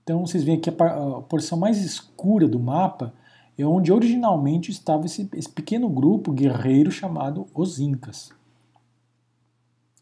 Então 0.02 0.26
vocês 0.26 0.44
veem 0.44 0.58
aqui 0.58 0.72
a, 0.72 0.74
a, 0.74 1.22
porção 1.22 1.60
mais 1.60 1.78
escura 1.78 2.48
do 2.48 2.60
mapa 2.60 3.14
é 3.56 3.64
onde 3.64 3.94
originalmente 3.94 4.72
estava 4.72 5.06
esse, 5.06 5.30
esse 5.32 5.50
pequeno 5.50 5.88
grupo 5.88 6.32
guerreiro 6.32 6.90
chamado 6.90 7.46
os 7.54 7.78
Incas. 7.80 8.32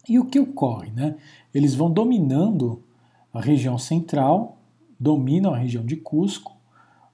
E 0.08 0.18
o 0.18 0.24
que 0.24 0.38
ocorre? 0.38 0.90
Né? 0.90 1.16
Eles 1.54 1.74
vão 1.74 1.90
dominando 1.90 2.82
a 3.32 3.40
região 3.40 3.78
central, 3.78 4.58
dominam 4.98 5.54
a 5.54 5.56
região 5.56 5.84
de 5.84 5.96
Cusco, 5.96 6.54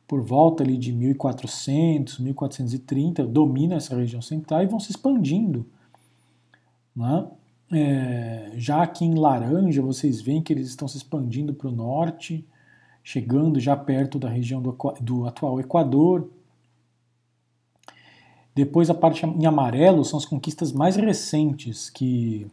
por 0.08 0.22
volta 0.22 0.64
ali 0.64 0.76
de 0.76 0.92
1400, 0.92 2.18
1430, 2.18 3.24
dominam 3.26 3.76
essa 3.76 3.94
região 3.94 4.20
central 4.20 4.62
e 4.62 4.66
vão 4.66 4.80
se 4.80 4.90
expandindo. 4.90 5.66
Né? 6.96 7.28
É, 7.72 8.52
já 8.56 8.82
aqui 8.82 9.04
em 9.04 9.14
laranja, 9.14 9.80
vocês 9.80 10.20
veem 10.20 10.42
que 10.42 10.52
eles 10.52 10.68
estão 10.68 10.88
se 10.88 10.96
expandindo 10.96 11.54
para 11.54 11.68
o 11.68 11.72
norte, 11.72 12.44
chegando 13.04 13.60
já 13.60 13.76
perto 13.76 14.18
da 14.18 14.28
região 14.28 14.60
do, 14.60 14.76
do 15.00 15.26
atual 15.26 15.60
Equador. 15.60 16.28
Depois 18.52 18.90
a 18.90 18.94
parte 18.94 19.24
em 19.24 19.46
amarelo 19.46 20.04
são 20.04 20.18
as 20.18 20.26
conquistas 20.26 20.72
mais 20.72 20.96
recentes 20.96 21.88
que 21.88 22.50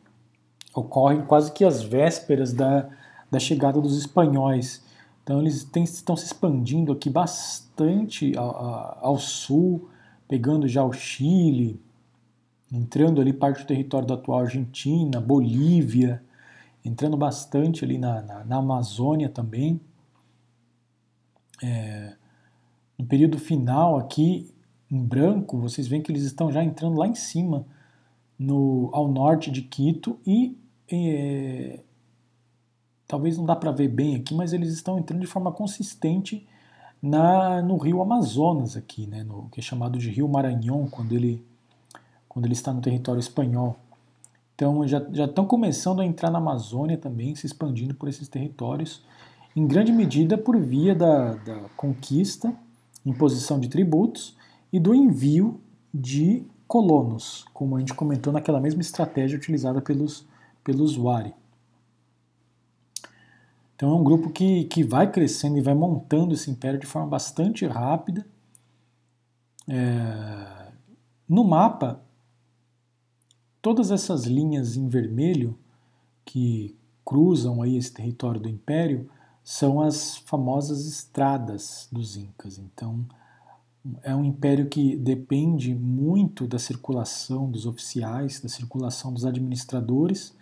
ocorrem 0.80 1.26
quase 1.26 1.52
que 1.52 1.66
às 1.66 1.82
vésperas 1.82 2.54
da, 2.54 2.88
da 3.32 3.40
chegada 3.40 3.82
dos 3.82 3.98
espanhóis. 3.98 4.84
Então 5.24 5.42
eles 5.42 5.64
têm, 5.64 5.84
estão 5.84 6.16
se 6.16 6.26
expandindo 6.26 6.92
aqui 6.92 7.10
bastante 7.10 8.38
ao, 8.38 9.00
ao 9.02 9.18
sul, 9.18 9.90
pegando 10.28 10.68
já 10.68 10.84
o 10.84 10.94
Chile, 10.94 11.82
entrando 12.72 13.20
ali 13.20 13.34
parte 13.34 13.64
do 13.64 13.68
território 13.68 14.08
da 14.08 14.14
atual 14.14 14.40
Argentina, 14.40 15.20
Bolívia, 15.20 16.24
entrando 16.86 17.18
bastante 17.18 17.84
ali 17.84 17.98
na, 17.98 18.22
na, 18.22 18.44
na 18.44 18.58
Amazônia 18.58 19.30
também. 19.30 19.82
É, 21.62 22.16
no 22.98 23.06
período 23.06 23.40
final 23.40 23.98
aqui, 23.98 24.54
em 24.90 25.04
branco, 25.04 25.58
vocês 25.58 25.88
veem 25.88 26.02
que 26.02 26.12
eles 26.12 26.24
estão 26.24 26.52
já 26.52 26.64
entrando 26.64 26.98
lá 26.98 27.08
em 27.08 27.16
cima, 27.16 27.66
no, 28.38 28.90
ao 28.94 29.08
norte 29.08 29.50
de 29.50 29.64
Quito 29.64 30.20
e 30.26 30.56
é, 30.92 31.80
talvez 33.08 33.38
não 33.38 33.46
dá 33.46 33.56
para 33.56 33.72
ver 33.72 33.88
bem 33.88 34.16
aqui, 34.16 34.36
mas 34.36 34.54
eles 34.54 34.74
estão 34.74 35.00
entrando 35.00 35.22
de 35.22 35.28
forma 35.28 35.52
consistente 35.52 36.48
na, 37.02 37.62
no 37.62 37.78
rio 37.78 38.02
Amazonas 38.02 38.76
aqui, 38.76 39.08
né, 39.08 39.24
no, 39.24 39.50
que 39.50 39.60
é 39.60 39.64
chamado 39.64 39.98
de 39.98 40.10
Rio 40.10 40.28
Maranhão, 40.28 40.88
quando 40.90 41.14
ele, 41.14 41.44
quando 42.28 42.46
ele 42.46 42.54
está 42.54 42.74
no 42.74 42.82
território 42.82 43.20
espanhol. 43.20 43.78
Então 44.56 44.88
já, 44.88 45.06
já 45.12 45.26
estão 45.26 45.46
começando 45.46 46.02
a 46.02 46.06
entrar 46.06 46.32
na 46.32 46.40
Amazônia 46.40 46.98
também, 46.98 47.36
se 47.36 47.46
expandindo 47.46 47.94
por 47.94 48.10
esses 48.10 48.28
territórios, 48.28 49.04
em 49.56 49.66
grande 49.68 49.92
medida 49.92 50.38
por 50.38 50.60
via 50.60 50.94
da, 50.96 51.36
da 51.36 51.60
conquista, 51.76 52.54
imposição 53.06 53.60
de 53.60 53.70
tributos 53.70 54.36
e 54.72 54.80
do 54.80 54.94
envio 54.94 55.60
de 55.94 56.44
colonos, 56.68 57.46
como 57.54 57.76
a 57.76 57.80
gente 57.80 57.94
comentou 57.94 58.34
naquela 58.34 58.60
mesma 58.60 58.82
estratégia 58.82 59.38
utilizada 59.38 59.82
pelos 59.82 60.26
pelo 60.68 60.84
usuário. 60.84 61.34
Então 63.74 63.90
é 63.90 63.94
um 63.94 64.04
grupo 64.04 64.30
que, 64.30 64.66
que 64.66 64.84
vai 64.84 65.10
crescendo 65.10 65.58
e 65.58 65.62
vai 65.62 65.74
montando 65.74 66.34
esse 66.34 66.52
império 66.52 66.78
de 66.78 66.86
forma 66.86 67.08
bastante 67.08 67.66
rápida. 67.66 68.28
É, 69.66 70.68
no 71.30 71.46
mapa, 71.46 72.04
todas 73.62 73.92
essas 73.92 74.26
linhas 74.26 74.76
em 74.76 74.90
vermelho 74.90 75.58
que 76.26 76.76
cruzam 77.06 77.62
aí 77.62 77.78
esse 77.78 77.94
território 77.94 78.42
do 78.42 78.50
império 78.50 79.10
são 79.42 79.80
as 79.80 80.18
famosas 80.18 80.86
estradas 80.86 81.88
dos 81.90 82.18
incas. 82.18 82.58
Então 82.58 83.06
é 84.04 84.14
um 84.14 84.26
império 84.26 84.68
que 84.68 84.98
depende 84.98 85.74
muito 85.74 86.46
da 86.46 86.60
circulação 86.60 87.50
dos 87.50 87.66
oficiais, 87.66 88.42
da 88.42 88.50
circulação 88.50 89.14
dos 89.14 89.24
administradores 89.24 90.36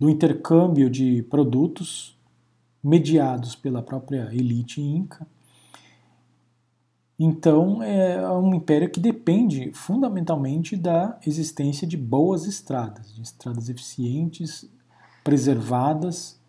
do 0.00 0.08
intercâmbio 0.08 0.88
de 0.88 1.22
produtos 1.24 2.18
mediados 2.82 3.54
pela 3.54 3.82
própria 3.82 4.30
elite 4.32 4.80
inca. 4.80 5.26
Então, 7.18 7.82
é 7.82 8.26
um 8.32 8.54
império 8.54 8.88
que 8.88 8.98
depende 8.98 9.70
fundamentalmente 9.74 10.74
da 10.74 11.18
existência 11.26 11.86
de 11.86 11.98
boas 11.98 12.46
estradas, 12.46 13.14
de 13.14 13.20
estradas 13.20 13.68
eficientes, 13.68 14.66
preservadas, 15.22 16.40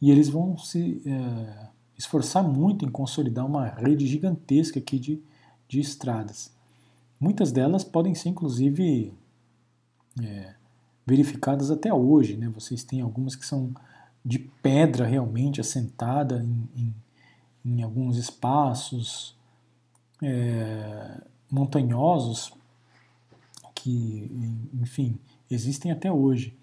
e 0.00 0.12
eles 0.12 0.28
vão 0.28 0.56
se 0.56 1.02
é, 1.04 1.66
esforçar 1.98 2.44
muito 2.44 2.84
em 2.84 2.88
consolidar 2.88 3.44
uma 3.44 3.66
rede 3.66 4.06
gigantesca 4.06 4.78
aqui 4.78 5.00
de, 5.00 5.20
de 5.66 5.80
estradas. 5.80 6.52
Muitas 7.18 7.50
delas 7.50 7.82
podem 7.82 8.14
ser, 8.14 8.28
inclusive, 8.28 9.12
é, 10.22 10.54
verificadas 11.06 11.70
até 11.70 11.92
hoje. 11.92 12.36
Né? 12.36 12.48
Vocês 12.48 12.82
têm 12.84 13.00
algumas 13.00 13.34
que 13.34 13.46
são 13.46 13.72
de 14.24 14.38
pedra 14.38 15.06
realmente 15.06 15.60
assentada 15.60 16.42
em, 16.42 16.68
em, 16.74 16.94
em 17.64 17.82
alguns 17.82 18.16
espaços 18.16 19.36
é, 20.22 21.20
montanhosos 21.50 22.52
que, 23.74 24.30
enfim, 24.72 25.18
existem 25.50 25.92
até 25.92 26.10
hoje. 26.10 26.56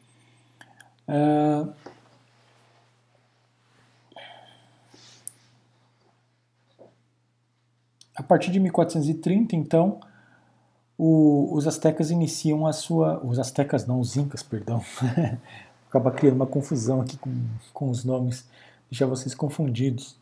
É, 1.07 1.67
a 8.15 8.23
partir 8.23 8.51
de 8.51 8.59
1430, 8.59 9.55
então, 9.55 9.99
o, 11.03 11.53
os 11.53 11.67
astecas 11.67 12.11
iniciam 12.11 12.67
a 12.67 12.73
sua. 12.73 13.23
Os 13.25 13.39
astecas 13.39 13.87
não, 13.87 13.99
os 13.99 14.17
incas, 14.17 14.43
perdão. 14.43 14.83
Acaba 15.89 16.11
criando 16.11 16.35
uma 16.35 16.47
confusão 16.47 17.01
aqui 17.01 17.17
com, 17.17 17.31
com 17.73 17.89
os 17.89 18.03
nomes, 18.03 18.47
deixar 18.89 19.07
vocês 19.07 19.35
confundidos. 19.35 20.15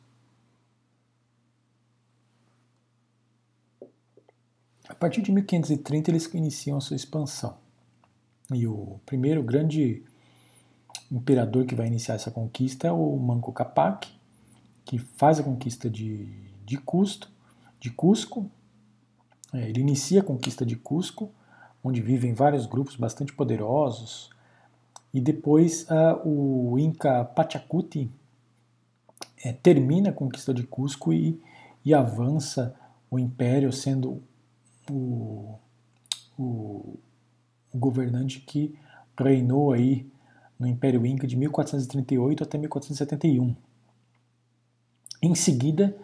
partir 4.99 5.21
de 5.21 5.31
1530 5.31 6.11
eles 6.11 6.25
iniciam 6.33 6.77
a 6.77 6.81
sua 6.81 6.95
expansão. 6.95 7.57
E 8.53 8.67
o 8.67 8.99
primeiro 9.05 9.41
grande 9.41 10.03
imperador 11.09 11.65
que 11.65 11.73
vai 11.73 11.87
iniciar 11.87 12.15
essa 12.15 12.29
conquista 12.29 12.87
é 12.87 12.91
o 12.91 13.17
Manco 13.17 13.53
Capac, 13.53 14.07
que 14.83 14.99
faz 14.99 15.39
a 15.39 15.43
conquista 15.43 15.89
de, 15.89 16.25
de, 16.65 16.77
Custo, 16.77 17.31
de 17.79 17.89
Cusco. 17.89 18.51
É, 19.53 19.69
ele 19.69 19.81
inicia 19.81 20.21
a 20.21 20.23
conquista 20.23 20.65
de 20.65 20.75
Cusco, 20.75 21.31
onde 21.83 22.01
vivem 22.01 22.33
vários 22.33 22.65
grupos 22.65 22.95
bastante 22.95 23.33
poderosos. 23.33 24.29
E 25.13 25.19
depois 25.19 25.87
uh, 25.89 26.27
o 26.27 26.77
Inca 26.77 27.25
Pachacuti 27.25 28.11
é, 29.43 29.53
termina 29.53 30.09
a 30.09 30.13
conquista 30.13 30.53
de 30.53 30.63
Cusco 30.63 31.13
e, 31.13 31.41
e 31.83 31.93
avança 31.93 32.75
o 33.09 33.17
império, 33.17 33.71
sendo 33.71 34.21
o, 34.89 35.57
o, 36.37 36.99
o 37.73 37.77
governante 37.77 38.39
que 38.39 38.75
reinou 39.17 39.73
aí 39.73 40.07
no 40.59 40.67
Império 40.67 41.05
Inca 41.05 41.25
de 41.25 41.35
1438 41.37 42.43
até 42.43 42.57
1471. 42.57 43.55
Em 45.21 45.35
seguida, 45.35 45.95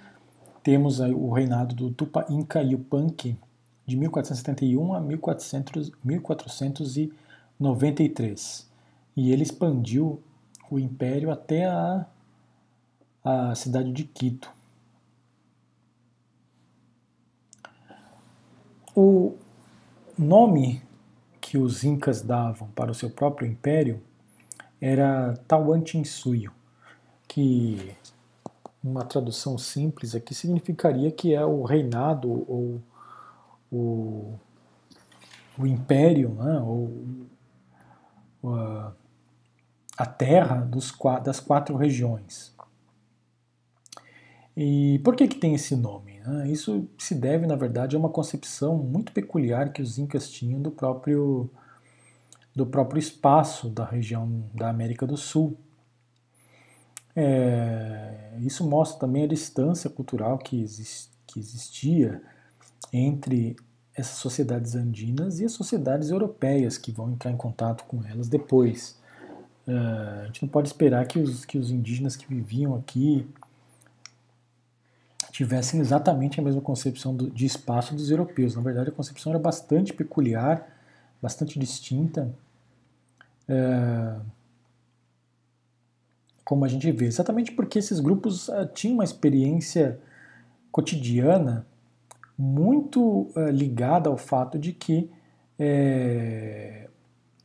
temos 0.66 1.00
o 1.00 1.32
reinado 1.32 1.74
do 1.76 1.92
Tupa 1.92 2.26
Inca 2.28 2.60
Yupanqui 2.60 3.38
de 3.86 3.96
1471 3.96 4.96
a 4.96 5.00
1400, 5.00 5.92
1493. 6.04 8.68
E 9.16 9.32
ele 9.32 9.44
expandiu 9.44 10.24
o 10.72 10.80
império 10.80 11.30
até 11.30 11.68
a, 11.68 12.08
a 13.24 13.54
cidade 13.54 13.92
de 13.92 14.06
Quito. 14.06 14.52
O 18.96 19.36
nome 20.18 20.82
que 21.40 21.60
os 21.60 21.84
incas 21.84 22.24
davam 22.24 22.70
para 22.70 22.90
o 22.90 22.96
seu 22.96 23.12
próprio 23.12 23.48
império 23.48 24.02
era 24.82 25.38
Tawantinsuyo, 25.48 26.52
que 27.28 27.96
uma 28.86 29.04
tradução 29.04 29.58
simples 29.58 30.14
aqui 30.14 30.34
significaria 30.36 31.12
que 31.12 31.34
é 31.34 31.44
o 31.44 31.64
reinado 31.64 32.30
ou 32.30 32.82
o, 33.72 34.34
o 35.58 35.66
império, 35.66 36.30
né, 36.36 36.60
ou 36.60 37.28
a, 38.54 38.92
a 39.98 40.06
terra 40.06 40.58
dos, 40.58 40.94
das 41.24 41.40
quatro 41.40 41.76
regiões. 41.76 42.54
E 44.56 45.00
por 45.04 45.16
que, 45.16 45.28
que 45.28 45.36
tem 45.36 45.54
esse 45.54 45.76
nome? 45.76 46.20
Né? 46.20 46.50
Isso 46.50 46.88
se 46.98 47.14
deve, 47.14 47.46
na 47.46 47.56
verdade, 47.56 47.96
a 47.96 48.00
uma 48.00 48.10
concepção 48.10 48.78
muito 48.78 49.12
peculiar 49.12 49.74
que 49.74 49.82
os 49.82 49.98
incas 49.98 50.30
tinham 50.30 50.62
do 50.62 50.72
próprio, 50.72 51.50
do 52.56 52.66
próprio 52.66 53.00
espaço 53.00 53.70
da 53.70 53.84
região 53.84 54.44
da 54.54 54.70
América 54.70 55.06
do 55.06 55.18
Sul. 55.18 55.58
É, 57.16 58.34
isso 58.42 58.68
mostra 58.68 59.00
também 59.00 59.24
a 59.24 59.28
distância 59.28 59.90
cultural 59.90 60.38
que, 60.38 60.62
exist, 60.62 61.10
que 61.26 61.40
existia 61.40 62.22
entre 62.92 63.56
essas 63.96 64.18
sociedades 64.18 64.76
andinas 64.76 65.40
e 65.40 65.46
as 65.46 65.54
sociedades 65.54 66.10
europeias 66.10 66.78
que 66.78 66.92
vão 66.92 67.12
entrar 67.12 67.32
em 67.32 67.38
contato 67.38 67.86
com 67.86 68.04
elas 68.04 68.28
depois. 68.28 69.00
É, 69.66 69.74
a 70.24 70.26
gente 70.26 70.44
não 70.44 70.50
pode 70.50 70.68
esperar 70.68 71.08
que 71.08 71.18
os, 71.18 71.46
que 71.46 71.58
os 71.58 71.72
indígenas 71.72 72.16
que 72.16 72.28
viviam 72.28 72.76
aqui 72.76 73.26
tivessem 75.32 75.80
exatamente 75.80 76.40
a 76.40 76.44
mesma 76.44 76.62
concepção 76.62 77.16
do, 77.16 77.30
de 77.30 77.46
espaço 77.46 77.96
dos 77.96 78.10
europeus. 78.10 78.56
Na 78.56 78.62
verdade, 78.62 78.90
a 78.90 78.94
concepção 78.94 79.32
era 79.32 79.40
bastante 79.40 79.94
peculiar, 79.94 80.68
bastante 81.22 81.58
distinta, 81.58 82.34
é, 83.48 84.16
como 86.46 86.64
a 86.64 86.68
gente 86.68 86.90
vê, 86.92 87.08
exatamente 87.08 87.52
porque 87.52 87.80
esses 87.80 88.00
grupos 88.00 88.48
uh, 88.48 88.68
tinham 88.72 88.94
uma 88.94 89.04
experiência 89.04 90.00
cotidiana 90.72 91.66
muito 92.38 93.32
uh, 93.36 93.50
ligada 93.52 94.10
ao 94.10 94.16
fato 94.16 94.60
de 94.60 94.72
que 94.72 95.10
é, 95.58 96.88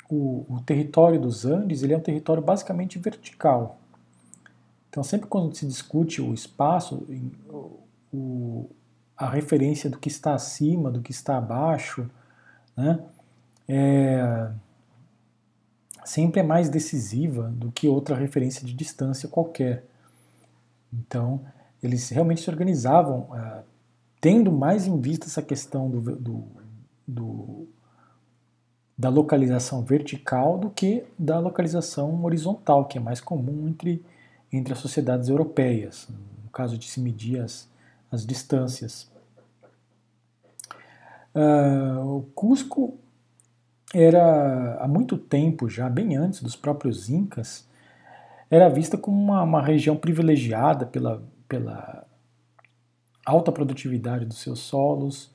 o, 0.09 0.45
o, 0.49 0.61
território 0.67 1.21
dos 1.21 1.47
Andes 1.47 1.83
ele 1.83 1.95
é 1.95 1.97
um 1.97 2.03
território 2.03 2.43
basicamente 2.43 2.99
vertical. 2.99 3.79
Então, 4.89 5.05
sempre 5.05 5.29
quando 5.29 5.55
se 5.55 5.65
discute 5.65 6.21
o 6.21 6.35
espaço, 6.35 7.07
o, 8.13 8.69
a 9.17 9.31
referência 9.31 9.89
do 9.89 9.99
que 9.99 10.09
está 10.09 10.35
acima, 10.35 10.91
do 10.91 11.01
que 11.01 11.13
está 11.13 11.39
abaixo, 11.39 12.11
né, 12.77 12.99
é, 13.69 14.51
sempre 16.05 16.41
é 16.41 16.43
mais 16.43 16.69
decisiva 16.69 17.49
do 17.49 17.71
que 17.71 17.89
outra 17.89 18.17
referência 18.17 18.67
de 18.67 18.75
distância 18.75 19.29
qualquer. 19.29 19.85
Então, 20.93 21.41
eles 21.83 22.09
realmente 22.11 22.43
se 22.43 22.51
organizavam 22.51 23.29
uh, 23.31 23.63
tendo 24.21 24.53
mais 24.53 24.87
em 24.87 25.01
vista 25.01 25.27
essa 25.27 25.43
questão 25.43 25.89
do, 25.89 26.01
do, 26.17 26.45
do, 27.07 27.69
da 28.99 29.09
localização 29.09 29.83
vertical 29.83 30.59
do 30.59 30.69
que 30.69 31.05
da 31.19 31.39
localização 31.39 32.23
horizontal, 32.25 32.85
que 32.85 32.99
é 32.99 33.01
mais 33.01 33.21
comum 33.21 33.69
entre, 33.69 34.05
entre 34.53 34.73
as 34.73 34.79
sociedades 34.79 35.29
europeias, 35.29 36.09
no 36.45 36.51
caso 36.51 36.77
de 36.77 36.89
se 36.89 37.01
medir 37.01 37.41
as, 37.41 37.69
as 38.11 38.27
distâncias. 38.27 39.11
Uh, 41.35 42.17
o 42.17 42.23
Cusco 42.35 42.99
era 43.93 44.77
há 44.81 44.89
muito 44.89 45.17
tempo, 45.17 45.69
já 45.69 45.89
bem 45.89 46.17
antes 46.17 46.43
dos 46.43 46.57
próprios 46.57 47.09
Incas, 47.09 47.69
era 48.51 48.69
vista 48.69 48.97
como 48.97 49.17
uma, 49.21 49.43
uma 49.43 49.63
região 49.63 49.97
privilegiada 49.97 50.87
pela, 50.87 51.23
pela 51.49 52.07
alta 53.25 53.53
produtividade 53.53 54.25
dos 54.25 54.39
seus 54.39 54.61
solos, 54.61 55.31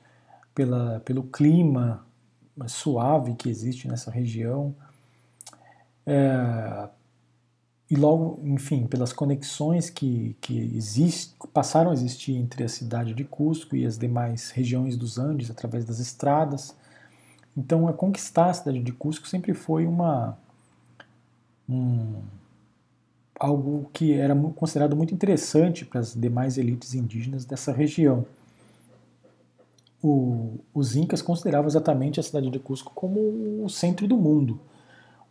pela, 0.54 1.00
pelo 1.00 1.22
clima 1.22 2.04
suave 2.66 3.34
que 3.34 3.50
existe 3.50 3.86
nessa 3.86 4.10
região, 4.10 4.74
é, 6.06 6.88
e 7.90 7.94
logo, 7.94 8.40
enfim, 8.44 8.86
pelas 8.86 9.12
conexões 9.12 9.90
que, 9.90 10.36
que 10.40 10.58
exist, 10.76 11.34
passaram 11.52 11.90
a 11.90 11.94
existir 11.94 12.34
entre 12.34 12.64
a 12.64 12.68
cidade 12.68 13.14
de 13.14 13.24
Cusco 13.24 13.76
e 13.76 13.86
as 13.86 13.96
demais 13.96 14.50
regiões 14.50 14.96
dos 14.96 15.18
Andes 15.18 15.50
através 15.50 15.84
das 15.84 16.00
estradas. 16.00 16.74
Então, 17.56 17.88
a 17.88 17.92
conquistar 17.92 18.50
a 18.50 18.54
cidade 18.54 18.82
de 18.82 18.92
Cusco 18.92 19.26
sempre 19.26 19.54
foi 19.54 19.86
uma 19.86 20.36
um, 21.68 22.22
algo 23.38 23.90
que 23.92 24.12
era 24.12 24.34
considerado 24.54 24.94
muito 24.94 25.14
interessante 25.14 25.84
para 25.84 26.00
as 26.00 26.14
demais 26.14 26.58
elites 26.58 26.94
indígenas 26.94 27.44
dessa 27.44 27.72
região. 27.72 28.26
O, 30.02 30.58
os 30.74 30.94
incas 30.94 31.22
consideravam 31.22 31.66
exatamente 31.66 32.20
a 32.20 32.22
cidade 32.22 32.50
de 32.50 32.58
Cusco 32.58 32.92
como 32.94 33.64
o 33.64 33.68
centro 33.68 34.06
do 34.06 34.16
mundo 34.16 34.60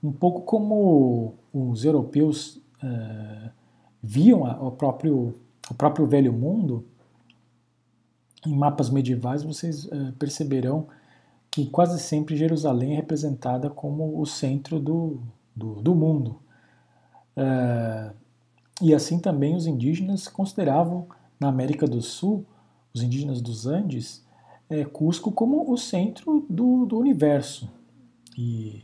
um 0.06 0.12
pouco 0.12 0.42
como 0.42 1.34
os 1.52 1.84
europeus 1.84 2.58
uh, 2.84 3.50
viam 4.02 4.46
a, 4.46 4.62
o, 4.62 4.72
próprio, 4.72 5.34
o 5.70 5.74
próprio 5.74 6.06
velho 6.06 6.32
mundo, 6.32 6.86
em 8.46 8.56
mapas 8.56 8.90
medievais 8.90 9.42
vocês 9.42 9.86
uh, 9.86 10.14
perceberão 10.20 10.88
que 11.56 11.66
quase 11.68 11.98
sempre 12.02 12.36
Jerusalém 12.36 12.92
é 12.92 12.96
representada 12.98 13.70
como 13.70 14.20
o 14.20 14.26
centro 14.26 14.78
do, 14.78 15.22
do, 15.56 15.76
do 15.76 15.96
mundo. 15.96 16.42
Uh, 17.38 18.14
e 18.82 18.94
assim 18.94 19.20
também 19.20 19.56
os 19.56 19.66
indígenas 19.66 20.28
consideravam 20.28 21.08
na 21.40 21.48
América 21.48 21.88
do 21.88 22.02
Sul, 22.02 22.46
os 22.94 23.02
indígenas 23.02 23.42
dos 23.42 23.66
Andes, 23.66 24.22
é, 24.70 24.84
Cusco 24.84 25.32
como 25.32 25.72
o 25.72 25.78
centro 25.78 26.46
do, 26.50 26.86
do 26.86 26.98
universo. 26.98 27.72
E 28.38 28.84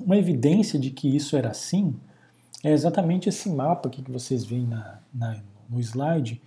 uma 0.00 0.16
evidência 0.16 0.80
de 0.80 0.90
que 0.90 1.14
isso 1.14 1.36
era 1.36 1.50
assim 1.50 1.94
é 2.64 2.72
exatamente 2.72 3.28
esse 3.28 3.48
mapa 3.48 3.88
que 3.88 4.02
vocês 4.10 4.44
veem 4.44 4.66
na, 4.66 4.98
na, 5.14 5.40
no 5.70 5.78
slide, 5.78 6.42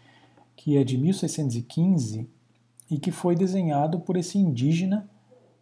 que 0.58 0.76
é 0.76 0.84
de 0.84 0.98
1615 0.98 2.36
e 2.90 2.98
que 2.98 3.12
foi 3.12 3.36
desenhado 3.36 4.00
por 4.00 4.18
esse 4.18 4.38
indígena 4.38 5.10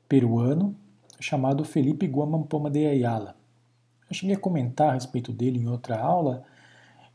peruano 0.07 0.75
chamado 1.19 1.63
Felipe 1.63 2.05
Guamampoma 2.05 2.69
de 2.69 2.85
Ayala. 2.85 3.35
Eu 4.09 4.15
cheguei 4.15 4.35
a 4.35 4.39
comentar 4.39 4.89
a 4.89 4.93
respeito 4.93 5.31
dele 5.31 5.59
em 5.59 5.67
outra 5.67 5.99
aula. 5.99 6.43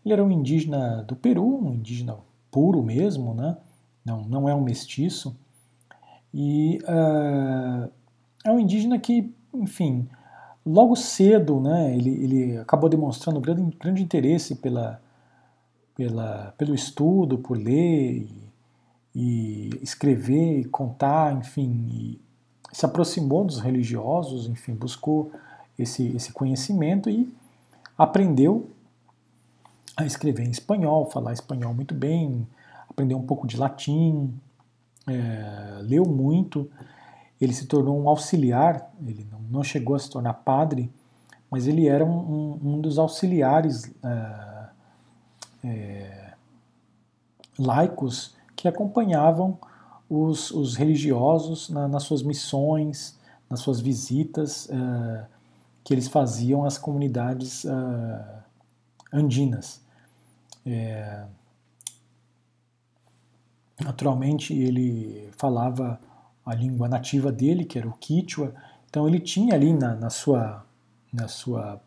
Ele 0.05 0.13
era 0.13 0.25
um 0.25 0.31
indígena 0.31 1.03
do 1.03 1.15
Peru, 1.15 1.65
um 1.65 1.75
indígena 1.75 2.17
puro 2.51 2.83
mesmo, 2.83 3.35
né? 3.35 3.57
não, 4.05 4.23
não 4.23 4.49
é 4.49 4.55
um 4.55 4.63
mestiço. 4.63 5.37
E 6.33 6.79
uh, 6.83 7.91
é 8.45 8.51
um 8.51 8.59
indígena 8.59 8.99
que, 8.99 9.33
enfim, 9.55 10.09
logo 10.65 10.97
cedo, 10.97 11.61
né, 11.61 11.95
ele, 11.97 12.11
ele 12.11 12.59
acabou 12.59 12.89
demonstrando 12.89 13.41
grande, 13.41 13.77
grande 13.77 14.03
interesse 14.03 14.57
pela, 14.57 15.01
pela, 15.95 16.55
pelo 16.57 16.75
estudo, 16.75 17.39
por 17.39 17.57
ler, 17.57 18.29
e, 19.15 19.71
escrever, 19.83 20.61
e 20.61 20.65
contar, 20.65 21.37
enfim, 21.37 21.87
e 21.89 22.21
se 22.73 22.87
aproximou 22.87 23.45
dos 23.45 23.59
religiosos, 23.59 24.49
enfim, 24.49 24.75
buscou 24.75 25.33
esse, 25.79 26.09
esse 26.15 26.33
conhecimento 26.33 27.11
e 27.11 27.33
aprendeu 27.99 28.71
a 29.97 30.05
escrever 30.05 30.47
em 30.47 30.51
espanhol, 30.51 31.11
falar 31.11 31.33
espanhol 31.33 31.75
muito 31.75 31.95
bem, 31.95 32.47
aprendeu 32.89 33.19
um 33.19 33.27
pouco 33.27 33.47
de 33.47 33.57
latim, 33.57 34.33
é, 35.07 35.81
leu 35.83 36.05
muito. 36.05 36.71
Ele 37.41 37.53
se 37.53 37.67
tornou 37.67 38.01
um 38.01 38.09
auxiliar, 38.09 38.93
ele 39.07 39.27
não, 39.31 39.41
não, 39.51 39.65
chegou 39.65 39.97
a 39.97 39.99
se 39.99 40.11
tornar 40.11 40.35
padre, 40.35 40.91
mas 41.51 41.67
ele 41.67 41.89
era 41.89 42.05
um, 42.05 42.59
um, 42.63 42.75
um 42.75 42.81
dos 42.81 42.99
auxiliares 42.99 43.91
é, 44.03 44.69
é, 45.65 46.33
laicos 47.59 48.35
que 48.61 48.69
acompanhavam 48.69 49.59
os, 50.07 50.51
os 50.51 50.77
religiosos 50.77 51.71
na, 51.71 51.89
nas 51.89 52.03
suas 52.03 52.23
missões, 52.23 53.19
nas 53.49 53.61
suas 53.61 53.81
visitas 53.81 54.67
uh, 54.67 55.25
que 55.83 55.95
eles 55.95 56.09
faziam 56.09 56.67
às 56.67 56.77
comunidades 56.77 57.65
uh, 57.65 58.43
andinas. 59.11 59.81
É, 60.67 61.25
naturalmente, 63.83 64.53
ele 64.53 65.31
falava 65.39 65.99
a 66.45 66.55
língua 66.55 66.87
nativa 66.87 67.33
dele, 67.33 67.65
que 67.65 67.79
era 67.79 67.89
o 67.89 67.95
Quichua, 67.95 68.53
então 68.91 69.09
ele 69.09 69.21
tinha 69.21 69.55
ali 69.55 69.73
na, 69.73 69.95
na 69.95 70.11
sua, 70.11 70.67
na 71.11 71.29
sua 71.29 71.81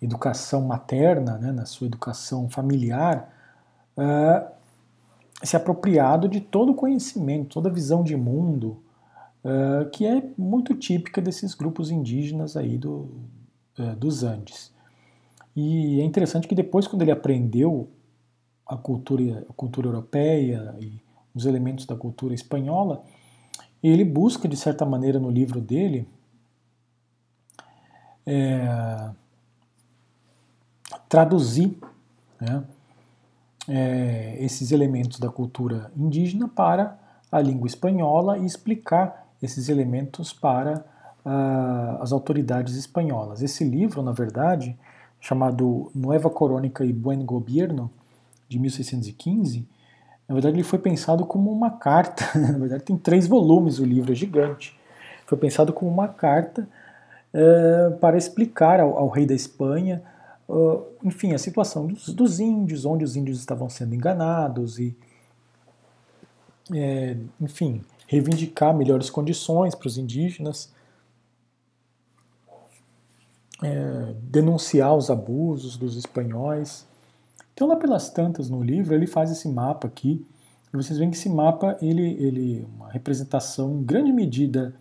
educação 0.00 0.60
materna, 0.62 1.36
né, 1.36 1.50
na 1.50 1.66
sua 1.66 1.88
educação 1.88 2.48
familiar, 2.48 3.28
uh, 3.96 4.57
se 5.42 5.56
apropriado 5.56 6.28
de 6.28 6.40
todo 6.40 6.72
o 6.72 6.74
conhecimento, 6.74 7.54
toda 7.54 7.68
a 7.68 7.72
visão 7.72 8.02
de 8.02 8.16
mundo, 8.16 8.82
uh, 9.44 9.88
que 9.90 10.04
é 10.06 10.22
muito 10.36 10.74
típica 10.74 11.20
desses 11.20 11.54
grupos 11.54 11.90
indígenas 11.90 12.56
aí 12.56 12.76
do, 12.76 13.08
uh, 13.78 13.94
dos 13.96 14.22
Andes. 14.22 14.72
E 15.54 16.00
é 16.00 16.04
interessante 16.04 16.46
que 16.46 16.54
depois, 16.54 16.86
quando 16.86 17.02
ele 17.02 17.10
aprendeu 17.10 17.88
a 18.66 18.76
cultura, 18.76 19.44
a 19.48 19.52
cultura 19.52 19.88
europeia 19.88 20.74
e 20.80 21.00
os 21.34 21.46
elementos 21.46 21.86
da 21.86 21.96
cultura 21.96 22.34
espanhola, 22.34 23.02
ele 23.82 24.04
busca, 24.04 24.48
de 24.48 24.56
certa 24.56 24.84
maneira, 24.84 25.18
no 25.18 25.30
livro 25.30 25.60
dele, 25.60 26.06
é, 28.26 29.10
traduzir 31.08 31.78
né, 32.40 32.62
é, 33.68 34.36
esses 34.40 34.72
elementos 34.72 35.18
da 35.18 35.28
cultura 35.28 35.92
indígena 35.96 36.48
para 36.48 36.98
a 37.30 37.40
língua 37.40 37.66
espanhola 37.66 38.38
e 38.38 38.46
explicar 38.46 39.28
esses 39.42 39.68
elementos 39.68 40.32
para 40.32 40.84
uh, 41.24 42.02
as 42.02 42.10
autoridades 42.10 42.74
espanholas. 42.74 43.42
Esse 43.42 43.62
livro, 43.62 44.02
na 44.02 44.12
verdade, 44.12 44.76
chamado 45.20 45.90
Nueva 45.94 46.30
Corónica 46.30 46.84
e 46.84 46.92
Buen 46.92 47.24
Gobierno, 47.24 47.90
de 48.48 48.58
1615, 48.58 49.68
na 50.26 50.34
verdade 50.34 50.56
ele 50.56 50.64
foi 50.64 50.78
pensado 50.78 51.26
como 51.26 51.52
uma 51.52 51.70
carta, 51.70 52.24
na 52.38 52.58
verdade 52.58 52.82
tem 52.82 52.96
três 52.96 53.26
volumes 53.26 53.78
o 53.78 53.84
livro, 53.84 54.12
é 54.12 54.14
gigante. 54.14 54.78
Foi 55.26 55.36
pensado 55.36 55.72
como 55.72 55.90
uma 55.90 56.08
carta 56.08 56.66
uh, 57.34 57.96
para 57.98 58.16
explicar 58.16 58.80
ao, 58.80 58.96
ao 58.96 59.08
rei 59.08 59.26
da 59.26 59.34
Espanha 59.34 60.02
uh, 60.48 60.84
enfim, 61.04 61.34
a 61.34 61.38
situação 61.38 61.86
dos, 61.86 62.08
dos, 62.08 62.40
índios, 62.40 62.84
onde 62.84 63.04
os 63.04 63.14
índios 63.14 63.38
estavam 63.38 63.68
sendo 63.68 63.94
enganados 63.94 64.78
e, 64.78 64.96
é, 66.72 67.16
enfim, 67.40 67.84
reivindicar 68.06 68.74
melhores 68.74 69.10
condições 69.10 69.74
para 69.74 69.86
os 69.86 69.98
indígenas, 69.98 70.72
é, 73.62 74.14
denunciar 74.22 74.96
os 74.96 75.10
abusos 75.10 75.76
dos 75.76 75.96
espanhóis. 75.96 76.86
Então, 77.52 77.68
lá 77.68 77.76
pelas 77.76 78.08
tantas 78.08 78.48
no 78.48 78.62
livro, 78.62 78.94
ele 78.94 79.06
faz 79.06 79.30
esse 79.30 79.48
mapa 79.48 79.86
aqui. 79.86 80.24
E 80.72 80.76
vocês 80.76 80.98
veem 80.98 81.10
que 81.10 81.16
esse 81.16 81.28
mapa 81.28 81.76
ele, 81.82 82.12
ele 82.22 82.66
uma 82.76 82.90
representação 82.90 83.72
em 83.72 83.82
grande 83.82 84.12
medida 84.12 84.74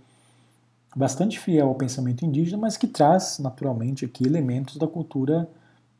bastante 0.95 1.39
fiel 1.39 1.67
ao 1.67 1.75
pensamento 1.75 2.25
indígena, 2.25 2.57
mas 2.57 2.77
que 2.77 2.87
traz 2.87 3.39
naturalmente 3.39 4.05
aqui 4.05 4.25
elementos 4.25 4.77
da 4.77 4.87
cultura 4.87 5.47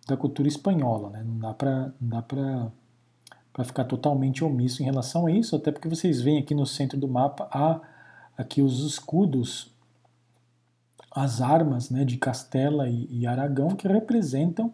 da 0.07 0.15
cultura 0.15 0.47
espanhola, 0.47 1.09
né? 1.09 1.23
Não 1.23 1.37
dá 1.37 1.53
para 1.53 1.91
dá 1.99 2.21
para 2.21 2.71
ficar 3.65 3.83
totalmente 3.83 4.43
omisso 4.43 4.81
em 4.81 4.85
relação 4.85 5.25
a 5.25 5.31
isso, 5.31 5.55
até 5.55 5.71
porque 5.71 5.89
vocês 5.89 6.21
veem 6.21 6.39
aqui 6.39 6.55
no 6.55 6.65
centro 6.65 6.97
do 6.97 7.07
mapa 7.07 7.47
há 7.51 7.81
aqui 8.37 8.61
os 8.61 8.85
escudos, 8.85 9.73
as 11.11 11.41
armas, 11.41 11.89
né, 11.89 12.05
de 12.05 12.17
Castela 12.17 12.87
e, 12.87 13.07
e 13.09 13.27
Aragão 13.27 13.69
que 13.69 13.87
representam 13.87 14.73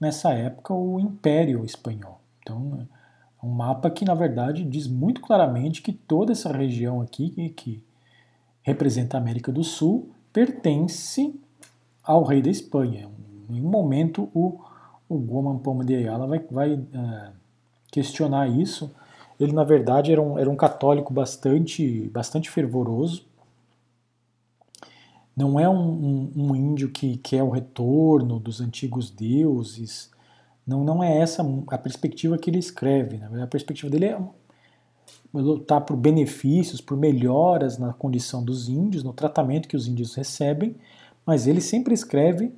nessa 0.00 0.32
época 0.32 0.74
o 0.74 0.98
Império 0.98 1.64
espanhol. 1.64 2.20
Então 2.40 2.88
é 3.42 3.46
um 3.46 3.50
mapa 3.50 3.90
que 3.90 4.04
na 4.04 4.14
verdade 4.14 4.64
diz 4.64 4.88
muito 4.88 5.20
claramente 5.20 5.82
que 5.82 5.92
toda 5.92 6.32
essa 6.32 6.50
região 6.50 7.00
aqui 7.00 7.30
que, 7.30 7.48
que 7.50 7.84
representa 8.62 9.16
a 9.16 9.20
América 9.20 9.50
do 9.50 9.64
Sul 9.64 10.10
pertence 10.32 11.34
ao 12.02 12.24
rei 12.24 12.40
da 12.40 12.50
Espanha. 12.50 13.08
Em 13.50 13.60
um 13.60 13.68
momento 13.68 14.28
o 14.34 14.58
o 15.12 15.18
Goman 15.18 15.58
Poma 15.58 15.84
de 15.84 15.94
Ayala 15.94 16.26
vai, 16.26 16.38
vai 16.50 16.74
uh, 16.74 17.32
questionar 17.90 18.48
isso. 18.48 18.94
Ele, 19.38 19.52
na 19.52 19.64
verdade, 19.64 20.10
era 20.10 20.22
um, 20.22 20.38
era 20.38 20.48
um 20.48 20.56
católico 20.56 21.12
bastante, 21.12 22.08
bastante 22.08 22.50
fervoroso. 22.50 23.26
Não 25.36 25.58
é 25.58 25.68
um, 25.68 25.74
um, 25.74 26.32
um 26.36 26.56
índio 26.56 26.90
que 26.90 27.16
quer 27.18 27.42
o 27.42 27.50
retorno 27.50 28.38
dos 28.38 28.60
antigos 28.60 29.10
deuses. 29.10 30.10
Não, 30.66 30.84
não 30.84 31.02
é 31.02 31.18
essa 31.18 31.42
a 31.68 31.78
perspectiva 31.78 32.38
que 32.38 32.48
ele 32.48 32.58
escreve. 32.58 33.18
Né? 33.18 33.42
A 33.42 33.46
perspectiva 33.46 33.90
dele 33.90 34.06
é 34.06 34.18
lutar 35.32 35.80
por 35.82 35.96
benefícios, 35.96 36.80
por 36.80 36.96
melhoras 36.96 37.78
na 37.78 37.92
condição 37.92 38.44
dos 38.44 38.68
índios, 38.68 39.02
no 39.02 39.12
tratamento 39.12 39.68
que 39.68 39.76
os 39.76 39.88
índios 39.88 40.14
recebem, 40.14 40.76
mas 41.24 41.46
ele 41.46 41.60
sempre 41.60 41.94
escreve 41.94 42.52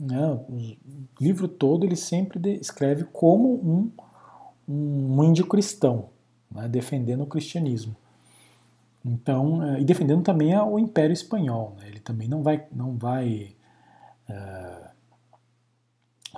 né, 0.00 0.26
o 0.48 0.76
livro 1.20 1.48
todo 1.48 1.84
ele 1.84 1.96
sempre 1.96 2.54
escreve 2.60 3.04
como 3.04 3.54
um, 3.54 3.90
um 4.68 5.24
índio 5.24 5.46
cristão, 5.46 6.10
né, 6.50 6.68
defendendo 6.68 7.22
o 7.22 7.26
cristianismo. 7.26 7.96
Então, 9.04 9.62
é, 9.62 9.80
e 9.80 9.84
defendendo 9.84 10.22
também 10.22 10.56
o 10.56 10.78
Império 10.78 11.12
Espanhol. 11.12 11.74
Né, 11.78 11.88
ele 11.88 12.00
também 12.00 12.28
não 12.28 12.42
vai, 12.42 12.66
não 12.70 12.96
vai 12.96 13.56
é, 14.28 14.90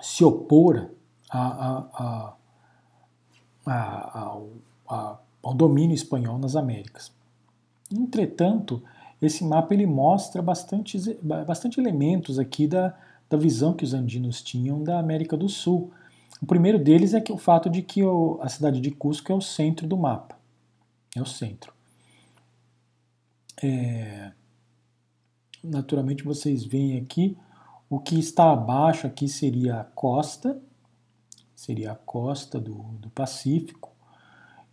se 0.01 0.25
opor 0.25 0.91
a, 1.29 1.87
a, 1.93 2.37
a, 3.67 4.19
ao, 4.21 5.23
ao 5.43 5.55
domínio 5.55 5.95
espanhol 5.95 6.39
nas 6.39 6.57
Américas. 6.57 7.13
Entretanto, 7.93 8.83
esse 9.21 9.45
mapa 9.45 9.75
ele 9.75 9.87
mostra 9.87 10.41
bastante, 10.41 10.99
bastante 11.23 11.81
elementos 11.81 12.39
aqui 12.39 12.67
da, 12.67 12.97
da 13.29 13.37
visão 13.37 13.75
que 13.75 13.85
os 13.85 13.95
andinos 13.95 14.43
tinham 14.43 14.83
da 14.83 14.99
América 14.99 15.37
do 15.37 15.49
Sul. 15.49 15.93
O 16.41 16.47
primeiro 16.47 16.79
deles 16.79 17.13
é 17.15 17.21
que 17.21 17.33
o 17.33 17.37
fato 17.39 17.69
de 17.69 17.83
que 17.83 18.01
a 18.41 18.49
cidade 18.49 18.81
de 18.81 18.91
Cusco 18.91 19.31
é 19.31 19.35
o 19.35 19.41
centro 19.41 19.87
do 19.87 19.97
mapa. 19.97 20.39
É 21.15 21.21
o 21.21 21.27
centro. 21.27 21.73
É, 23.63 24.33
naturalmente 25.63 26.23
vocês 26.23 26.65
veem 26.65 26.97
aqui 26.99 27.37
o 27.91 27.99
que 27.99 28.19
está 28.19 28.53
abaixo 28.53 29.07
aqui 29.07 29.29
seria 29.29 29.81
a 29.81 29.85
costa, 29.85 30.63
seria 31.57 31.91
a 31.91 31.97
costa 31.97 32.61
do, 32.61 32.75
do 33.01 33.11
Pacífico, 33.11 33.90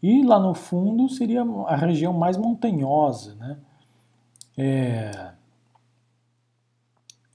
e 0.01 0.23
lá 0.23 0.39
no 0.39 0.53
fundo 0.53 1.09
seria 1.09 1.41
a 1.41 1.75
região 1.75 2.13
mais 2.13 2.37
montanhosa, 2.37 3.35
né? 3.35 3.57
É, 4.57 5.31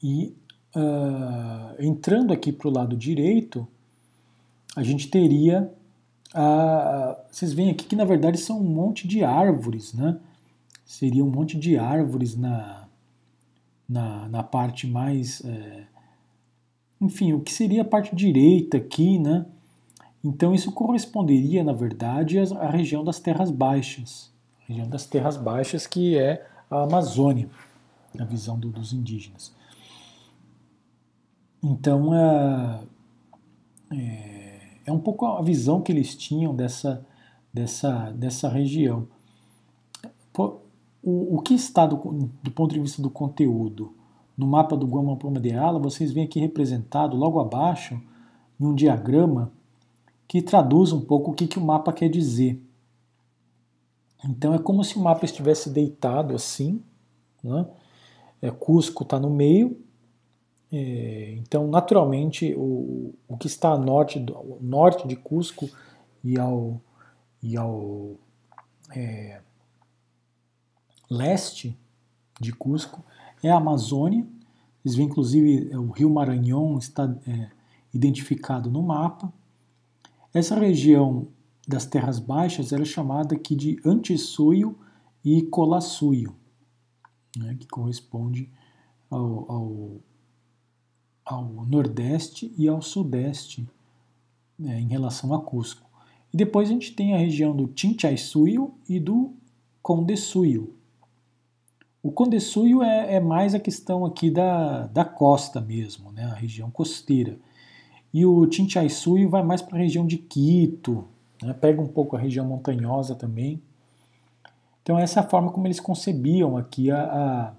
e 0.03 0.37
uh, 0.75 1.83
entrando 1.83 2.33
aqui 2.33 2.53
para 2.53 2.69
o 2.69 2.73
lado 2.73 2.97
direito, 2.97 3.67
a 4.75 4.83
gente 4.83 5.09
teria. 5.09 5.73
Uh, 6.35 7.15
vocês 7.31 7.53
veem 7.53 7.71
aqui 7.71 7.85
que 7.85 7.95
na 7.95 8.05
verdade 8.05 8.39
são 8.39 8.59
um 8.59 8.65
monte 8.65 9.07
de 9.07 9.23
árvores, 9.23 9.93
né? 9.93 10.19
Seria 10.85 11.25
um 11.25 11.31
monte 11.31 11.59
de 11.59 11.77
árvores 11.77 12.37
na, 12.37 12.89
na, 13.89 14.29
na 14.29 14.43
parte 14.43 14.87
mais. 14.87 15.45
É, 15.45 15.87
enfim, 17.01 17.33
o 17.33 17.41
que 17.41 17.53
seria 17.53 17.83
a 17.83 17.85
parte 17.85 18.15
direita 18.17 18.77
aqui, 18.77 19.19
né? 19.19 19.47
Então 20.25 20.55
isso 20.55 20.71
corresponderia, 20.73 21.65
na 21.65 21.73
verdade, 21.73 22.39
à 22.39 22.71
região 22.71 23.03
das 23.03 23.19
terras 23.19 23.51
baixas, 23.51 24.33
região 24.61 24.89
das 24.89 25.05
terras 25.05 25.37
baixas 25.37 25.87
que 25.87 26.17
é 26.17 26.47
a 26.71 26.85
Amazônia, 26.85 27.51
na 28.15 28.25
visão 28.25 28.59
do, 28.59 28.69
dos 28.69 28.93
indígenas. 28.93 29.53
Então, 31.63 32.15
é, 32.15 32.81
é, 33.93 34.61
é, 34.87 34.93
um 34.93 34.99
pouco 34.99 35.27
a 35.27 35.43
visão 35.43 35.81
que 35.81 35.93
eles 35.93 36.15
tinham 36.15 36.55
dessa, 36.55 37.07
dessa, 37.53 38.11
dessa 38.11 38.49
região. 38.49 39.07
O, 41.05 41.37
o 41.37 41.43
que 41.43 41.55
está 41.55 41.87
do, 41.87 41.97
do 42.43 42.51
ponto 42.51 42.75
de 42.75 42.81
vista 42.81 43.03
do 43.03 43.11
conteúdo 43.11 43.95
no 44.37 44.47
mapa 44.47 44.77
do 44.77 44.87
Guama 44.87 45.17
Poma 45.17 45.39
de 45.39 45.53
Ala, 45.53 45.79
vocês 45.79 46.13
veem 46.13 46.27
aqui 46.27 46.41
representado 46.41 47.17
logo 47.17 47.39
abaixo, 47.39 48.01
em 48.59 48.65
um 48.65 48.75
diagrama, 48.75 49.53
que 50.33 50.41
traduz 50.41 50.95
um 50.95 51.01
pouco 51.03 51.31
o 51.31 51.35
que, 51.35 51.47
que 51.47 51.59
o 51.59 51.63
mapa 51.63 51.93
quer 51.93 52.09
dizer. 52.09 52.59
Então 54.25 54.55
é 54.55 54.59
como 54.59 54.83
se 54.83 54.97
o 54.97 55.01
mapa 55.03 55.27
estivesse 55.27 55.69
deitado 55.69 56.35
assim, 56.35 56.83
né? 57.45 57.67
é, 58.41 58.51
Cusco 58.51 59.03
está 59.03 59.21
no 59.21 59.29
meio, 59.29 59.79
é, 60.73 61.35
então 61.37 61.69
naturalmente 61.69 62.55
o, 62.57 63.13
o 63.29 63.37
que 63.37 63.47
está 63.47 63.73
a 63.73 63.79
norte, 63.79 64.19
do, 64.19 64.57
norte 64.63 65.07
de 65.07 65.17
Cusco 65.17 65.69
e 66.25 66.39
ao, 66.39 66.81
e 67.43 67.55
ao 67.55 68.13
é, 68.97 69.43
leste 71.11 71.79
de 72.41 72.55
Cusco 72.55 73.05
é 73.43 73.51
a 73.51 73.59
Amazônia. 73.59 74.27
Vocês 74.83 74.97
veem, 74.97 75.11
inclusive, 75.11 75.71
é, 75.71 75.77
o 75.77 75.91
rio 75.91 76.09
Maranhão 76.09 76.79
está 76.79 77.15
é, 77.29 77.51
identificado 77.93 78.71
no 78.71 78.83
mapa. 78.83 79.31
Essa 80.35 80.59
região 80.59 81.29
das 81.69 81.85
terras 81.87 82.19
baixas 82.19 82.73
é 82.73 82.85
chamada 82.85 83.35
aqui 83.35 83.55
de 83.55 83.81
Antissuio 83.85 84.79
e 85.25 85.43
Colassuio, 85.43 86.35
né, 87.37 87.57
que 87.59 87.67
corresponde 87.67 88.51
ao, 89.11 89.51
ao, 89.51 90.01
ao, 91.25 91.67
nordeste 91.67 92.53
e 92.57 92.67
ao 92.67 92.81
sudeste 92.81 93.69
né, 94.59 94.81
em 94.81 94.89
relação 94.89 95.35
a 95.35 95.41
Cusco. 95.41 95.89
E 96.33 96.37
depois 96.37 96.69
a 96.69 96.73
gente 96.73 96.93
tem 96.93 97.15
a 97.15 97.19
região 97.19 97.55
do 97.55 97.71
Chinchaisuyo 97.77 98.75
e 98.89 98.99
do 98.99 99.35
Condesuyo. 99.83 100.75
O 102.03 102.11
Condesuyo 102.11 102.83
é, 102.83 103.17
é, 103.17 103.21
mais 103.21 103.55
a 103.55 103.61
questão 103.61 104.05
aqui 104.05 104.31
da, 104.31 104.87
da 104.89 105.05
costa 105.05 105.61
mesmo, 105.61 106.11
né, 106.11 106.25
a 106.25 106.35
região 106.35 106.71
costeira. 106.71 107.39
E 108.13 108.27
o 108.27 108.51
Chinchaisuyo 108.51 109.31
vai 109.31 109.43
mais 109.43 109.63
para 109.63 109.77
a 109.77 109.81
região 109.81 110.07
de 110.07 110.19
Quito, 110.19 111.07
né, 111.43 111.53
pega 111.53 111.81
um 111.81 111.89
pouco 111.89 112.17
a 112.17 112.19
região 112.19 112.47
montanhosa 112.47 113.15
também. 113.15 113.63
Então 114.83 114.99
essa 114.99 115.21
é 115.21 115.23
a 115.23 115.29
forma 115.29 115.51
como 115.51 115.67
eles 115.67 115.81
concebiam 115.81 116.57
aqui 116.57 116.91
a, 116.91 117.55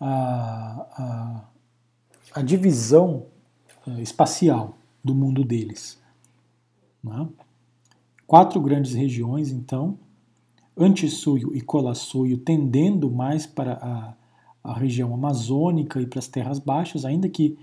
a, 0.00 0.86
a, 0.96 1.44
a 2.34 2.42
divisão 2.42 3.26
eh, 3.86 4.02
espacial 4.02 4.74
do 5.02 5.14
mundo 5.14 5.44
deles. 5.44 6.00
Né? 7.02 7.28
Quatro 8.26 8.60
grandes 8.60 8.94
regiões, 8.94 9.50
então, 9.50 9.98
Antissuio 10.76 11.54
e 11.54 11.60
Colassuio 11.60 12.38
tendendo 12.38 13.10
mais 13.10 13.46
para 13.46 13.72
a, 13.74 14.14
a 14.62 14.74
região 14.78 15.12
amazônica 15.12 16.00
e 16.00 16.06
para 16.06 16.20
as 16.20 16.28
terras 16.28 16.58
baixas, 16.58 17.04
ainda 17.04 17.28
que 17.28 17.58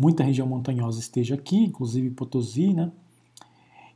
muita 0.00 0.24
região 0.24 0.46
montanhosa 0.46 0.98
esteja 0.98 1.34
aqui, 1.34 1.64
inclusive 1.64 2.10
Potosí, 2.10 2.72
né? 2.72 2.90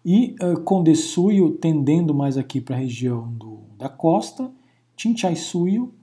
E 0.05 0.37
uh, 0.43 1.51
tendendo 1.59 2.13
mais 2.13 2.37
aqui 2.37 2.61
para 2.61 2.77
a 2.77 2.79
região 2.79 3.33
do, 3.33 3.61
da 3.79 3.89
costa, 3.89 4.53
Chinchaisuio 4.97 5.95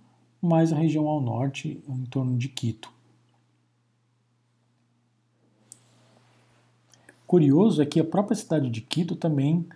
mais 0.41 0.73
a 0.73 0.75
região 0.75 1.07
ao 1.07 1.21
norte, 1.21 1.83
em 1.87 2.05
torno 2.05 2.35
de 2.35 2.49
Quito. 2.49 2.91
Curioso 7.27 7.79
é 7.79 7.85
que 7.85 7.99
a 7.99 8.03
própria 8.03 8.35
cidade 8.35 8.71
de 8.71 8.81
Quito 8.81 9.15
também 9.15 9.67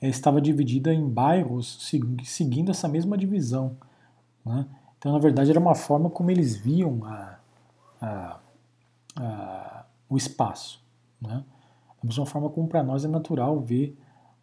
é, 0.00 0.08
estava 0.08 0.40
dividida 0.40 0.94
em 0.94 1.08
bairros 1.08 1.90
seguindo 2.24 2.70
essa 2.70 2.88
mesma 2.88 3.18
divisão. 3.18 3.76
Né? 4.46 4.64
Então, 4.96 5.12
na 5.12 5.18
verdade, 5.18 5.50
era 5.50 5.58
uma 5.58 5.74
forma 5.74 6.08
como 6.08 6.30
eles 6.30 6.56
viam 6.56 7.04
a, 7.04 7.38
a, 8.00 8.40
a, 9.16 9.71
o 10.12 10.16
espaço. 10.16 10.84
Né? 11.20 11.42
Da 12.02 12.08
mesma 12.08 12.26
forma 12.26 12.50
como 12.50 12.68
para 12.68 12.82
nós 12.82 13.04
é 13.04 13.08
natural 13.08 13.58
ver 13.58 13.96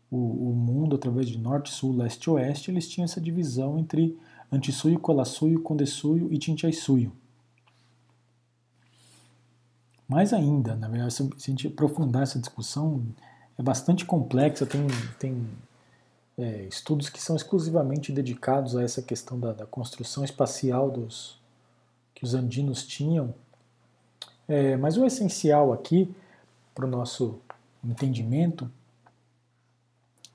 o, 0.10 0.50
o, 0.50 0.56
mundo 0.56 0.96
através 0.96 1.30
de 1.30 1.38
norte, 1.38 1.72
sul, 1.72 1.96
leste 1.96 2.24
e 2.24 2.30
oeste, 2.32 2.72
eles 2.72 2.90
tinham 2.90 3.06
essa 3.06 3.22
divisão 3.22 3.78
entre 3.78 4.18
Antissuio, 4.52 5.00
Colassuio, 5.00 5.62
Condesuio 5.62 6.34
e 6.34 6.40
Tinchaisuio. 6.40 7.12
Mais 10.08 10.34
ainda, 10.34 10.76
na 10.76 10.88
verdade, 10.88 11.14
se 11.14 11.22
a 11.22 11.52
gente 11.52 11.68
aprofundar 11.68 12.24
essa 12.24 12.40
discussão, 12.40 13.06
é 13.56 13.62
bastante 13.62 14.04
complexa, 14.06 14.66
tem, 14.66 14.88
tem 15.20 15.48
é, 16.36 16.64
estudos 16.64 17.10
que 17.10 17.22
são 17.22 17.36
exclusivamente 17.36 18.12
dedicados 18.12 18.76
a 18.76 18.82
essa 18.82 19.04
questão 19.04 19.40
da, 19.40 19.54
da 19.54 19.68
construção 19.68 20.24
espacial 20.24 20.90
dos, 20.90 21.40
que 22.16 22.24
os 22.24 22.34
andinos 22.34 22.88
tinham. 22.88 23.36
É, 24.50 24.76
mas 24.76 24.98
o 24.98 25.06
essencial 25.06 25.72
aqui, 25.72 26.12
para 26.74 26.84
o 26.84 26.90
nosso 26.90 27.40
entendimento, 27.84 28.70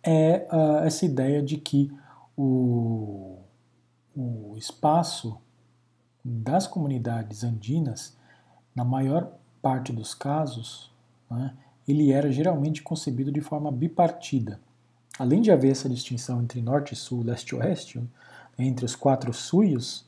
é 0.04 0.46
uh, 0.52 0.84
essa 0.84 1.04
ideia 1.04 1.42
de 1.42 1.56
que 1.56 1.90
o, 2.36 3.38
o 4.16 4.54
espaço 4.56 5.36
das 6.24 6.64
comunidades 6.68 7.42
andinas, 7.42 8.16
na 8.72 8.84
maior 8.84 9.32
parte 9.60 9.92
dos 9.92 10.14
casos, 10.14 10.92
né, 11.28 11.52
ele 11.88 12.12
era 12.12 12.30
geralmente 12.30 12.82
concebido 12.82 13.32
de 13.32 13.40
forma 13.40 13.72
bipartida. 13.72 14.60
Além 15.18 15.42
de 15.42 15.50
haver 15.50 15.72
essa 15.72 15.88
distinção 15.88 16.40
entre 16.40 16.62
norte, 16.62 16.94
sul, 16.94 17.24
leste 17.24 17.50
e 17.50 17.58
oeste, 17.58 18.02
entre 18.56 18.84
os 18.84 18.94
quatro 18.94 19.32
suios, 19.32 20.06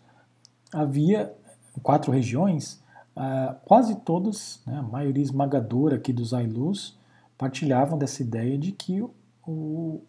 havia 0.72 1.34
quatro 1.82 2.12
regiões, 2.12 2.80
uh, 3.16 3.54
quase 3.64 3.96
todas, 3.96 4.60
né, 4.66 4.78
a 4.78 4.82
maioria 4.82 5.22
esmagadora 5.22 5.96
aqui 5.96 6.12
dos 6.12 6.34
Ailus, 6.34 6.98
partilhavam 7.36 7.98
dessa 7.98 8.22
ideia 8.22 8.56
de 8.58 8.72
que 8.72 9.02
o, 9.46 10.00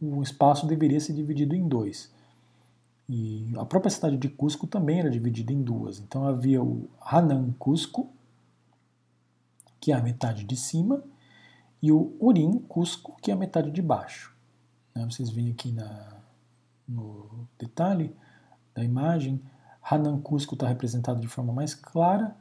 o 0.00 0.22
espaço 0.22 0.66
deveria 0.66 1.00
ser 1.00 1.12
dividido 1.12 1.54
em 1.54 1.66
dois. 1.66 2.12
E 3.08 3.52
a 3.56 3.64
própria 3.64 3.90
cidade 3.90 4.16
de 4.16 4.28
Cusco 4.28 4.66
também 4.66 5.00
era 5.00 5.10
dividida 5.10 5.52
em 5.52 5.62
duas. 5.62 5.98
Então 5.98 6.26
havia 6.26 6.62
o 6.62 6.88
Hanan 7.00 7.52
Cusco, 7.58 8.08
que 9.80 9.92
é 9.92 9.94
a 9.94 10.02
metade 10.02 10.44
de 10.44 10.56
cima, 10.56 11.02
e 11.82 11.90
o 11.90 12.16
Urim 12.20 12.58
Cusco, 12.60 13.16
que 13.20 13.30
é 13.30 13.34
a 13.34 13.36
metade 13.36 13.70
de 13.70 13.82
baixo. 13.82 14.34
Né? 14.94 15.04
Vocês 15.04 15.30
veem 15.30 15.50
aqui 15.50 15.72
na, 15.72 16.16
no 16.88 17.48
detalhe 17.58 18.14
da 18.72 18.84
imagem, 18.84 19.42
Hanan 19.82 20.20
Cusco 20.20 20.54
está 20.54 20.68
representado 20.68 21.20
de 21.20 21.26
forma 21.26 21.52
mais 21.52 21.74
clara 21.74 22.36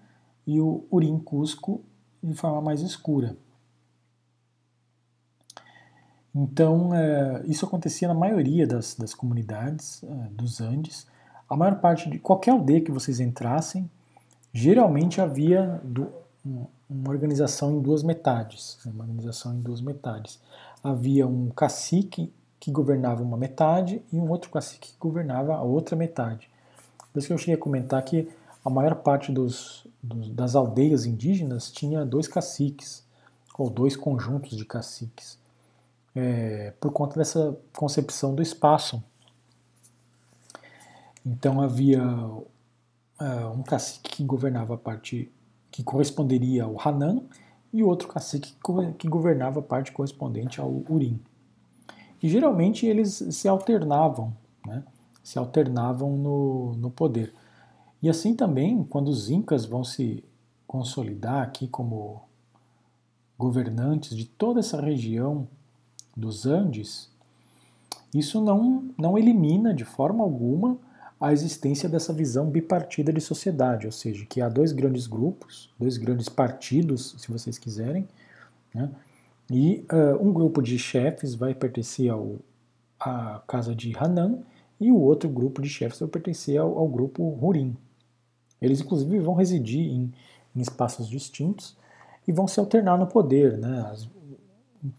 e 0.45 0.59
o 0.59 0.85
Urim 0.91 1.19
Cusco 1.19 1.81
de 2.21 2.33
forma 2.33 2.61
mais 2.61 2.81
escura. 2.81 3.35
Então, 6.33 6.95
é, 6.95 7.43
isso 7.45 7.65
acontecia 7.65 8.07
na 8.07 8.13
maioria 8.13 8.65
das, 8.65 8.95
das 8.95 9.13
comunidades 9.13 10.03
é, 10.03 10.07
dos 10.31 10.61
Andes. 10.61 11.05
A 11.49 11.57
maior 11.57 11.79
parte 11.79 12.09
de 12.09 12.19
qualquer 12.19 12.51
aldeia 12.51 12.81
que 12.81 12.91
vocês 12.91 13.19
entrassem, 13.19 13.89
geralmente 14.53 15.19
havia 15.19 15.81
do, 15.83 16.07
uma 16.89 17.09
organização 17.09 17.77
em 17.77 17.81
duas 17.81 18.03
metades, 18.03 18.77
né, 18.85 18.91
uma 18.93 19.03
organização 19.03 19.53
em 19.53 19.61
duas 19.61 19.81
metades. 19.81 20.39
Havia 20.83 21.27
um 21.27 21.49
cacique 21.49 22.31
que 22.59 22.71
governava 22.71 23.21
uma 23.23 23.37
metade 23.37 24.01
e 24.11 24.17
um 24.17 24.29
outro 24.29 24.49
cacique 24.49 24.91
que 24.91 24.99
governava 24.99 25.55
a 25.55 25.61
outra 25.61 25.95
metade. 25.95 26.49
Por 27.11 27.19
isso 27.19 27.27
que 27.27 27.33
eu 27.33 27.37
cheguei 27.37 27.55
a 27.55 27.57
comentar 27.57 28.01
que 28.03 28.29
a 28.63 28.69
maior 28.69 28.95
parte 28.95 29.31
dos, 29.31 29.87
dos, 30.01 30.29
das 30.29 30.55
aldeias 30.55 31.05
indígenas 31.05 31.71
tinha 31.71 32.05
dois 32.05 32.27
caciques, 32.27 33.03
ou 33.57 33.69
dois 33.69 33.95
conjuntos 33.95 34.57
de 34.57 34.65
caciques, 34.65 35.37
é, 36.15 36.73
por 36.79 36.91
conta 36.91 37.17
dessa 37.17 37.57
concepção 37.75 38.33
do 38.33 38.41
espaço. 38.41 39.03
Então 41.25 41.61
havia 41.61 42.03
uh, 42.03 43.51
um 43.53 43.61
cacique 43.61 44.17
que 44.17 44.23
governava 44.23 44.75
a 44.75 44.77
parte 44.77 45.31
que 45.69 45.83
corresponderia 45.83 46.63
ao 46.65 46.75
Hanan, 46.79 47.23
e 47.73 47.83
outro 47.83 48.07
cacique 48.07 48.53
que 48.97 49.07
governava 49.07 49.59
a 49.59 49.63
parte 49.63 49.91
correspondente 49.91 50.59
ao 50.59 50.83
Urim. 50.89 51.19
E 52.21 52.27
geralmente 52.27 52.85
eles 52.85 53.23
se 53.31 53.47
alternavam, 53.47 54.35
né? 54.65 54.83
se 55.23 55.39
alternavam 55.39 56.17
no, 56.17 56.73
no 56.73 56.91
poder. 56.91 57.33
E 58.01 58.09
assim 58.09 58.35
também, 58.35 58.83
quando 58.83 59.09
os 59.09 59.29
incas 59.29 59.65
vão 59.65 59.83
se 59.83 60.23
consolidar 60.65 61.43
aqui 61.43 61.67
como 61.67 62.21
governantes 63.37 64.15
de 64.15 64.25
toda 64.25 64.59
essa 64.59 64.79
região 64.81 65.47
dos 66.15 66.45
Andes, 66.45 67.11
isso 68.13 68.41
não, 68.41 68.89
não 68.97 69.17
elimina 69.17 69.73
de 69.73 69.85
forma 69.85 70.23
alguma 70.23 70.77
a 71.19 71.31
existência 71.31 71.87
dessa 71.87 72.11
visão 72.11 72.49
bipartida 72.49 73.13
de 73.13 73.21
sociedade, 73.21 73.85
ou 73.85 73.91
seja, 73.91 74.25
que 74.25 74.41
há 74.41 74.49
dois 74.49 74.71
grandes 74.71 75.05
grupos, 75.05 75.69
dois 75.77 75.97
grandes 75.97 76.27
partidos, 76.27 77.15
se 77.19 77.31
vocês 77.31 77.59
quiserem, 77.59 78.07
né, 78.73 78.89
E 79.49 79.85
uh, 79.91 80.25
um 80.25 80.33
grupo 80.33 80.61
de 80.61 80.79
chefes 80.79 81.35
vai 81.35 81.53
pertencer 81.53 82.09
ao, 82.09 82.37
à 82.99 83.41
casa 83.47 83.75
de 83.75 83.95
Hanan 83.95 84.39
e 84.79 84.91
o 84.91 84.99
outro 84.99 85.29
grupo 85.29 85.61
de 85.61 85.69
chefes 85.69 85.99
vai 85.99 86.09
pertencer 86.09 86.57
ao, 86.57 86.77
ao 86.77 86.87
grupo 86.87 87.37
Hurim. 87.39 87.77
Eles, 88.61 88.81
inclusive, 88.81 89.19
vão 89.19 89.33
residir 89.33 89.87
em, 89.87 90.13
em, 90.55 90.61
espaços 90.61 91.09
distintos 91.09 91.75
e 92.27 92.31
vão 92.31 92.47
se 92.47 92.59
alternar 92.59 92.97
no 92.97 93.07
poder. 93.07 93.57
Né? 93.57 93.95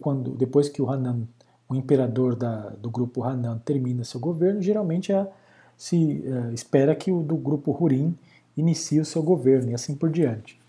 Quando, 0.00 0.32
depois 0.32 0.68
que 0.68 0.82
o 0.82 0.90
Hanan, 0.90 1.28
o 1.68 1.74
imperador 1.74 2.34
da, 2.34 2.70
do 2.70 2.90
grupo 2.90 3.22
Hanan, 3.22 3.58
termina 3.64 4.04
seu 4.04 4.18
governo, 4.18 4.60
geralmente 4.60 5.12
é, 5.12 5.30
se 5.76 6.24
é, 6.26 6.52
espera 6.52 6.94
que 6.94 7.12
o 7.12 7.22
do 7.22 7.36
grupo 7.36 7.76
Hurim 7.78 8.16
inicie 8.56 9.00
o 9.00 9.04
seu 9.04 9.22
governo 9.22 9.70
e 9.70 9.74
assim 9.74 9.94
por 9.94 10.10
diante. 10.10 10.60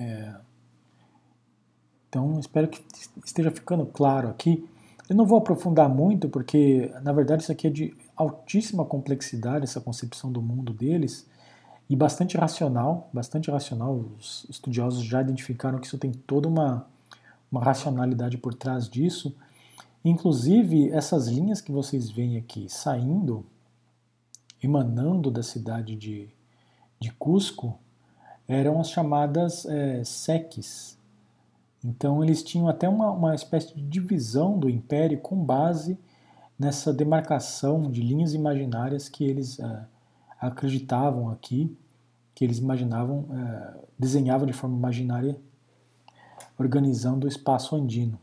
É, 0.00 0.34
então, 2.08 2.38
espero 2.38 2.68
que 2.68 2.80
esteja 3.24 3.50
ficando 3.50 3.84
claro 3.84 4.28
aqui. 4.28 4.68
Eu 5.08 5.16
não 5.16 5.26
vou 5.26 5.38
aprofundar 5.38 5.88
muito, 5.88 6.28
porque 6.28 6.90
na 7.02 7.12
verdade 7.12 7.42
isso 7.42 7.52
aqui 7.52 7.66
é 7.66 7.70
de 7.70 7.94
altíssima 8.16 8.84
complexidade, 8.84 9.64
essa 9.64 9.80
concepção 9.80 10.32
do 10.32 10.40
mundo 10.40 10.72
deles, 10.72 11.26
e 11.88 11.94
bastante 11.94 12.36
racional, 12.38 13.10
bastante 13.12 13.50
racional. 13.50 14.04
Os 14.18 14.46
estudiosos 14.48 15.04
já 15.04 15.20
identificaram 15.20 15.78
que 15.78 15.86
isso 15.86 15.98
tem 15.98 16.10
toda 16.10 16.48
uma, 16.48 16.86
uma 17.52 17.62
racionalidade 17.62 18.38
por 18.38 18.54
trás 18.54 18.88
disso. 18.88 19.36
Inclusive, 20.02 20.90
essas 20.90 21.28
linhas 21.28 21.60
que 21.60 21.70
vocês 21.70 22.10
veem 22.10 22.38
aqui 22.38 22.66
saindo, 22.68 23.44
emanando 24.62 25.30
da 25.30 25.42
cidade 25.42 25.94
de, 25.94 26.28
de 26.98 27.12
Cusco, 27.12 27.78
eram 28.48 28.80
as 28.80 28.90
chamadas 28.90 29.66
é, 29.66 30.02
seques, 30.04 30.98
então 31.84 32.24
eles 32.24 32.42
tinham 32.42 32.66
até 32.66 32.88
uma, 32.88 33.10
uma 33.10 33.34
espécie 33.34 33.74
de 33.74 33.82
divisão 33.82 34.58
do 34.58 34.70
império 34.70 35.18
com 35.18 35.36
base 35.36 35.98
nessa 36.58 36.92
demarcação 36.92 37.90
de 37.90 38.00
linhas 38.00 38.32
imaginárias 38.32 39.08
que 39.08 39.24
eles 39.24 39.58
uh, 39.58 39.84
acreditavam 40.40 41.30
aqui, 41.30 41.76
que 42.34 42.44
eles 42.44 42.58
imaginavam, 42.58 43.20
uh, 43.20 43.86
desenhavam 43.98 44.46
de 44.46 44.52
forma 44.54 44.76
imaginária, 44.76 45.36
organizando 46.58 47.26
o 47.26 47.28
espaço 47.28 47.76
andino. 47.76 48.18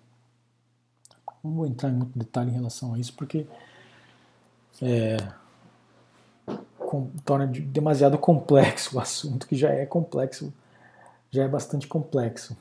Não 1.44 1.52
vou 1.52 1.68
entrar 1.68 1.90
em 1.90 1.94
muito 1.94 2.18
detalhe 2.18 2.50
em 2.50 2.54
relação 2.54 2.94
a 2.94 3.00
isso, 3.00 3.14
porque 3.14 3.46
é, 4.82 5.18
com, 6.78 7.08
torna 7.24 7.48
de, 7.48 7.62
demasiado 7.62 8.18
complexo 8.20 8.98
o 8.98 9.00
assunto, 9.00 9.48
que 9.48 9.56
já 9.56 9.70
é 9.70 9.86
complexo, 9.86 10.52
já 11.30 11.44
é 11.44 11.48
bastante 11.48 11.88
complexo. 11.88 12.56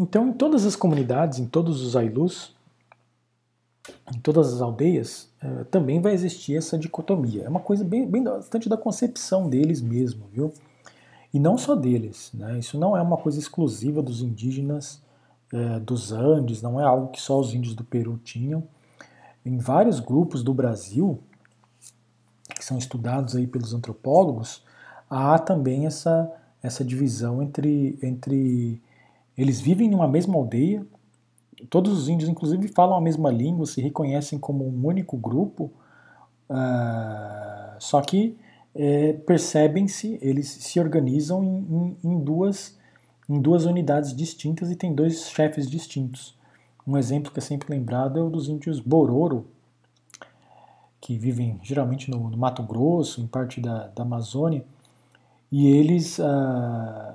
Então, 0.00 0.28
em 0.28 0.32
todas 0.32 0.64
as 0.64 0.76
comunidades, 0.76 1.38
em 1.38 1.46
todos 1.46 1.82
os 1.82 1.96
Ailus, 1.96 2.54
em 4.14 4.20
todas 4.20 4.52
as 4.52 4.60
aldeias, 4.60 5.28
eh, 5.42 5.64
também 5.64 6.00
vai 6.00 6.12
existir 6.12 6.56
essa 6.56 6.78
dicotomia. 6.78 7.44
É 7.44 7.48
uma 7.48 7.60
coisa 7.60 7.84
bem, 7.84 8.06
bem 8.06 8.22
bastante 8.22 8.68
da 8.68 8.76
concepção 8.76 9.48
deles 9.48 9.80
mesmo, 9.80 10.26
viu? 10.32 10.52
E 11.32 11.40
não 11.40 11.58
só 11.58 11.74
deles, 11.74 12.30
né? 12.32 12.58
Isso 12.58 12.78
não 12.78 12.96
é 12.96 13.02
uma 13.02 13.16
coisa 13.16 13.38
exclusiva 13.38 14.02
dos 14.02 14.22
indígenas 14.22 15.02
eh, 15.52 15.80
dos 15.80 16.12
Andes, 16.12 16.62
não 16.62 16.80
é 16.80 16.84
algo 16.84 17.08
que 17.08 17.20
só 17.20 17.38
os 17.40 17.52
índios 17.52 17.74
do 17.74 17.84
Peru 17.84 18.18
tinham. 18.22 18.62
Em 19.44 19.58
vários 19.58 19.98
grupos 20.00 20.42
do 20.42 20.54
Brasil, 20.54 21.18
que 22.54 22.64
são 22.64 22.78
estudados 22.78 23.34
aí 23.34 23.46
pelos 23.46 23.74
antropólogos, 23.74 24.62
há 25.08 25.38
também 25.38 25.86
essa, 25.86 26.30
essa 26.62 26.84
divisão 26.84 27.42
entre, 27.42 27.98
entre 28.02 28.80
eles 29.38 29.60
vivem 29.60 29.88
numa 29.88 30.08
mesma 30.08 30.36
aldeia, 30.36 30.84
todos 31.70 31.96
os 31.96 32.08
índios, 32.08 32.28
inclusive, 32.28 32.66
falam 32.68 32.98
a 32.98 33.00
mesma 33.00 33.30
língua, 33.30 33.64
se 33.66 33.80
reconhecem 33.80 34.36
como 34.36 34.66
um 34.66 34.84
único 34.84 35.16
grupo, 35.16 35.70
uh, 36.50 37.76
só 37.78 38.00
que 38.00 38.36
é, 38.74 39.12
percebem-se, 39.12 40.18
eles 40.20 40.48
se 40.48 40.80
organizam 40.80 41.42
em, 41.42 41.96
em, 42.04 42.12
em, 42.12 42.20
duas, 42.20 42.76
em 43.28 43.40
duas 43.40 43.64
unidades 43.64 44.14
distintas 44.14 44.70
e 44.70 44.76
têm 44.76 44.92
dois 44.92 45.30
chefes 45.30 45.70
distintos. 45.70 46.36
Um 46.86 46.96
exemplo 46.96 47.30
que 47.32 47.38
é 47.38 47.42
sempre 47.42 47.70
lembrado 47.70 48.18
é 48.18 48.22
o 48.22 48.30
dos 48.30 48.48
índios 48.48 48.80
Bororo, 48.80 49.46
que 51.00 51.16
vivem 51.16 51.60
geralmente 51.62 52.10
no, 52.10 52.28
no 52.28 52.36
Mato 52.36 52.62
Grosso, 52.62 53.20
em 53.20 53.26
parte 53.26 53.60
da, 53.60 53.86
da 53.88 54.02
Amazônia, 54.02 54.64
e 55.50 55.66
eles 55.68 56.18
uh, 56.18 57.14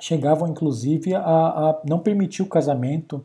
chegavam 0.00 0.48
inclusive 0.48 1.14
a, 1.14 1.20
a 1.20 1.82
não 1.84 1.98
permitir 1.98 2.42
o 2.42 2.46
casamento 2.46 3.24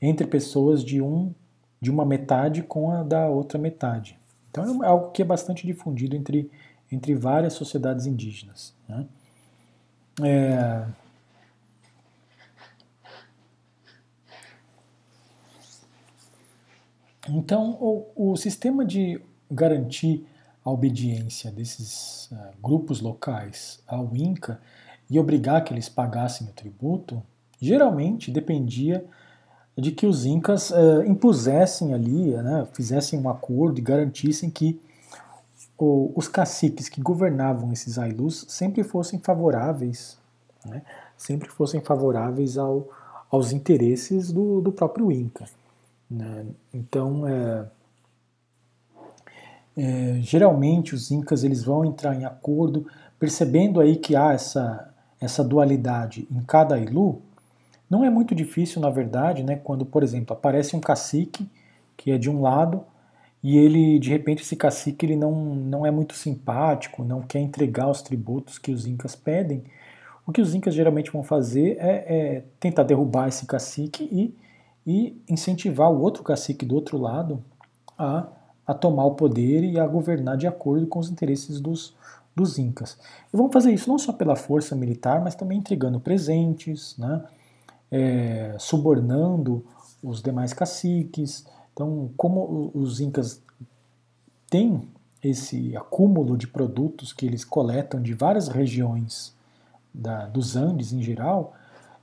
entre 0.00 0.26
pessoas 0.26 0.84
de 0.84 1.00
um 1.00 1.32
de 1.80 1.90
uma 1.90 2.04
metade 2.04 2.62
com 2.62 2.90
a 2.90 3.02
da 3.02 3.28
outra 3.28 3.58
metade. 3.58 4.18
Então 4.50 4.82
é 4.82 4.88
algo 4.88 5.10
que 5.10 5.22
é 5.22 5.24
bastante 5.24 5.66
difundido 5.66 6.16
entre, 6.16 6.50
entre 6.90 7.14
várias 7.14 7.52
sociedades 7.52 8.06
indígenas. 8.06 8.74
Né? 8.88 9.06
É... 10.22 10.86
Então, 17.28 17.76
o, 17.80 18.32
o, 18.32 18.36
sistema 18.36 18.84
de 18.84 19.20
garantir 19.50 20.24
a 20.64 20.70
obediência 20.70 21.50
desses 21.50 22.30
uh, 22.30 22.36
grupos 22.62 23.00
locais 23.00 23.82
ao 23.86 24.14
Inca 24.14 24.60
e 25.08 25.18
obrigar 25.18 25.62
que 25.64 25.72
eles 25.72 25.88
pagassem 25.88 26.48
o 26.48 26.52
tributo, 26.52 27.22
geralmente 27.60 28.30
dependia 28.30 29.04
de 29.76 29.92
que 29.92 30.06
os 30.06 30.24
incas 30.24 30.70
uh, 30.70 31.02
impusessem 31.06 31.92
ali, 31.92 32.34
né, 32.36 32.66
fizessem 32.72 33.18
um 33.18 33.28
acordo 33.28 33.78
e 33.78 33.82
garantissem 33.82 34.48
que 34.50 34.80
o, 35.78 36.12
os 36.14 36.28
caciques 36.28 36.88
que 36.88 37.00
governavam 37.00 37.72
esses 37.72 37.98
ailus 37.98 38.46
sempre 38.48 38.82
fossem 38.82 39.18
favoráveis, 39.18 40.16
né, 40.64 40.82
sempre 41.16 41.48
fossem 41.50 41.80
favoráveis 41.80 42.56
ao, 42.56 42.88
aos 43.30 43.52
interesses 43.52 44.32
do, 44.32 44.60
do 44.62 44.72
próprio 44.72 45.12
inca. 45.12 45.44
Né. 46.10 46.46
Então, 46.72 47.26
é, 47.28 47.66
é, 49.76 50.18
geralmente 50.20 50.94
os 50.94 51.10
incas 51.10 51.44
eles 51.44 51.62
vão 51.62 51.84
entrar 51.84 52.14
em 52.14 52.24
acordo, 52.24 52.86
percebendo 53.18 53.78
aí 53.78 53.96
que 53.96 54.16
há 54.16 54.32
essa 54.32 54.94
essa 55.20 55.42
dualidade 55.42 56.26
em 56.30 56.40
cada 56.42 56.78
ilu, 56.78 57.22
não 57.88 58.04
é 58.04 58.10
muito 58.10 58.34
difícil, 58.34 58.80
na 58.80 58.90
verdade, 58.90 59.42
né, 59.42 59.56
quando, 59.56 59.86
por 59.86 60.02
exemplo, 60.02 60.36
aparece 60.36 60.74
um 60.74 60.80
cacique 60.80 61.48
que 61.96 62.10
é 62.10 62.18
de 62.18 62.28
um 62.28 62.42
lado 62.42 62.84
e 63.42 63.56
ele, 63.56 63.98
de 63.98 64.10
repente, 64.10 64.42
esse 64.42 64.56
cacique 64.56 65.06
ele 65.06 65.16
não, 65.16 65.32
não 65.54 65.86
é 65.86 65.90
muito 65.90 66.14
simpático, 66.14 67.04
não 67.04 67.22
quer 67.22 67.38
entregar 67.38 67.88
os 67.88 68.02
tributos 68.02 68.58
que 68.58 68.72
os 68.72 68.86
incas 68.86 69.14
pedem. 69.14 69.62
O 70.26 70.32
que 70.32 70.40
os 70.40 70.52
incas 70.54 70.74
geralmente 70.74 71.12
vão 71.12 71.22
fazer 71.22 71.76
é, 71.78 72.04
é 72.08 72.44
tentar 72.58 72.82
derrubar 72.82 73.28
esse 73.28 73.46
cacique 73.46 74.02
e, 74.10 74.34
e 74.84 75.22
incentivar 75.28 75.90
o 75.92 76.00
outro 76.00 76.24
cacique 76.24 76.66
do 76.66 76.74
outro 76.74 76.98
lado 76.98 77.40
a, 77.96 78.26
a 78.66 78.74
tomar 78.74 79.04
o 79.04 79.14
poder 79.14 79.62
e 79.62 79.78
a 79.78 79.86
governar 79.86 80.36
de 80.36 80.48
acordo 80.48 80.86
com 80.88 80.98
os 80.98 81.08
interesses 81.08 81.60
dos, 81.60 81.94
dos 82.36 82.58
Incas. 82.58 82.98
E 83.32 83.36
vão 83.36 83.50
fazer 83.50 83.72
isso 83.72 83.88
não 83.88 83.98
só 83.98 84.12
pela 84.12 84.36
força 84.36 84.76
militar, 84.76 85.22
mas 85.24 85.34
também 85.34 85.58
entregando 85.58 85.98
presentes, 85.98 86.94
né, 86.98 87.24
é, 87.90 88.54
subornando 88.58 89.64
os 90.02 90.22
demais 90.22 90.52
caciques. 90.52 91.46
Então, 91.72 92.10
como 92.16 92.70
os 92.74 93.00
Incas 93.00 93.40
têm 94.50 94.86
esse 95.22 95.74
acúmulo 95.76 96.36
de 96.36 96.46
produtos 96.46 97.12
que 97.12 97.24
eles 97.24 97.44
coletam 97.44 98.00
de 98.00 98.12
várias 98.12 98.48
regiões 98.48 99.34
da, 99.92 100.26
dos 100.26 100.56
Andes 100.56 100.92
em 100.92 101.02
geral, 101.02 101.54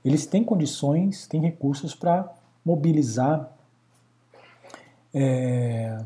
eles 0.04 0.26
têm 0.26 0.44
condições, 0.44 1.26
têm 1.26 1.40
recursos 1.40 1.94
para 1.94 2.30
mobilizar 2.64 3.50
é, 5.14 6.04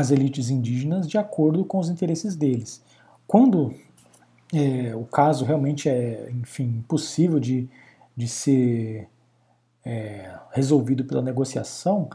as 0.00 0.10
elites 0.10 0.48
indígenas 0.48 1.06
de 1.06 1.18
acordo 1.18 1.64
com 1.64 1.78
os 1.78 1.90
interesses 1.90 2.34
deles. 2.34 2.82
Quando 3.26 3.74
é, 4.52 4.94
o 4.96 5.04
caso 5.04 5.44
realmente 5.44 5.88
é, 5.88 6.30
enfim, 6.30 6.78
impossível 6.78 7.38
de, 7.38 7.68
de 8.16 8.26
ser 8.26 9.08
é, 9.84 10.34
resolvido 10.52 11.04
pela 11.04 11.22
negociação, 11.22 12.08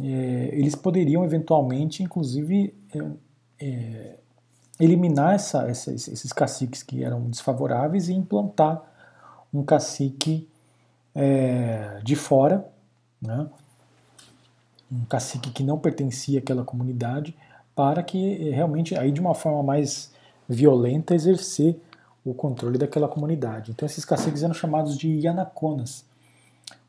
é, 0.00 0.48
eles 0.52 0.74
poderiam 0.74 1.24
eventualmente, 1.24 2.02
inclusive, 2.02 2.74
é, 2.94 3.64
é, 3.64 4.16
eliminar 4.80 5.34
essa, 5.34 5.68
essa, 5.68 5.92
esses 5.92 6.32
caciques 6.32 6.82
que 6.82 7.04
eram 7.04 7.28
desfavoráveis 7.30 8.08
e 8.08 8.14
implantar 8.14 8.82
um 9.52 9.62
cacique 9.62 10.48
é, 11.14 12.00
de 12.02 12.16
fora, 12.16 12.66
né, 13.20 13.46
um 14.90 15.04
cacique 15.04 15.50
que 15.50 15.62
não 15.62 15.78
pertencia 15.78 16.38
àquela 16.38 16.64
comunidade, 16.64 17.34
para 17.74 18.02
que 18.02 18.50
realmente, 18.50 18.96
aí 18.96 19.10
de 19.10 19.20
uma 19.20 19.34
forma 19.34 19.62
mais 19.62 20.12
violenta, 20.48 21.14
exercer 21.14 21.80
o 22.24 22.34
controle 22.34 22.78
daquela 22.78 23.08
comunidade. 23.08 23.70
Então 23.70 23.86
esses 23.86 24.04
caciques 24.04 24.42
eram 24.42 24.54
chamados 24.54 24.96
de 24.96 25.08
Yanaconas. 25.08 26.04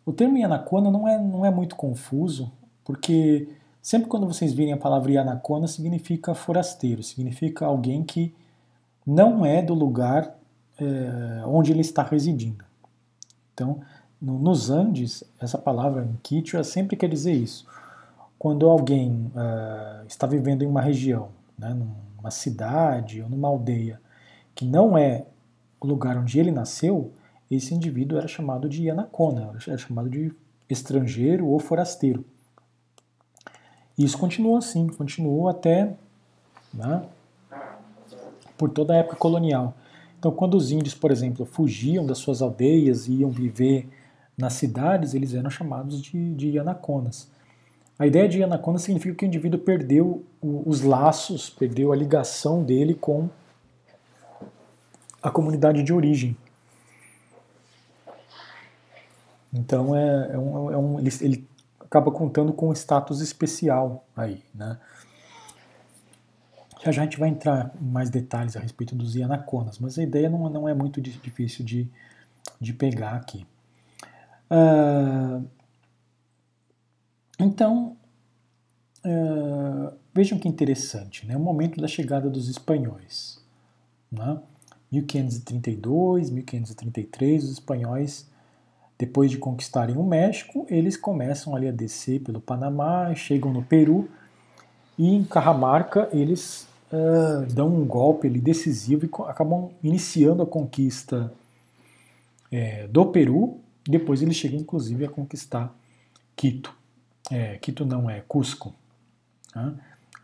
O 0.05 0.13
termo 0.13 0.37
Yanacona 0.37 0.89
não 0.89 1.07
é, 1.07 1.21
não 1.21 1.45
é 1.45 1.51
muito 1.51 1.75
confuso, 1.75 2.51
porque 2.83 3.49
sempre 3.81 4.07
quando 4.07 4.25
vocês 4.25 4.53
virem 4.53 4.73
a 4.73 4.77
palavra 4.77 5.11
Yanacona, 5.11 5.67
significa 5.67 6.33
forasteiro, 6.33 7.03
significa 7.03 7.65
alguém 7.65 8.03
que 8.03 8.33
não 9.05 9.45
é 9.45 9.61
do 9.61 9.73
lugar 9.73 10.35
é, 10.79 11.43
onde 11.45 11.71
ele 11.71 11.81
está 11.81 12.03
residindo. 12.03 12.63
Então, 13.53 13.81
no, 14.21 14.39
nos 14.39 14.69
Andes, 14.69 15.23
essa 15.39 15.57
palavra 15.57 16.03
em 16.03 16.17
Quichua 16.23 16.63
sempre 16.63 16.95
quer 16.95 17.09
dizer 17.09 17.33
isso. 17.33 17.67
Quando 18.37 18.67
alguém 18.67 19.31
uh, 19.33 20.05
está 20.07 20.27
vivendo 20.27 20.63
em 20.63 20.67
uma 20.67 20.81
região, 20.81 21.29
né, 21.57 21.75
numa 22.17 22.31
cidade 22.31 23.21
ou 23.21 23.29
numa 23.29 23.47
aldeia, 23.47 23.99
que 24.53 24.65
não 24.65 24.97
é 24.97 25.25
o 25.79 25.87
lugar 25.87 26.17
onde 26.17 26.39
ele 26.39 26.51
nasceu, 26.51 27.11
esse 27.49 27.73
indivíduo 27.73 28.17
era 28.17 28.27
chamado 28.27 28.67
de 28.67 28.83
Yanacona, 28.83 29.53
era 29.67 29.77
chamado 29.77 30.09
de 30.09 30.33
estrangeiro 30.69 31.47
ou 31.47 31.59
forasteiro. 31.59 32.25
E 33.97 34.03
isso 34.03 34.17
continuou 34.17 34.57
assim, 34.57 34.87
continuou 34.87 35.47
até 35.47 35.95
né, 36.73 37.03
por 38.57 38.69
toda 38.69 38.93
a 38.93 38.97
época 38.97 39.15
colonial. 39.15 39.73
Então, 40.19 40.31
quando 40.31 40.55
os 40.55 40.71
índios, 40.71 40.93
por 40.93 41.11
exemplo, 41.11 41.45
fugiam 41.45 42.05
das 42.05 42.17
suas 42.17 42.41
aldeias 42.41 43.07
e 43.07 43.13
iam 43.17 43.29
viver 43.29 43.89
nas 44.37 44.53
cidades, 44.53 45.13
eles 45.13 45.33
eram 45.33 45.49
chamados 45.49 46.01
de, 46.01 46.35
de 46.35 46.49
Yanaconas. 46.49 47.29
A 47.99 48.05
ideia 48.05 48.29
de 48.29 48.39
Yanacona 48.39 48.77
significa 48.77 49.15
que 49.15 49.25
o 49.25 49.27
indivíduo 49.27 49.59
perdeu 49.59 50.23
os 50.41 50.81
laços, 50.81 51.49
perdeu 51.49 51.91
a 51.91 51.95
ligação 51.95 52.63
dele 52.63 52.93
com 52.93 53.27
a 55.21 55.31
comunidade 55.31 55.81
de 55.81 55.91
origem. 55.91 56.37
Então 59.51 59.95
é, 59.95 60.33
é 60.33 60.37
um, 60.37 60.71
é 60.71 60.77
um 60.77 60.99
ele, 60.99 61.09
ele, 61.21 61.47
acaba 61.79 62.11
contando 62.11 62.53
com 62.53 62.69
um 62.69 62.73
status 62.73 63.21
especial 63.21 64.05
aí, 64.15 64.43
né? 64.53 64.77
Já 66.83 66.91
já 66.91 67.01
a 67.01 67.05
gente 67.05 67.17
vai 67.17 67.29
entrar 67.29 67.73
em 67.81 67.85
mais 67.85 68.09
detalhes 68.09 68.55
a 68.55 68.59
respeito 68.59 68.93
dos 68.93 69.15
Ianaconas, 69.15 69.79
mas 69.79 69.97
a 69.97 70.03
ideia 70.03 70.29
não, 70.29 70.49
não 70.49 70.69
é 70.69 70.73
muito 70.73 71.01
difícil 71.01 71.65
de, 71.65 71.89
de 72.61 72.73
pegar 72.73 73.15
aqui. 73.15 73.47
Uh, 74.51 75.43
então, 77.39 77.95
uh, 79.05 79.93
vejam 80.13 80.39
que 80.39 80.47
interessante, 80.47 81.25
né? 81.25 81.35
o 81.37 81.39
momento 81.39 81.79
da 81.79 81.87
chegada 81.87 82.29
dos 82.29 82.49
espanhóis. 82.49 83.39
Né? 84.11 84.39
1532, 84.91 86.29
1533, 86.29 87.43
os 87.43 87.51
espanhóis, 87.51 88.27
depois 88.97 89.29
de 89.29 89.37
conquistarem 89.37 89.95
o 89.97 90.03
México, 90.03 90.65
eles 90.69 90.97
começam 90.97 91.55
ali 91.55 91.67
a 91.67 91.71
descer 91.71 92.21
pelo 92.21 92.41
Panamá, 92.41 93.13
chegam 93.13 93.53
no 93.53 93.63
Peru 93.63 94.09
e 94.97 95.13
em 95.13 95.23
Carramarca 95.23 96.09
eles 96.11 96.67
uh, 96.91 97.45
dão 97.53 97.67
um 97.67 97.85
golpe 97.85 98.27
ali 98.27 98.39
decisivo 98.39 99.05
e 99.05 99.09
acabam 99.27 99.69
iniciando 99.83 100.41
a 100.41 100.47
conquista 100.47 101.31
é, 102.51 102.87
do 102.87 103.05
Peru. 103.07 103.59
Depois 103.87 104.21
eles 104.21 104.35
chegam 104.35 104.59
inclusive 104.59 105.05
a 105.05 105.09
conquistar 105.09 105.75
Quito. 106.35 106.76
É, 107.31 107.57
Quito 107.57 107.85
não 107.85 108.09
é 108.09 108.21
Cusco. 108.21 108.73
Né? 109.55 109.73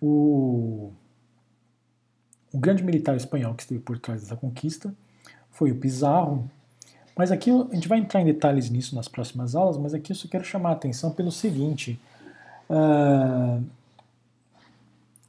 O 0.01 0.91
o 2.53 2.59
grande 2.59 2.83
militar 2.83 3.17
espanhol 3.17 3.55
que 3.55 3.63
esteve 3.63 3.81
por 3.81 3.97
trás 3.97 4.21
dessa 4.21 4.35
conquista 4.35 4.93
foi 5.49 5.71
o 5.71 5.75
Pizarro. 5.75 6.47
Mas 7.17 7.31
aqui 7.31 7.49
a 7.49 7.73
gente 7.73 7.87
vai 7.87 7.97
entrar 7.97 8.21
em 8.21 8.25
detalhes 8.25 8.69
nisso 8.69 8.95
nas 8.95 9.07
próximas 9.07 9.55
aulas, 9.55 9.75
mas 9.77 9.93
aqui 9.93 10.11
eu 10.11 10.15
só 10.15 10.27
quero 10.27 10.43
chamar 10.43 10.69
a 10.69 10.73
atenção 10.73 11.11
pelo 11.11 11.31
seguinte. 11.31 11.99
Uh, 12.69 13.63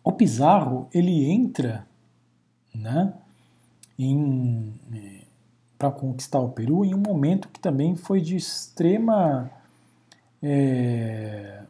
o 0.02 0.12
Pizarro 0.12 0.86
ele 0.92 1.24
entra 1.24 1.86
né, 2.74 3.14
para 5.78 5.90
conquistar 5.90 6.40
o 6.40 6.50
Peru 6.50 6.84
em 6.84 6.94
um 6.94 6.98
momento 6.98 7.48
que 7.48 7.58
também 7.58 7.96
foi 7.96 8.20
de 8.20 8.36
extrema 8.36 9.50
é, 10.46 11.62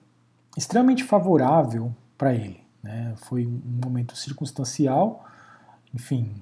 extremamente 0.57 1.05
favorável 1.05 1.95
para 2.19 2.35
ele. 2.35 2.61
Né? 2.83 3.15
Foi 3.17 3.47
um 3.47 3.63
momento 3.85 4.17
circunstancial, 4.17 5.25
enfim, 5.95 6.35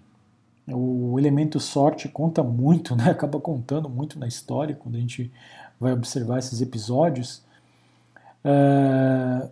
o 0.66 1.18
elemento 1.18 1.60
sorte 1.60 2.08
conta 2.08 2.42
muito, 2.42 2.96
né? 2.96 3.10
acaba 3.12 3.38
contando 3.38 3.88
muito 3.88 4.18
na 4.18 4.26
história 4.26 4.74
quando 4.74 4.94
a 4.96 4.98
gente 4.98 5.30
vai 5.78 5.92
observar 5.92 6.38
esses 6.38 6.62
episódios. 6.62 7.42
É, 8.42 9.50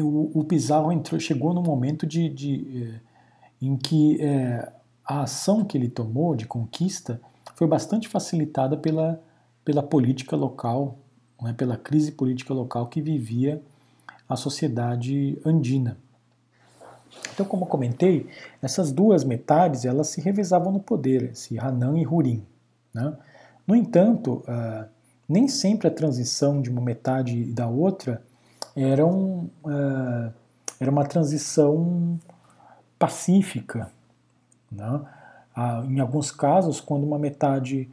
o, 0.00 0.40
o, 0.40 0.44
Pizarro 0.44 0.92
entrou, 0.92 1.20
chegou 1.20 1.52
no 1.52 1.62
momento 1.62 2.06
de, 2.06 2.28
de 2.28 2.82
é, 2.82 3.00
em 3.60 3.76
que 3.76 4.22
é, 4.22 4.72
a 5.04 5.22
ação 5.22 5.64
que 5.64 5.76
ele 5.76 5.88
tomou 5.88 6.36
de 6.36 6.46
conquista 6.46 7.20
foi 7.54 7.66
bastante 7.66 8.08
facilitada 8.08 8.76
pela, 8.76 9.20
pela 9.64 9.82
política 9.82 10.36
local, 10.36 10.98
né, 11.40 11.52
pela 11.52 11.76
crise 11.76 12.12
política 12.12 12.52
local 12.52 12.86
que 12.86 13.00
vivia 13.00 13.62
a 14.28 14.36
sociedade 14.36 15.40
andina. 15.44 15.96
Então, 17.32 17.46
como 17.46 17.64
eu 17.64 17.68
comentei, 17.68 18.26
essas 18.60 18.90
duas 18.90 19.24
metades 19.24 19.84
elas 19.84 20.08
se 20.08 20.20
revezavam 20.20 20.72
no 20.72 20.80
poder, 20.80 21.30
esse 21.32 21.58
Hanan 21.58 21.98
e 21.98 22.06
Hurim. 22.06 22.44
Né? 22.92 23.16
No 23.66 23.76
entanto, 23.76 24.42
uh, 24.48 24.88
nem 25.28 25.48
sempre 25.48 25.88
a 25.88 25.90
transição 25.90 26.60
de 26.60 26.70
uma 26.70 26.80
metade 26.80 27.38
e 27.38 27.52
da 27.52 27.66
outra 27.66 28.22
era, 28.74 29.06
um, 29.06 29.48
uh, 29.64 30.32
era 30.80 30.90
uma 30.90 31.04
transição 31.04 32.18
pacífica. 32.98 33.90
Né? 34.70 35.00
Uh, 35.56 35.90
em 35.90 36.00
alguns 36.00 36.30
casos, 36.30 36.80
quando 36.80 37.04
uma 37.04 37.18
metade 37.18 37.90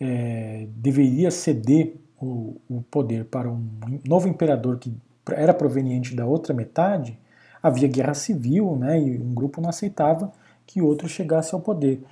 é, 0.00 0.66
deveria 0.76 1.30
ceder 1.30 1.94
o, 2.20 2.56
o 2.68 2.82
poder 2.82 3.24
para 3.24 3.50
um 3.50 3.68
novo 4.06 4.28
imperador 4.28 4.78
que 4.78 4.92
era 5.30 5.52
proveniente 5.52 6.14
da 6.14 6.26
outra 6.26 6.54
metade, 6.54 7.18
havia 7.62 7.88
guerra 7.88 8.14
civil, 8.14 8.76
né, 8.76 9.00
e 9.00 9.18
um 9.18 9.34
grupo 9.34 9.60
não 9.60 9.68
aceitava 9.68 10.32
que 10.66 10.80
outro 10.80 11.08
chegasse 11.08 11.54
ao 11.54 11.60
poder. 11.60 12.02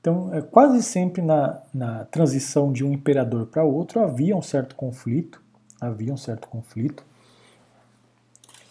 Então, 0.00 0.34
é, 0.34 0.42
quase 0.42 0.82
sempre 0.82 1.22
na, 1.22 1.62
na 1.72 2.04
transição 2.04 2.72
de 2.72 2.84
um 2.84 2.92
imperador 2.92 3.46
para 3.46 3.64
outro 3.64 4.00
havia 4.00 4.36
um 4.36 4.42
certo 4.42 4.74
conflito, 4.74 5.40
havia 5.80 6.12
um 6.12 6.16
certo 6.16 6.48
conflito. 6.48 7.04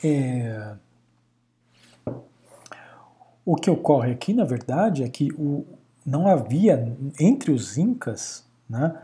É... 0.04 0.76
O 3.46 3.56
que 3.56 3.70
ocorre 3.70 4.12
aqui, 4.12 4.34
na 4.34 4.46
verdade, 4.46 5.04
é 5.04 5.10
que 5.10 5.32
o, 5.34 5.66
não 6.06 6.28
havia 6.28 6.96
entre 7.20 7.52
os 7.52 7.78
incas 7.78 8.46
né, 8.70 8.96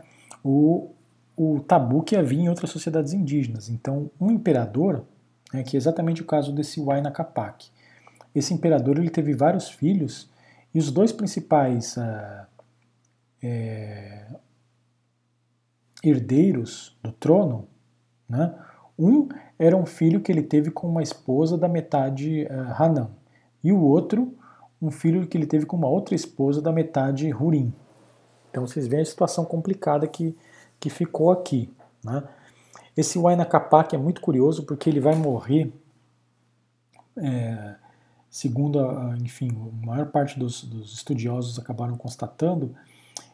o, 0.44 0.90
o 1.36 1.60
tabu 1.60 2.02
que 2.02 2.16
havia 2.16 2.40
em 2.40 2.48
outras 2.48 2.70
sociedades 2.70 3.12
indígenas. 3.12 3.68
Então, 3.68 4.10
um 4.20 4.30
imperador 4.30 5.04
né, 5.52 5.62
que 5.62 5.76
é 5.76 5.78
exatamente 5.78 6.22
o 6.22 6.26
caso 6.26 6.52
desse 6.52 6.80
Huayna 6.80 7.10
Capac. 7.10 7.70
Esse 8.34 8.54
imperador 8.54 8.98
ele 8.98 9.10
teve 9.10 9.34
vários 9.34 9.68
filhos 9.68 10.30
e 10.74 10.78
os 10.78 10.90
dois 10.90 11.12
principais 11.12 11.98
ah, 11.98 12.46
é, 13.42 14.26
herdeiros 16.02 16.96
do 17.02 17.12
trono, 17.12 17.66
né, 18.28 18.54
um 18.98 19.28
era 19.58 19.76
um 19.76 19.86
filho 19.86 20.20
que 20.20 20.30
ele 20.30 20.42
teve 20.42 20.70
com 20.70 20.88
uma 20.88 21.02
esposa 21.02 21.56
da 21.56 21.68
metade 21.68 22.44
uh, 22.44 22.82
Hanan 22.82 23.10
e 23.62 23.72
o 23.72 23.80
outro 23.80 24.34
um 24.80 24.90
filho 24.90 25.26
que 25.26 25.36
ele 25.36 25.46
teve 25.46 25.66
com 25.66 25.76
uma 25.76 25.88
outra 25.88 26.14
esposa 26.14 26.62
da 26.62 26.72
metade 26.72 27.32
Hurim. 27.32 27.72
Então 28.50 28.66
vocês 28.66 28.86
veem 28.86 29.02
a 29.02 29.06
situação 29.06 29.44
complicada 29.44 30.06
que, 30.06 30.36
que 30.78 30.88
ficou 30.88 31.30
aqui. 31.30 31.70
Né? 32.04 32.22
Esse 32.96 33.18
Huayna 33.18 33.44
Capac 33.44 33.94
é 33.94 33.98
muito 33.98 34.20
curioso 34.20 34.64
porque 34.64 34.88
ele 34.88 35.00
vai 35.00 35.14
morrer, 35.14 35.72
é, 37.16 37.76
segundo, 38.28 38.80
a, 38.80 39.16
enfim, 39.20 39.50
a 39.50 39.86
maior 39.86 40.06
parte 40.06 40.38
dos, 40.38 40.64
dos 40.64 40.94
estudiosos 40.94 41.58
acabaram 41.58 41.96
constatando, 41.96 42.74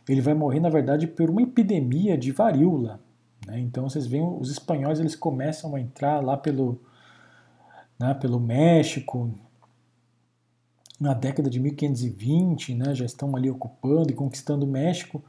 ele 0.09 0.21
vai 0.21 0.35
morrer, 0.35 0.61
na 0.61 0.69
verdade, 0.69 1.07
por 1.07 1.31
uma 1.31 1.43
epidemia 1.43 2.17
de 2.17 2.31
varíola. 2.33 3.01
Né? 3.47 3.61
Então 3.61 3.89
vocês 3.89 4.07
veem, 4.07 4.23
os 4.23 4.51
espanhóis 4.51 5.01
eles 5.01 5.17
começam 5.17 5.75
a 5.75 5.81
entrar 5.81 6.23
lá 6.23 6.37
pelo, 6.37 6.81
né, 7.99 8.15
pelo 8.15 8.39
México, 8.39 9.33
na 10.99 11.13
década 11.13 11.51
de 11.51 11.61
1520, 11.61 12.75
né, 12.75 12.95
já 12.95 13.05
estão 13.05 13.35
ali 13.37 13.51
ocupando 13.51 14.11
e 14.11 14.15
conquistando 14.15 14.65
o 14.65 14.69
México, 14.69 15.23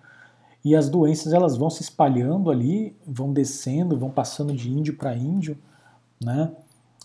e 0.64 0.76
as 0.76 0.90
doenças 0.90 1.34
elas 1.34 1.56
vão 1.56 1.70
se 1.70 1.82
espalhando 1.82 2.50
ali, 2.50 2.96
vão 3.06 3.32
descendo, 3.32 3.98
vão 3.98 4.10
passando 4.10 4.54
de 4.54 4.70
índio 4.70 4.98
para 4.98 5.16
índio, 5.16 5.58
né? 6.22 6.52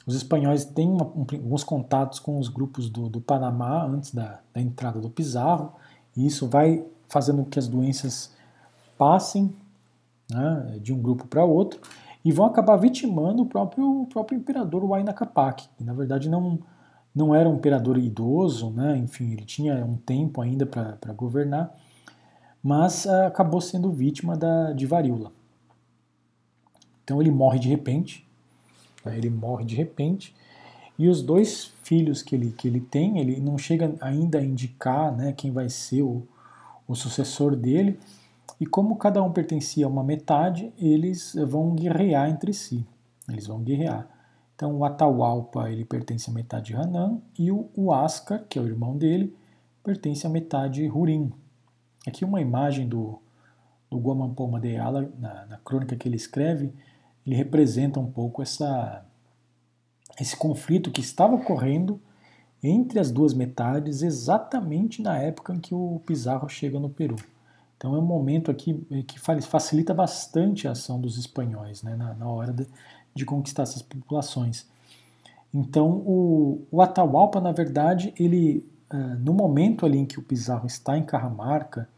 Os 0.04 0.16
espanhóis 0.16 0.64
têm 0.64 0.88
uma, 0.88 1.04
um, 1.04 1.24
alguns 1.32 1.62
contatos 1.62 2.18
com 2.18 2.38
os 2.38 2.48
grupos 2.48 2.90
do, 2.90 3.08
do 3.08 3.20
Panamá 3.20 3.84
antes 3.84 4.12
da, 4.12 4.40
da, 4.52 4.60
entrada 4.60 5.00
do 5.00 5.08
Pizarro, 5.08 5.74
e 6.16 6.26
isso 6.26 6.48
vai 6.48 6.84
fazendo 7.08 7.44
com 7.44 7.50
que 7.50 7.58
as 7.58 7.68
doenças 7.68 8.32
passem 8.98 9.54
né, 10.28 10.78
de 10.80 10.92
um 10.92 11.00
grupo 11.00 11.26
para 11.26 11.44
outro 11.44 11.80
e 12.24 12.32
vão 12.32 12.46
acabar 12.46 12.76
vitimando 12.76 13.42
o 13.42 13.46
próprio, 13.46 14.02
o 14.02 14.06
próprio 14.06 14.36
imperador 14.36 14.84
Huayna 14.84 15.12
Capac, 15.12 15.68
que 15.76 15.84
na 15.84 15.92
verdade 15.92 16.28
não, 16.28 16.58
não 17.14 17.34
era 17.34 17.48
um 17.48 17.56
imperador 17.56 17.98
idoso, 17.98 18.70
né, 18.70 18.96
enfim, 18.96 19.32
ele 19.32 19.44
tinha 19.44 19.84
um 19.84 19.96
tempo 19.96 20.40
ainda 20.40 20.64
para 20.64 21.12
governar, 21.12 21.74
mas 22.62 23.04
uh, 23.04 23.26
acabou 23.26 23.60
sendo 23.60 23.90
vítima 23.90 24.36
da, 24.36 24.72
de 24.72 24.86
varíola. 24.86 25.32
Então 27.04 27.20
ele 27.20 27.30
morre 27.30 27.58
de 27.58 27.68
repente, 27.68 28.26
né, 29.04 29.16
ele 29.16 29.28
morre 29.28 29.64
de 29.64 29.74
repente, 29.74 30.34
e 30.98 31.08
os 31.08 31.22
dois 31.22 31.72
filhos 31.82 32.22
que 32.22 32.34
ele, 32.34 32.52
que 32.52 32.68
ele 32.68 32.80
tem, 32.80 33.18
ele 33.18 33.40
não 33.40 33.58
chega 33.58 33.94
ainda 34.00 34.38
a 34.38 34.44
indicar 34.44 35.14
né, 35.14 35.32
quem 35.32 35.50
vai 35.50 35.68
ser 35.68 36.02
o, 36.02 36.22
o 36.86 36.94
sucessor 36.94 37.56
dele, 37.56 37.98
e 38.60 38.66
como 38.66 38.96
cada 38.96 39.22
um 39.22 39.32
pertencia 39.32 39.86
a 39.86 39.88
uma 39.88 40.04
metade, 40.04 40.72
eles 40.78 41.34
vão 41.48 41.74
guerrear 41.74 42.30
entre 42.30 42.52
si. 42.52 42.86
Eles 43.28 43.48
vão 43.48 43.60
guerrear. 43.60 44.06
Então 44.54 44.76
o 44.76 44.84
Atahualpa 44.84 45.70
ele 45.70 45.84
pertence 45.84 46.30
à 46.30 46.32
metade 46.32 46.74
Hanan 46.74 47.20
e 47.38 47.50
o 47.50 47.68
Huáscar, 47.76 48.44
que 48.48 48.58
é 48.58 48.62
o 48.62 48.66
irmão 48.66 48.96
dele, 48.96 49.34
pertence 49.82 50.26
à 50.26 50.30
metade 50.30 50.88
Hurim. 50.88 51.32
Aqui 52.06 52.24
uma 52.24 52.40
imagem 52.40 52.88
do, 52.88 53.18
do 53.90 53.98
Guamampo 53.98 54.46
Madeala, 54.48 55.10
na, 55.18 55.46
na 55.46 55.56
crônica 55.58 55.96
que 55.96 56.08
ele 56.08 56.16
escreve, 56.16 56.72
ele 57.26 57.36
representa 57.36 58.00
um 58.00 58.10
pouco 58.10 58.42
essa, 58.42 59.04
esse 60.20 60.36
conflito 60.36 60.90
que 60.90 61.00
estava 61.00 61.34
ocorrendo 61.34 62.00
entre 62.62 63.00
as 63.00 63.10
duas 63.10 63.34
metades 63.34 64.02
exatamente 64.02 65.02
na 65.02 65.18
época 65.18 65.52
em 65.52 65.58
que 65.58 65.74
o 65.74 66.00
Pizarro 66.06 66.48
chega 66.48 66.78
no 66.78 66.88
Peru. 66.88 67.16
Então 67.76 67.96
é 67.96 67.98
um 67.98 68.06
momento 68.06 68.48
aqui 68.48 68.74
que 69.08 69.18
facilita 69.18 69.92
bastante 69.92 70.68
a 70.68 70.70
ação 70.70 71.00
dos 71.00 71.18
espanhóis 71.18 71.82
né, 71.82 71.96
na, 71.96 72.14
na 72.14 72.28
hora 72.28 72.52
de, 72.52 72.64
de, 73.14 73.24
conquistar 73.24 73.62
essas 73.62 73.82
populações. 73.82 74.66
Então 75.52 75.90
o, 75.90 76.66
o 76.70 76.80
Atahualpa, 76.80 77.40
na 77.40 77.52
verdade, 77.52 78.12
ele 78.18 78.66
uh, 78.92 79.18
no 79.20 79.32
momento 79.32 79.84
ali 79.84 79.98
em 79.98 80.06
que 80.06 80.18
o 80.18 80.22
Pizarro 80.22 80.66
está 80.66 80.96
em 80.96 81.04
Carramarca 81.04 81.88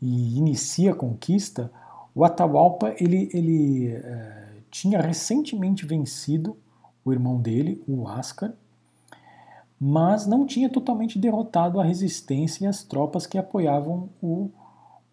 e 0.00 0.36
inicia 0.36 0.92
a 0.92 0.94
conquista, 0.94 1.70
o 2.14 2.24
Atahualpa 2.24 2.94
ele, 2.98 3.30
ele 3.32 3.96
uh, 3.96 4.62
tinha 4.70 5.00
recentemente 5.00 5.86
vencido 5.86 6.56
o 7.04 7.12
irmão 7.12 7.40
dele, 7.40 7.82
o 7.88 8.06
Ascar, 8.06 8.52
mas 9.80 10.26
não 10.26 10.46
tinha 10.46 10.68
totalmente 10.68 11.18
derrotado 11.18 11.80
a 11.80 11.84
resistência 11.84 12.64
e 12.64 12.66
as 12.68 12.84
tropas 12.84 13.26
que 13.26 13.36
apoiavam 13.36 14.08
o 14.22 14.50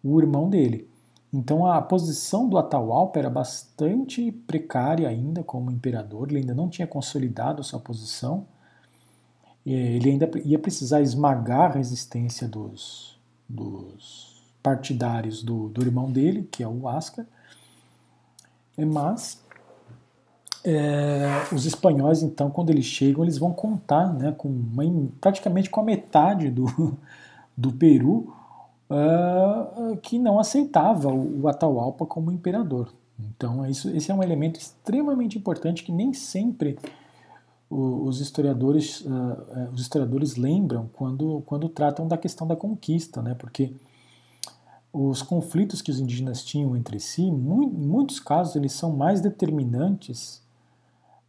o 0.02 0.20
irmão 0.20 0.48
dele. 0.48 0.88
Então 1.32 1.64
a 1.64 1.80
posição 1.80 2.48
do 2.48 2.58
Atahualpa 2.58 3.18
era 3.18 3.30
bastante 3.30 4.32
precária 4.32 5.08
ainda 5.08 5.44
como 5.44 5.70
imperador, 5.70 6.28
ele 6.28 6.40
ainda 6.40 6.54
não 6.54 6.68
tinha 6.68 6.86
consolidado 6.86 7.62
sua 7.62 7.78
posição, 7.78 8.46
ele 9.64 10.10
ainda 10.10 10.28
ia 10.44 10.58
precisar 10.58 11.00
esmagar 11.00 11.70
a 11.70 11.74
resistência 11.74 12.48
dos, 12.48 13.18
dos 13.48 14.42
partidários 14.62 15.42
do, 15.42 15.68
do 15.68 15.82
irmão 15.82 16.10
dele, 16.10 16.48
que 16.50 16.62
é 16.62 16.68
o 16.68 16.88
Ascar, 16.88 17.26
mas 18.76 19.40
é, 20.64 21.46
os 21.52 21.64
espanhóis, 21.64 22.22
então, 22.22 22.50
quando 22.50 22.70
eles 22.70 22.84
chegam, 22.84 23.24
eles 23.24 23.38
vão 23.38 23.52
contar 23.52 24.12
né, 24.12 24.32
com 24.32 24.48
uma, 24.48 24.84
praticamente 25.20 25.70
com 25.70 25.80
a 25.80 25.84
metade 25.84 26.50
do, 26.50 26.98
do 27.56 27.72
Peru, 27.72 28.34
uh, 28.90 29.96
que 29.98 30.18
não 30.18 30.38
aceitava 30.38 31.08
o, 31.08 31.42
o 31.42 31.48
Atahualpa 31.48 32.04
como 32.04 32.32
imperador. 32.32 32.92
Então, 33.18 33.64
isso, 33.66 33.88
esse 33.90 34.10
é 34.10 34.14
um 34.14 34.22
elemento 34.22 34.58
extremamente 34.58 35.38
importante 35.38 35.84
que 35.84 35.92
nem 35.92 36.12
sempre 36.12 36.78
os 37.68 38.20
historiadores, 38.20 39.02
uh, 39.02 39.70
os 39.72 39.80
historiadores 39.80 40.34
lembram 40.34 40.90
quando, 40.92 41.42
quando 41.46 41.68
tratam 41.68 42.08
da 42.08 42.18
questão 42.18 42.46
da 42.46 42.56
conquista, 42.56 43.22
né? 43.22 43.34
porque 43.34 43.72
os 44.92 45.22
conflitos 45.22 45.80
que 45.80 45.90
os 45.90 46.00
indígenas 46.00 46.44
tinham 46.44 46.76
entre 46.76 46.98
si, 46.98 47.22
em 47.22 47.32
muitos 47.32 48.18
casos, 48.18 48.56
eles 48.56 48.72
são 48.72 48.90
mais 48.96 49.20
determinantes 49.20 50.42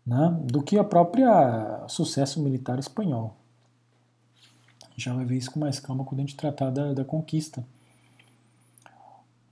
né, 0.03 0.35
do 0.45 0.63
que 0.63 0.79
a 0.79 0.83
própria 0.83 1.85
sucesso 1.87 2.41
militar 2.41 2.79
espanhol 2.79 3.35
já 4.97 5.13
vai 5.13 5.25
ver 5.25 5.37
isso 5.37 5.51
com 5.51 5.59
mais 5.59 5.79
calma 5.79 6.03
quando 6.03 6.19
a 6.19 6.23
gente 6.23 6.35
tratar 6.35 6.69
da, 6.69 6.93
da 6.93 7.05
conquista. 7.05 7.65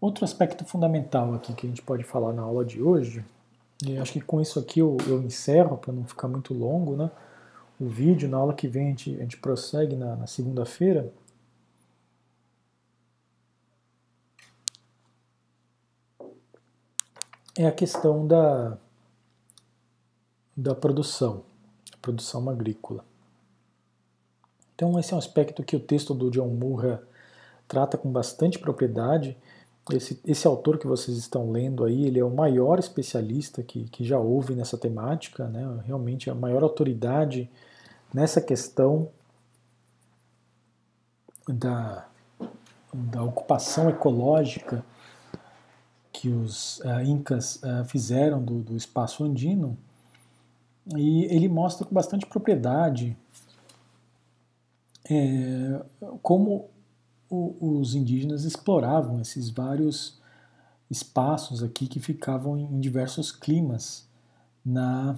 Outro 0.01 0.23
aspecto 0.23 0.63
fundamental 0.63 1.33
aqui 1.33 1.53
que 1.53 1.65
a 1.65 1.69
gente 1.69 1.81
pode 1.81 2.03
falar 2.03 2.31
na 2.33 2.41
aula 2.41 2.63
de 2.63 2.81
hoje, 2.81 3.23
e 3.85 3.97
acho 3.97 4.13
que 4.13 4.21
com 4.21 4.39
isso 4.41 4.59
aqui 4.59 4.79
eu, 4.79 4.97
eu 5.07 5.21
encerro 5.21 5.77
para 5.77 5.93
não 5.93 6.05
ficar 6.05 6.27
muito 6.27 6.53
longo, 6.53 6.95
né? 6.95 7.11
O 7.79 7.87
vídeo, 7.87 8.27
na 8.29 8.37
aula 8.37 8.53
que 8.53 8.67
vem 8.67 8.87
a 8.87 8.89
gente, 8.89 9.15
a 9.15 9.21
gente 9.21 9.37
prossegue 9.37 9.95
na, 9.95 10.15
na 10.15 10.27
segunda-feira. 10.27 11.13
É 17.57 17.67
a 17.67 17.71
questão 17.71 18.27
da, 18.27 18.77
da 20.55 20.75
produção, 20.75 21.43
produção 22.01 22.49
agrícola. 22.49 23.08
Então, 24.79 24.97
esse 24.97 25.11
é 25.11 25.15
um 25.15 25.19
aspecto 25.19 25.61
que 25.61 25.75
o 25.75 25.79
texto 25.79 26.13
do 26.13 26.31
John 26.31 26.47
Murra 26.47 27.03
trata 27.67 27.97
com 27.97 28.09
bastante 28.09 28.57
propriedade. 28.57 29.37
Esse, 29.91 30.21
esse 30.25 30.47
autor 30.47 30.77
que 30.79 30.87
vocês 30.87 31.17
estão 31.17 31.51
lendo 31.51 31.83
aí, 31.83 32.05
ele 32.05 32.17
é 32.17 32.23
o 32.23 32.33
maior 32.33 32.79
especialista 32.79 33.61
que, 33.61 33.89
que 33.89 34.05
já 34.05 34.17
houve 34.17 34.55
nessa 34.55 34.77
temática, 34.77 35.49
né? 35.49 35.81
realmente 35.85 36.29
a 36.29 36.33
maior 36.33 36.63
autoridade 36.63 37.51
nessa 38.13 38.39
questão 38.39 39.09
da, 41.45 42.07
da 42.93 43.21
ocupação 43.21 43.89
ecológica 43.89 44.81
que 46.13 46.29
os 46.29 46.79
uh, 46.79 47.01
incas 47.05 47.57
uh, 47.63 47.83
fizeram 47.83 48.41
do, 48.41 48.61
do 48.61 48.77
espaço 48.77 49.25
andino. 49.25 49.77
E 50.95 51.25
ele 51.25 51.49
mostra 51.49 51.85
com 51.85 51.93
bastante 51.93 52.25
propriedade 52.25 53.17
é, 55.09 55.83
como 56.21 56.69
o, 57.29 57.79
os 57.79 57.95
indígenas 57.95 58.43
exploravam 58.43 59.19
esses 59.19 59.49
vários 59.49 60.19
espaços 60.89 61.63
aqui 61.63 61.87
que 61.87 61.99
ficavam 61.99 62.57
em 62.57 62.79
diversos 62.79 63.31
climas 63.31 64.07
na, 64.65 65.15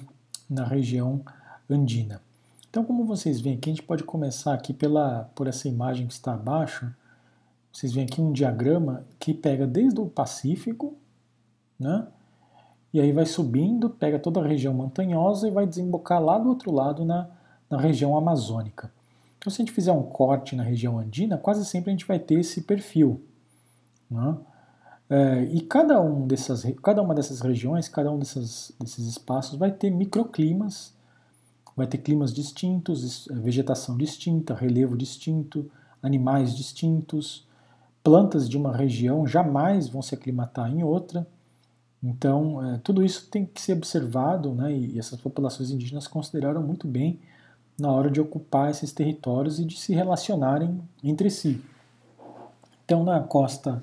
na 0.49 0.65
região 0.65 1.22
andina. 1.69 2.22
Então, 2.69 2.85
como 2.85 3.05
vocês 3.05 3.41
veem 3.41 3.57
aqui, 3.57 3.69
a 3.69 3.73
gente 3.73 3.84
pode 3.84 4.03
começar 4.03 4.53
aqui 4.53 4.73
pela, 4.73 5.30
por 5.35 5.47
essa 5.47 5.68
imagem 5.68 6.07
que 6.07 6.13
está 6.13 6.34
abaixo. 6.34 6.89
Vocês 7.72 7.93
veem 7.93 8.05
aqui 8.05 8.22
um 8.22 8.31
diagrama 8.31 9.05
que 9.19 9.34
pega 9.34 9.68
desde 9.68 9.99
o 9.99 10.05
Pacífico, 10.05 10.95
né? 11.80 12.07
E 12.93 12.99
aí 12.99 13.11
vai 13.11 13.26
subindo, 13.26 13.89
pega 13.89 14.19
toda 14.19 14.41
a 14.41 14.47
região 14.47 14.73
montanhosa 14.73 15.47
e 15.47 15.51
vai 15.51 15.65
desembocar 15.65 16.22
lá 16.22 16.38
do 16.38 16.49
outro 16.49 16.72
lado 16.72 17.05
na, 17.05 17.30
na 17.69 17.77
região 17.77 18.18
amazônica. 18.18 18.91
Então, 19.41 19.51
se 19.51 19.59
a 19.59 19.65
gente 19.65 19.73
fizer 19.73 19.91
um 19.91 20.03
corte 20.03 20.55
na 20.55 20.61
região 20.61 20.99
andina, 20.99 21.35
quase 21.35 21.65
sempre 21.65 21.89
a 21.89 21.93
gente 21.93 22.05
vai 22.05 22.19
ter 22.19 22.39
esse 22.39 22.61
perfil. 22.61 23.26
Né? 24.07 24.38
É, 25.09 25.43
e 25.45 25.61
cada, 25.61 25.99
um 25.99 26.27
dessas, 26.27 26.63
cada 26.84 27.01
uma 27.01 27.15
dessas 27.15 27.41
regiões, 27.41 27.89
cada 27.89 28.11
um 28.11 28.19
desses, 28.19 28.72
desses 28.80 29.07
espaços 29.07 29.57
vai 29.57 29.72
ter 29.72 29.89
microclimas, 29.89 30.93
vai 31.76 31.88
ter 31.88 31.97
climas 31.97 32.31
distintos, 32.31 33.27
vegetação 33.31 33.97
distinta, 33.97 34.53
relevo 34.53 34.95
distinto, 34.95 35.72
animais 36.03 36.55
distintos, 36.55 37.47
plantas 38.03 38.47
de 38.47 38.55
uma 38.55 38.77
região 38.77 39.26
jamais 39.26 39.89
vão 39.89 40.03
se 40.03 40.13
aclimatar 40.13 40.69
em 40.69 40.84
outra. 40.84 41.27
Então, 42.03 42.63
é, 42.63 42.77
tudo 42.84 43.03
isso 43.03 43.27
tem 43.27 43.43
que 43.43 43.59
ser 43.59 43.73
observado, 43.73 44.53
né, 44.53 44.72
e 44.72 44.99
essas 44.99 45.19
populações 45.19 45.72
indígenas 45.72 46.07
consideraram 46.07 46.61
muito 46.61 46.88
bem 46.88 47.19
na 47.80 47.91
hora 47.91 48.10
de 48.10 48.22
ocupar 48.22 48.69
esses 48.69 48.91
territórios 48.91 49.60
e 49.60 49.65
de 49.65 49.77
se 49.77 49.93
relacionarem 49.93 50.81
entre 51.03 51.30
si. 51.30 51.61
Então, 52.85 53.03
na 53.03 53.19
costa, 53.22 53.81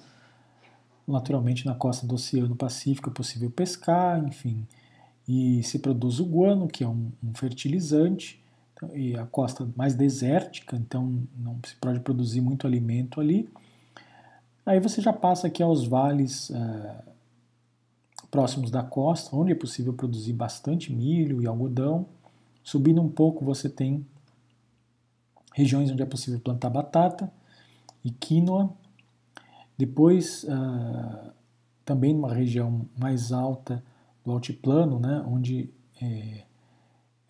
naturalmente 1.07 1.67
na 1.67 1.75
costa 1.75 2.07
do 2.07 2.15
Oceano 2.15 2.55
Pacífico 2.55 3.11
é 3.11 3.13
possível 3.13 3.51
pescar, 3.51 4.23
enfim, 4.25 4.67
e 5.27 5.63
se 5.63 5.79
produz 5.79 6.21
o 6.21 6.25
guano, 6.25 6.69
que 6.69 6.85
é 6.85 6.89
um, 6.89 7.11
um 7.23 7.35
fertilizante, 7.35 8.43
então, 8.75 8.97
e 8.97 9.17
a 9.17 9.27
costa 9.27 9.69
mais 9.77 9.95
desértica, 9.95 10.77
então 10.77 11.23
não 11.37 11.59
se 11.67 11.75
pode 11.77 12.01
produzir 12.01 12.41
muito 12.41 12.67
alimento 12.67 13.21
ali. 13.21 13.49
Aí 14.65 14.79
você 14.79 15.01
já 15.01 15.13
passa 15.13 15.47
aqui 15.47 15.63
aos 15.63 15.87
vales 15.87 16.51
é, 16.51 17.03
próximos 18.31 18.71
da 18.71 18.83
costa, 18.83 19.35
onde 19.35 19.53
é 19.53 19.55
possível 19.55 19.93
produzir 19.93 20.33
bastante 20.33 20.93
milho 20.93 21.43
e 21.43 21.47
algodão. 21.47 22.07
Subindo 22.69 23.01
um 23.01 23.09
pouco, 23.09 23.47
você 23.47 23.67
tem 23.67 24.07
regiões 25.55 25.91
onde 25.91 26.03
é 26.03 26.05
possível 26.05 26.39
plantar 26.39 26.69
batata 26.69 27.33
e 28.05 28.11
quinoa. 28.11 28.71
Depois, 29.79 30.45
uh, 30.45 31.33
também 31.83 32.13
numa 32.13 32.35
região 32.35 32.87
mais 32.95 33.33
alta 33.33 33.83
do 34.23 34.33
altiplano, 34.33 35.01
né, 35.01 35.25
onde 35.27 35.73
é, 35.99 36.45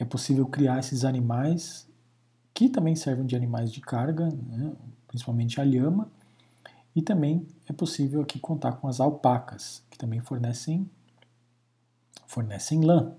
é 0.00 0.04
possível 0.04 0.44
criar 0.44 0.80
esses 0.80 1.04
animais 1.04 1.88
que 2.52 2.68
também 2.68 2.96
servem 2.96 3.24
de 3.24 3.36
animais 3.36 3.70
de 3.70 3.80
carga, 3.80 4.28
né, 4.28 4.72
principalmente 5.06 5.60
a 5.60 5.64
lhama, 5.64 6.10
e 6.96 7.00
também 7.00 7.46
é 7.68 7.72
possível 7.72 8.22
aqui 8.22 8.40
contar 8.40 8.72
com 8.72 8.88
as 8.88 8.98
alpacas, 8.98 9.84
que 9.88 9.96
também 9.96 10.18
fornecem, 10.18 10.90
fornecem 12.26 12.84
lã. 12.84 13.14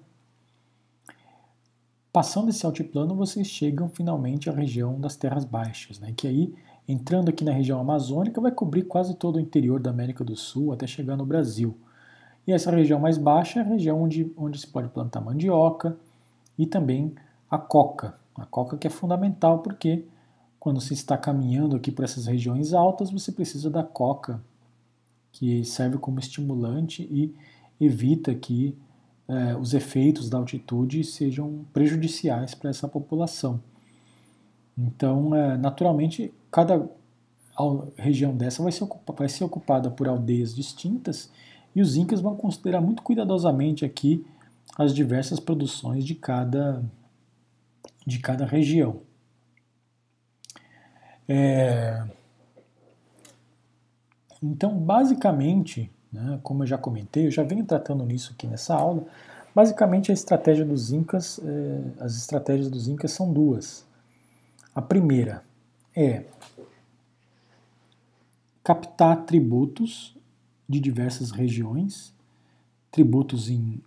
Passando 2.12 2.50
esse 2.50 2.66
altiplano, 2.66 3.14
vocês 3.14 3.46
chegam 3.46 3.88
finalmente 3.88 4.50
à 4.50 4.54
região 4.54 5.00
das 5.00 5.16
terras 5.16 5.46
baixas, 5.46 6.00
né, 6.00 6.12
que 6.16 6.28
aí, 6.28 6.56
entrando 6.88 7.30
aqui 7.30 7.44
na 7.44 7.52
região 7.52 7.80
amazônica, 7.80 8.42
vai 8.42 8.52
cobrir 8.52 8.84
quase 8.84 9.14
todo 9.14 9.36
o 9.36 9.40
interior 9.40 9.80
da 9.80 9.92
América 9.92 10.24
do 10.24 10.36
Sul 10.36 10.74
até 10.74 10.88
chegar 10.88 11.16
no 11.16 11.26
Brasil. 11.26 11.78
E 12.48 12.52
essa 12.52 12.72
região 12.72 13.00
mais 13.00 13.18
baixa 13.18 13.60
é 13.60 13.62
a 13.62 13.66
região 13.66 14.02
onde, 14.02 14.34
onde 14.36 14.58
se 14.58 14.66
pode 14.66 14.90
plantar 14.90 15.22
mandioca 15.22 15.96
e 16.58 16.66
também 16.66 17.14
a 17.50 17.60
coca. 17.60 18.16
A 18.36 18.46
coca 18.46 18.76
que 18.76 18.88
é 18.88 18.90
fundamental 18.90 19.60
porque 19.60 20.04
quando 20.60 20.82
se 20.82 20.96
está 20.96 21.16
caminhando 21.16 21.76
aqui 21.76 21.92
por 21.92 22.04
essas 22.04 22.26
regiões 22.26 22.74
altas, 22.74 23.12
você 23.12 23.32
precisa 23.32 23.70
da 23.70 23.84
coca, 23.84 24.42
que 25.32 25.64
serve 25.64 26.00
como 26.00 26.20
estimulante 26.20 27.04
e 27.04 27.36
evita 27.80 28.34
que 28.34 28.76
eh, 29.30 29.56
os 29.56 29.76
efeitos 29.76 30.28
da 30.28 30.40
altitude 30.40 31.04
sejam 31.04 31.64
prejudiciais 31.72 32.56
para 32.56 32.72
essa 32.72 32.88
população. 32.88 33.62
Então, 34.76 35.36
eh, 35.36 35.56
naturalmente, 35.56 36.34
cada 36.52 36.90
região 37.96 38.36
dessa 38.36 38.64
vai 38.64 38.72
ser, 38.72 38.88
vai 39.16 39.30
ser 39.30 39.44
ocupada 39.44 39.92
por 39.92 40.08
aldeias 40.08 40.56
distintas 40.56 41.30
e 41.76 41.82
os 41.82 41.96
incas 41.96 42.22
vão 42.22 42.36
considerar 42.36 42.82
muito 42.82 43.04
cuidadosamente 43.04 43.86
aqui 43.86 44.26
as 44.76 44.96
diversas 44.96 45.40
produções 45.40 46.04
de 46.04 46.16
cada, 46.16 46.84
de 48.08 48.18
cada 48.18 48.46
região. 48.46 49.02
É... 51.28 52.04
Então, 54.42 54.76
basicamente, 54.76 55.92
né? 56.12 56.40
Como 56.44 56.64
eu 56.64 56.68
já 56.68 56.78
comentei, 56.78 57.28
eu 57.28 57.32
já 57.32 57.44
venho 57.44 57.66
tratando 57.66 58.06
nisso 58.06 58.32
aqui 58.34 58.48
nessa 58.48 58.76
aula. 58.76 59.06
Basicamente, 59.54 60.12
a 60.12 60.14
estratégia 60.14 60.66
dos 60.66 60.92
Incas, 60.92 61.40
é, 61.44 62.04
as 62.04 62.16
estratégias 62.18 62.70
dos 62.70 62.88
Incas 62.88 63.12
são 63.12 63.32
duas. 63.32 63.86
A 64.74 64.82
primeira 64.82 65.44
é 65.96 66.26
captar 68.64 69.26
tributos 69.26 70.16
de 70.68 70.80
diversas 70.80 71.32
regiões, 71.32 72.14
tributos 72.92 73.50
em 73.50 73.82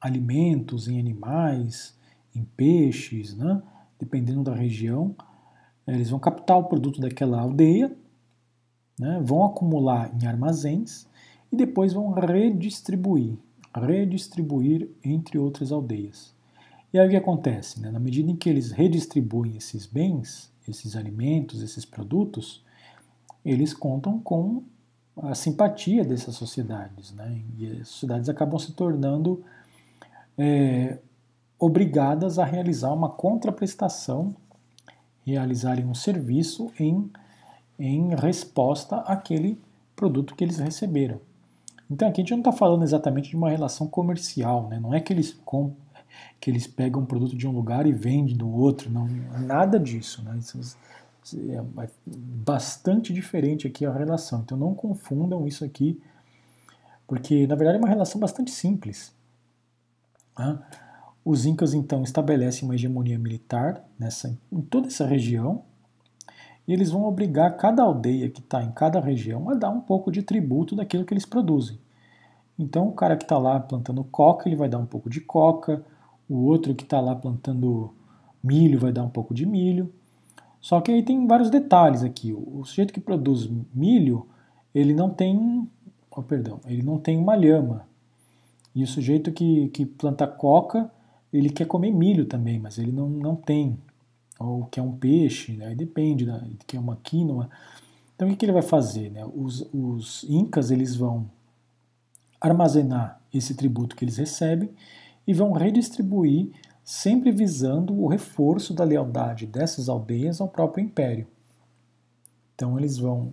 alimentos, 0.00 0.88
em 0.88 0.98
animais, 0.98 1.94
em 2.34 2.42
peixes, 2.42 3.34
né? 3.34 3.62
dependendo 3.98 4.42
da 4.42 4.54
região. 4.54 5.14
Eles 5.86 6.10
vão 6.10 6.18
captar 6.18 6.58
o 6.58 6.64
produto 6.64 7.00
daquela 7.00 7.40
aldeia 7.40 7.94
né, 8.98 9.20
vão 9.22 9.44
acumular 9.44 10.10
em 10.20 10.26
armazéns 10.26 11.06
e 11.52 11.56
depois 11.56 11.92
vão 11.92 12.12
redistribuir, 12.12 13.36
redistribuir 13.74 14.88
entre 15.04 15.38
outras 15.38 15.70
aldeias. 15.70 16.34
E 16.92 16.98
aí 16.98 17.06
o 17.06 17.10
que 17.10 17.16
acontece? 17.16 17.80
Né? 17.80 17.90
Na 17.90 18.00
medida 18.00 18.30
em 18.30 18.36
que 18.36 18.48
eles 18.48 18.70
redistribuem 18.72 19.56
esses 19.56 19.86
bens, 19.86 20.50
esses 20.66 20.96
alimentos, 20.96 21.62
esses 21.62 21.84
produtos, 21.84 22.64
eles 23.44 23.74
contam 23.74 24.18
com 24.18 24.62
a 25.16 25.34
simpatia 25.34 26.04
dessas 26.04 26.34
sociedades. 26.34 27.12
Né? 27.12 27.42
E 27.58 27.66
as 27.80 27.88
sociedades 27.88 28.28
acabam 28.28 28.58
se 28.58 28.72
tornando 28.72 29.44
é, 30.38 30.98
obrigadas 31.58 32.38
a 32.38 32.44
realizar 32.44 32.92
uma 32.92 33.08
contraprestação, 33.08 34.34
realizarem 35.24 35.84
um 35.86 35.94
serviço 35.94 36.70
em 36.78 37.10
em 37.78 38.14
resposta 38.14 38.96
àquele 38.98 39.60
produto 39.94 40.34
que 40.34 40.44
eles 40.44 40.58
receberam. 40.58 41.20
Então 41.90 42.08
aqui 42.08 42.20
a 42.20 42.22
gente 42.22 42.32
não 42.32 42.38
está 42.38 42.52
falando 42.52 42.82
exatamente 42.82 43.30
de 43.30 43.36
uma 43.36 43.48
relação 43.48 43.86
comercial, 43.86 44.68
né? 44.68 44.78
não 44.80 44.92
é 44.92 45.00
que 45.00 45.12
eles, 45.12 45.38
que 46.40 46.50
eles 46.50 46.66
pegam 46.66 47.02
um 47.02 47.06
produto 47.06 47.36
de 47.36 47.46
um 47.46 47.52
lugar 47.52 47.86
e 47.86 47.92
vendem 47.92 48.36
do 48.36 48.50
outro, 48.50 48.90
não, 48.90 49.06
nada 49.06 49.78
disso. 49.78 50.22
Né? 50.22 50.36
Isso 50.38 50.76
é 51.50 51.88
bastante 52.06 53.12
diferente 53.12 53.66
aqui 53.66 53.86
a 53.86 53.92
relação, 53.92 54.40
então 54.40 54.58
não 54.58 54.74
confundam 54.74 55.46
isso 55.46 55.64
aqui, 55.64 56.00
porque 57.06 57.46
na 57.46 57.54
verdade 57.54 57.78
é 57.78 57.80
uma 57.80 57.88
relação 57.88 58.20
bastante 58.20 58.50
simples. 58.50 59.14
Né? 60.36 60.58
Os 61.24 61.46
incas 61.46 61.74
então 61.74 62.02
estabelecem 62.02 62.64
uma 62.64 62.74
hegemonia 62.74 63.18
militar 63.18 63.82
nessa, 63.98 64.36
em 64.52 64.60
toda 64.60 64.88
essa 64.88 65.06
região, 65.06 65.62
e 66.66 66.72
eles 66.72 66.90
vão 66.90 67.04
obrigar 67.04 67.56
cada 67.56 67.82
aldeia 67.82 68.28
que 68.28 68.40
está 68.40 68.62
em 68.62 68.70
cada 68.72 69.00
região 69.00 69.48
a 69.48 69.54
dar 69.54 69.70
um 69.70 69.80
pouco 69.80 70.10
de 70.10 70.22
tributo 70.22 70.74
daquilo 70.74 71.04
que 71.04 71.14
eles 71.14 71.26
produzem. 71.26 71.78
Então, 72.58 72.88
o 72.88 72.92
cara 72.92 73.16
que 73.16 73.24
está 73.24 73.38
lá 73.38 73.60
plantando 73.60 74.02
coca, 74.04 74.48
ele 74.48 74.56
vai 74.56 74.68
dar 74.68 74.78
um 74.78 74.86
pouco 74.86 75.10
de 75.10 75.20
coca, 75.20 75.84
o 76.28 76.44
outro 76.44 76.74
que 76.74 76.82
está 76.82 77.00
lá 77.00 77.14
plantando 77.14 77.92
milho 78.42 78.78
vai 78.78 78.92
dar 78.92 79.02
um 79.02 79.10
pouco 79.10 79.34
de 79.34 79.46
milho. 79.46 79.92
Só 80.60 80.80
que 80.80 80.90
aí 80.90 81.02
tem 81.02 81.26
vários 81.26 81.50
detalhes 81.50 82.02
aqui. 82.02 82.32
O 82.32 82.64
sujeito 82.64 82.92
que 82.92 83.00
produz 83.00 83.48
milho, 83.72 84.26
ele 84.74 84.94
não 84.94 85.10
tem, 85.10 85.68
oh, 86.10 86.22
perdão, 86.22 86.60
ele 86.66 86.82
não 86.82 86.98
tem 86.98 87.16
uma 87.18 87.36
lhama. 87.36 87.86
E 88.74 88.82
o 88.82 88.86
sujeito 88.86 89.30
que, 89.30 89.68
que 89.68 89.86
planta 89.86 90.26
coca, 90.26 90.90
ele 91.32 91.50
quer 91.50 91.66
comer 91.66 91.92
milho 91.92 92.24
também, 92.26 92.58
mas 92.58 92.78
ele 92.78 92.90
não, 92.90 93.08
não 93.08 93.36
tem 93.36 93.78
ou 94.38 94.66
que 94.66 94.78
é 94.78 94.82
um 94.82 94.92
peixe, 94.92 95.52
né? 95.52 95.74
depende 95.74 96.26
da, 96.26 96.42
que 96.66 96.76
é 96.76 96.80
uma 96.80 96.96
quinoa. 96.96 97.48
Então 98.14 98.28
o 98.28 98.30
que, 98.30 98.36
que 98.36 98.44
ele 98.44 98.52
vai 98.52 98.62
fazer? 98.62 99.10
Né? 99.10 99.24
Os, 99.24 99.68
os 99.72 100.24
incas 100.28 100.70
eles 100.70 100.96
vão 100.96 101.28
armazenar 102.40 103.20
esse 103.32 103.54
tributo 103.54 103.96
que 103.96 104.04
eles 104.04 104.16
recebem 104.16 104.70
e 105.26 105.34
vão 105.34 105.52
redistribuir, 105.52 106.50
sempre 106.84 107.32
visando 107.32 107.98
o 107.98 108.06
reforço 108.06 108.72
da 108.72 108.84
lealdade 108.84 109.46
dessas 109.46 109.88
aldeias 109.88 110.40
ao 110.40 110.48
próprio 110.48 110.84
império. 110.84 111.26
Então 112.54 112.78
eles 112.78 112.96
vão 112.96 113.32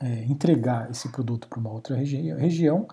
é, 0.00 0.24
entregar 0.24 0.90
esse 0.90 1.08
produto 1.10 1.46
para 1.48 1.58
uma 1.58 1.70
outra 1.70 1.96
regi 1.96 2.32
região, 2.34 2.86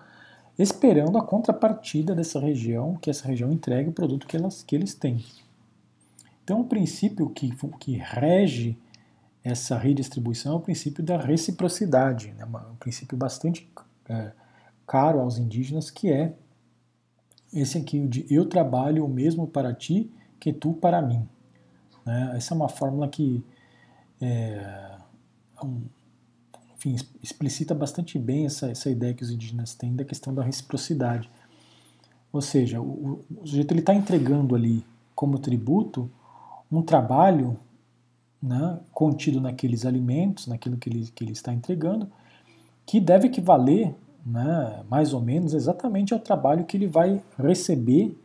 esperando 0.58 1.18
a 1.18 1.22
contrapartida 1.22 2.14
dessa 2.14 2.38
região, 2.38 2.96
que 2.96 3.10
essa 3.10 3.26
região 3.26 3.52
entregue 3.52 3.90
o 3.90 3.92
produto 3.92 4.26
que, 4.26 4.36
elas, 4.36 4.62
que 4.62 4.76
eles 4.76 4.94
têm. 4.94 5.24
Então, 6.44 6.60
o 6.60 6.64
princípio 6.64 7.30
que, 7.30 7.50
que 7.80 7.96
rege 7.96 8.78
essa 9.42 9.78
redistribuição 9.78 10.52
é 10.52 10.56
o 10.56 10.60
princípio 10.60 11.02
da 11.02 11.16
reciprocidade, 11.16 12.32
né? 12.32 12.44
um 12.44 12.76
princípio 12.76 13.16
bastante 13.16 13.66
é, 14.08 14.32
caro 14.86 15.20
aos 15.20 15.38
indígenas, 15.38 15.90
que 15.90 16.12
é 16.12 16.34
esse 17.50 17.78
aqui, 17.78 18.06
de 18.06 18.26
eu 18.28 18.46
trabalho 18.46 19.06
o 19.06 19.08
mesmo 19.08 19.46
para 19.46 19.72
ti 19.72 20.12
que 20.38 20.52
tu 20.52 20.74
para 20.74 21.00
mim. 21.00 21.26
Né? 22.04 22.32
Essa 22.36 22.52
é 22.52 22.56
uma 22.56 22.68
fórmula 22.68 23.08
que 23.08 23.42
é, 24.20 24.98
um, 25.62 25.82
enfim, 26.76 26.96
explicita 27.22 27.74
bastante 27.74 28.18
bem 28.18 28.44
essa, 28.44 28.70
essa 28.70 28.90
ideia 28.90 29.14
que 29.14 29.22
os 29.22 29.30
indígenas 29.30 29.74
têm 29.74 29.96
da 29.96 30.04
questão 30.04 30.34
da 30.34 30.42
reciprocidade. 30.42 31.30
Ou 32.30 32.42
seja, 32.42 32.82
o, 32.82 33.24
o 33.34 33.46
sujeito 33.46 33.74
está 33.74 33.94
entregando 33.94 34.54
ali 34.54 34.84
como 35.14 35.38
tributo 35.38 36.10
um 36.78 36.82
trabalho 36.82 37.56
né, 38.42 38.78
contido 38.92 39.40
naqueles 39.40 39.86
alimentos, 39.86 40.46
naquilo 40.46 40.76
que 40.76 40.88
ele, 40.88 41.06
que 41.14 41.24
ele 41.24 41.32
está 41.32 41.52
entregando, 41.52 42.10
que 42.84 43.00
deve 43.00 43.28
equivaler 43.28 43.94
né, 44.24 44.82
mais 44.90 45.12
ou 45.12 45.20
menos 45.20 45.54
exatamente 45.54 46.12
ao 46.12 46.20
trabalho 46.20 46.64
que 46.64 46.76
ele 46.76 46.86
vai 46.86 47.22
receber 47.38 48.16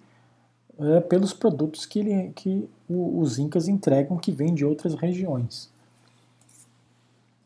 é, 0.78 1.00
pelos 1.02 1.34
produtos 1.34 1.86
que, 1.86 2.00
ele, 2.00 2.32
que 2.34 2.70
os 2.88 3.38
incas 3.38 3.68
entregam 3.68 4.18
que 4.18 4.32
vêm 4.32 4.54
de 4.54 4.66
outras 4.66 4.94
regiões. 4.96 5.70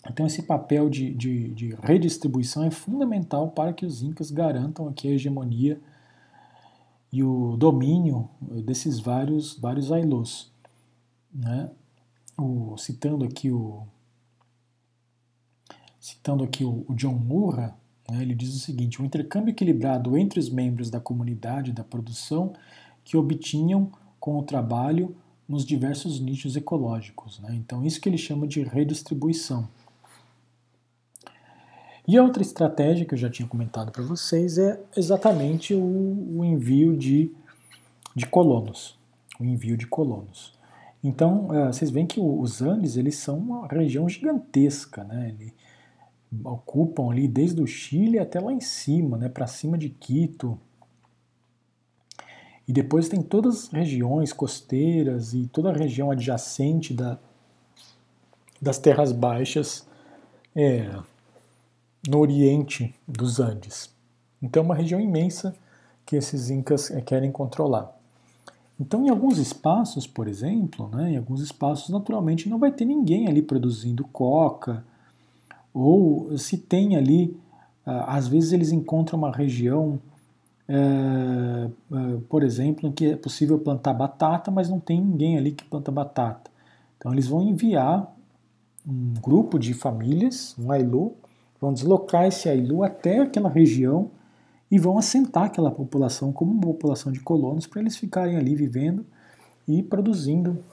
Então 0.09 0.25
esse 0.25 0.43
papel 0.43 0.89
de, 0.89 1.13
de, 1.13 1.49
de, 1.49 1.75
redistribuição 1.81 2.63
é 2.63 2.71
fundamental 2.71 3.49
para 3.49 3.71
que 3.71 3.85
os 3.85 4.03
incas 4.03 4.29
garantam 4.29 4.87
aqui 4.87 5.07
a 5.07 5.11
hegemonia 5.11 5.79
e 7.11 7.23
o 7.23 7.55
domínio 7.55 8.27
desses 8.41 8.99
vários, 8.99 9.57
vários 9.57 9.91
ailôs 9.91 10.52
né? 11.33 11.71
O, 12.37 12.75
citando 12.77 13.25
aqui 13.25 13.51
o 13.51 13.85
citando 15.99 16.43
aqui 16.43 16.65
o, 16.65 16.83
o 16.87 16.93
John 16.95 17.13
Murra, 17.13 17.77
né, 18.09 18.21
ele 18.21 18.35
diz 18.35 18.53
o 18.55 18.59
seguinte: 18.59 19.01
o 19.01 19.05
intercâmbio 19.05 19.51
equilibrado 19.51 20.17
entre 20.17 20.39
os 20.39 20.49
membros 20.49 20.89
da 20.89 20.99
comunidade 20.99 21.71
da 21.71 21.83
produção 21.83 22.53
que 23.03 23.15
obtinham 23.17 23.91
com 24.19 24.37
o 24.37 24.43
trabalho 24.43 25.15
nos 25.47 25.65
diversos 25.65 26.19
nichos 26.19 26.55
ecológicos. 26.55 27.39
Né? 27.39 27.55
Então, 27.55 27.85
isso 27.85 27.99
que 27.99 28.09
ele 28.09 28.17
chama 28.17 28.47
de 28.47 28.63
redistribuição. 28.63 29.67
E 32.07 32.17
a 32.17 32.23
outra 32.23 32.41
estratégia 32.41 33.05
que 33.05 33.13
eu 33.13 33.17
já 33.17 33.29
tinha 33.29 33.47
comentado 33.47 33.91
para 33.91 34.03
vocês 34.03 34.57
é 34.57 34.79
exatamente 34.95 35.73
o, 35.73 36.37
o, 36.37 36.43
envio 36.43 36.97
de, 36.97 37.31
de 38.13 38.25
colonos. 38.25 38.97
O 39.39 39.45
envio 39.45 39.77
de 39.77 39.87
colonos. 39.87 40.53
Então, 41.03 41.47
uh, 41.47 41.73
vocês 41.73 41.91
veem 41.91 42.07
que 42.07 42.19
os 42.19 42.61
Andes 42.61 42.95
eles 42.95 43.17
são 43.17 43.37
uma 43.37 43.67
região 43.67 44.07
gigantesca, 44.07 45.03
né? 45.03 45.35
Eles 45.37 45.53
ocupam 46.43 47.11
ali 47.11 47.27
desde 47.27 47.61
o 47.61 47.67
Chile 47.67 48.17
até 48.17 48.39
lá 48.39 48.53
em 48.53 48.61
cima, 48.61 49.17
né? 49.17 49.27
Para 49.27 49.45
cima 49.45 49.77
de 49.77 49.89
Quito. 49.89 50.57
E 52.65 52.71
depois 52.71 53.09
tem 53.09 53.21
todas 53.21 53.65
as 53.65 53.67
regiões 53.69 54.31
costeiras 54.31 55.33
e 55.33 55.47
toda 55.47 55.69
a 55.69 55.77
região 55.77 56.09
adjacente 56.09 56.93
da, 56.93 57.19
das 58.61 58.79
terras 58.79 59.11
baixas 59.11 59.85
é, 60.55 60.89
no 62.07 62.19
oriente 62.19 62.95
dos 63.05 63.41
Andes. 63.41 63.93
Então 64.41 64.63
é 64.63 64.65
uma 64.65 64.75
região 64.75 64.99
imensa 64.99 65.53
que 66.05 66.15
esses 66.15 66.49
incas 66.49 66.89
é, 66.89 67.01
querem 67.01 67.31
controlar. 67.31 67.93
Então, 68.79 69.05
em 69.05 69.09
alguns 69.09 69.37
espaços, 69.37 70.07
por 70.07 70.27
exemplo, 70.27 70.89
né, 70.93 71.11
em 71.11 71.17
alguns 71.17 71.41
espaços, 71.41 71.89
naturalmente 71.89 72.49
não 72.49 72.57
vai 72.57 72.71
ter 72.71 72.85
ninguém 72.85 73.27
ali 73.27 73.41
produzindo 73.41 74.03
coca, 74.05 74.83
ou 75.73 76.37
se 76.37 76.57
tem 76.57 76.95
ali, 76.95 77.37
ah, 77.85 78.15
às 78.15 78.27
vezes 78.27 78.51
eles 78.51 78.71
encontram 78.71 79.17
uma 79.19 79.31
região 79.31 79.99
é, 80.67 81.69
por 82.29 82.43
exemplo, 82.43 82.87
em 82.87 82.91
que 82.91 83.11
é 83.11 83.15
possível 83.15 83.59
plantar 83.59 83.93
batata, 83.93 84.49
mas 84.49 84.69
não 84.69 84.79
tem 84.79 85.01
ninguém 85.01 85.37
ali 85.37 85.51
que 85.51 85.63
planta 85.63 85.91
batata. 85.91 86.49
Então 86.97 87.11
eles 87.11 87.27
vão 87.27 87.41
enviar 87.41 88.11
um 88.87 89.13
grupo 89.21 89.59
de 89.59 89.73
famílias, 89.73 90.55
um 90.57 90.71
ailu, 90.71 91.15
vão 91.59 91.73
deslocar 91.73 92.25
esse 92.25 92.49
ailu 92.49 92.83
até 92.83 93.19
aquela 93.19 93.49
região 93.49 94.09
e 94.73 94.79
vão 94.79 94.97
assentar 94.97 95.43
aquela 95.43 95.69
população 95.69 96.33
como 96.33 96.51
uma 96.51 96.61
população 96.63 97.11
de 97.11 97.19
colonos 97.19 97.67
para 97.67 97.79
eles 97.79 97.95
ficarem 97.95 98.37
ali 98.37 98.55
vivendo 98.55 99.05
e 99.67 99.83
produzindo 99.83 100.65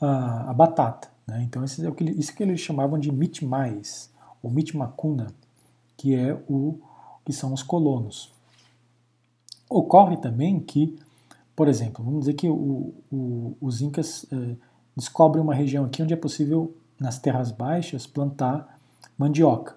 a, 0.00 0.48
a 0.48 0.54
batata. 0.54 1.10
Né? 1.26 1.42
Então 1.42 1.62
é 1.62 1.90
que, 1.90 2.04
isso 2.04 2.34
que 2.34 2.42
eles 2.42 2.58
chamavam 2.58 2.98
de 2.98 3.12
mitmais, 3.12 4.10
ou 4.42 4.50
mitmacuna, 4.50 5.34
que 5.98 6.14
é 6.14 6.32
o 6.48 6.78
que 7.26 7.32
são 7.34 7.52
os 7.52 7.62
colonos. 7.62 8.32
Ocorre 9.68 10.16
também 10.16 10.58
que, 10.58 10.98
por 11.54 11.68
exemplo, 11.68 12.02
vamos 12.02 12.20
dizer 12.20 12.32
que 12.32 12.48
o, 12.48 12.94
o, 13.12 13.54
os 13.60 13.82
incas 13.82 14.24
eh, 14.32 14.56
descobrem 14.96 15.44
uma 15.44 15.54
região 15.54 15.84
aqui 15.84 16.02
onde 16.02 16.14
é 16.14 16.16
possível, 16.16 16.74
nas 16.98 17.18
terras 17.18 17.50
baixas, 17.50 18.06
plantar 18.06 18.78
mandioca. 19.18 19.76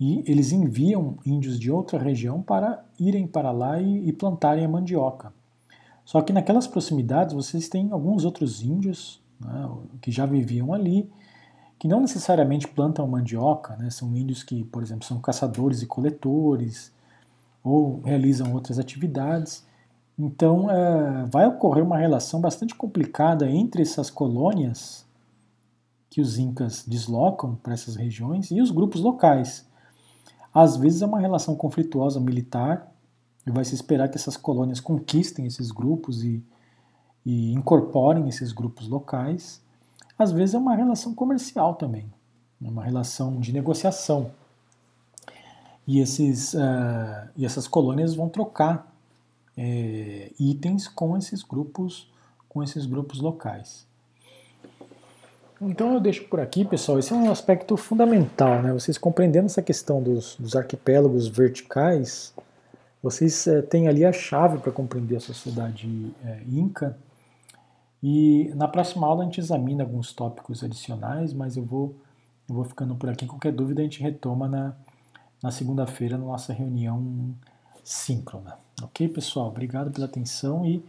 E 0.00 0.22
eles 0.26 0.52
enviam 0.52 1.18
índios 1.26 1.58
de 1.58 1.70
outra 1.70 1.98
região 1.98 2.40
para 2.40 2.84
irem 2.98 3.26
para 3.26 3.50
lá 3.50 3.80
e, 3.80 4.08
e 4.08 4.12
plantarem 4.12 4.64
a 4.64 4.68
mandioca. 4.68 5.32
Só 6.04 6.22
que 6.22 6.32
naquelas 6.32 6.66
proximidades 6.66 7.34
vocês 7.34 7.68
têm 7.68 7.90
alguns 7.92 8.24
outros 8.24 8.62
índios 8.62 9.20
né, 9.40 9.70
que 10.00 10.10
já 10.10 10.24
viviam 10.24 10.72
ali, 10.72 11.10
que 11.78 11.86
não 11.86 12.00
necessariamente 12.00 12.66
plantam 12.66 13.06
mandioca, 13.06 13.76
né, 13.76 13.90
são 13.90 14.16
índios 14.16 14.42
que, 14.42 14.64
por 14.64 14.82
exemplo, 14.82 15.06
são 15.06 15.20
caçadores 15.20 15.82
e 15.82 15.86
coletores, 15.86 16.92
ou 17.62 18.00
realizam 18.00 18.54
outras 18.54 18.78
atividades. 18.78 19.66
Então, 20.18 20.70
é, 20.70 21.26
vai 21.30 21.46
ocorrer 21.46 21.84
uma 21.84 21.98
relação 21.98 22.40
bastante 22.40 22.74
complicada 22.74 23.48
entre 23.48 23.82
essas 23.82 24.10
colônias 24.10 25.06
que 26.08 26.20
os 26.20 26.38
incas 26.38 26.84
deslocam 26.86 27.54
para 27.56 27.74
essas 27.74 27.96
regiões 27.96 28.50
e 28.50 28.60
os 28.60 28.70
grupos 28.70 29.02
locais. 29.02 29.67
Às 30.52 30.76
vezes 30.76 31.02
é 31.02 31.06
uma 31.06 31.20
relação 31.20 31.54
conflituosa 31.54 32.20
militar, 32.20 32.92
e 33.46 33.50
vai 33.50 33.64
se 33.64 33.74
esperar 33.74 34.08
que 34.08 34.16
essas 34.16 34.36
colônias 34.36 34.78
conquistem 34.78 35.46
esses 35.46 35.70
grupos 35.70 36.22
e, 36.22 36.42
e 37.24 37.52
incorporem 37.52 38.28
esses 38.28 38.52
grupos 38.52 38.88
locais. 38.88 39.62
Às 40.18 40.32
vezes 40.32 40.54
é 40.54 40.58
uma 40.58 40.74
relação 40.74 41.14
comercial 41.14 41.74
também, 41.74 42.12
uma 42.60 42.84
relação 42.84 43.40
de 43.40 43.52
negociação 43.52 44.30
e, 45.86 45.98
esses, 46.00 46.52
uh, 46.52 47.30
e 47.36 47.46
essas 47.46 47.66
colônias 47.66 48.14
vão 48.14 48.28
trocar 48.28 48.92
é, 49.56 50.30
itens 50.38 50.86
com 50.86 51.16
esses 51.16 51.42
grupos 51.42 52.08
com 52.48 52.62
esses 52.62 52.86
grupos 52.86 53.20
locais. 53.20 53.86
Então 55.60 55.94
eu 55.94 56.00
deixo 56.00 56.24
por 56.28 56.38
aqui, 56.40 56.64
pessoal. 56.64 56.98
Esse 56.98 57.12
é 57.12 57.16
um 57.16 57.30
aspecto 57.30 57.76
fundamental, 57.76 58.62
né? 58.62 58.72
Vocês 58.72 58.96
compreendendo 58.96 59.46
essa 59.46 59.62
questão 59.62 60.00
dos, 60.00 60.36
dos 60.36 60.54
arquipélagos 60.54 61.26
verticais, 61.26 62.32
vocês 63.02 63.46
é, 63.46 63.60
têm 63.62 63.88
ali 63.88 64.04
a 64.04 64.12
chave 64.12 64.58
para 64.58 64.70
compreender 64.70 65.16
a 65.16 65.20
sociedade 65.20 66.12
é, 66.24 66.42
inca. 66.48 66.96
E 68.00 68.52
na 68.54 68.68
próxima 68.68 69.06
aula 69.06 69.22
a 69.22 69.24
gente 69.24 69.40
examina 69.40 69.82
alguns 69.82 70.12
tópicos 70.12 70.62
adicionais, 70.62 71.32
mas 71.32 71.56
eu 71.56 71.64
vou, 71.64 71.96
eu 72.48 72.54
vou 72.54 72.64
ficando 72.64 72.94
por 72.94 73.08
aqui. 73.10 73.26
Qualquer 73.26 73.52
dúvida 73.52 73.80
a 73.80 73.84
gente 73.84 74.00
retoma 74.00 74.46
na, 74.46 74.76
na 75.42 75.50
segunda-feira, 75.50 76.16
na 76.16 76.24
nossa 76.24 76.52
reunião 76.52 77.34
síncrona. 77.82 78.56
Ok, 78.80 79.08
pessoal? 79.08 79.48
Obrigado 79.48 79.90
pela 79.90 80.06
atenção 80.06 80.64
e, 80.64 80.84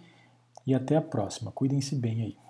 e 0.67 0.75
até 0.75 0.95
a 0.95 1.01
próxima. 1.01 1.51
Cuidem-se 1.51 1.95
bem 1.95 2.21
aí. 2.21 2.48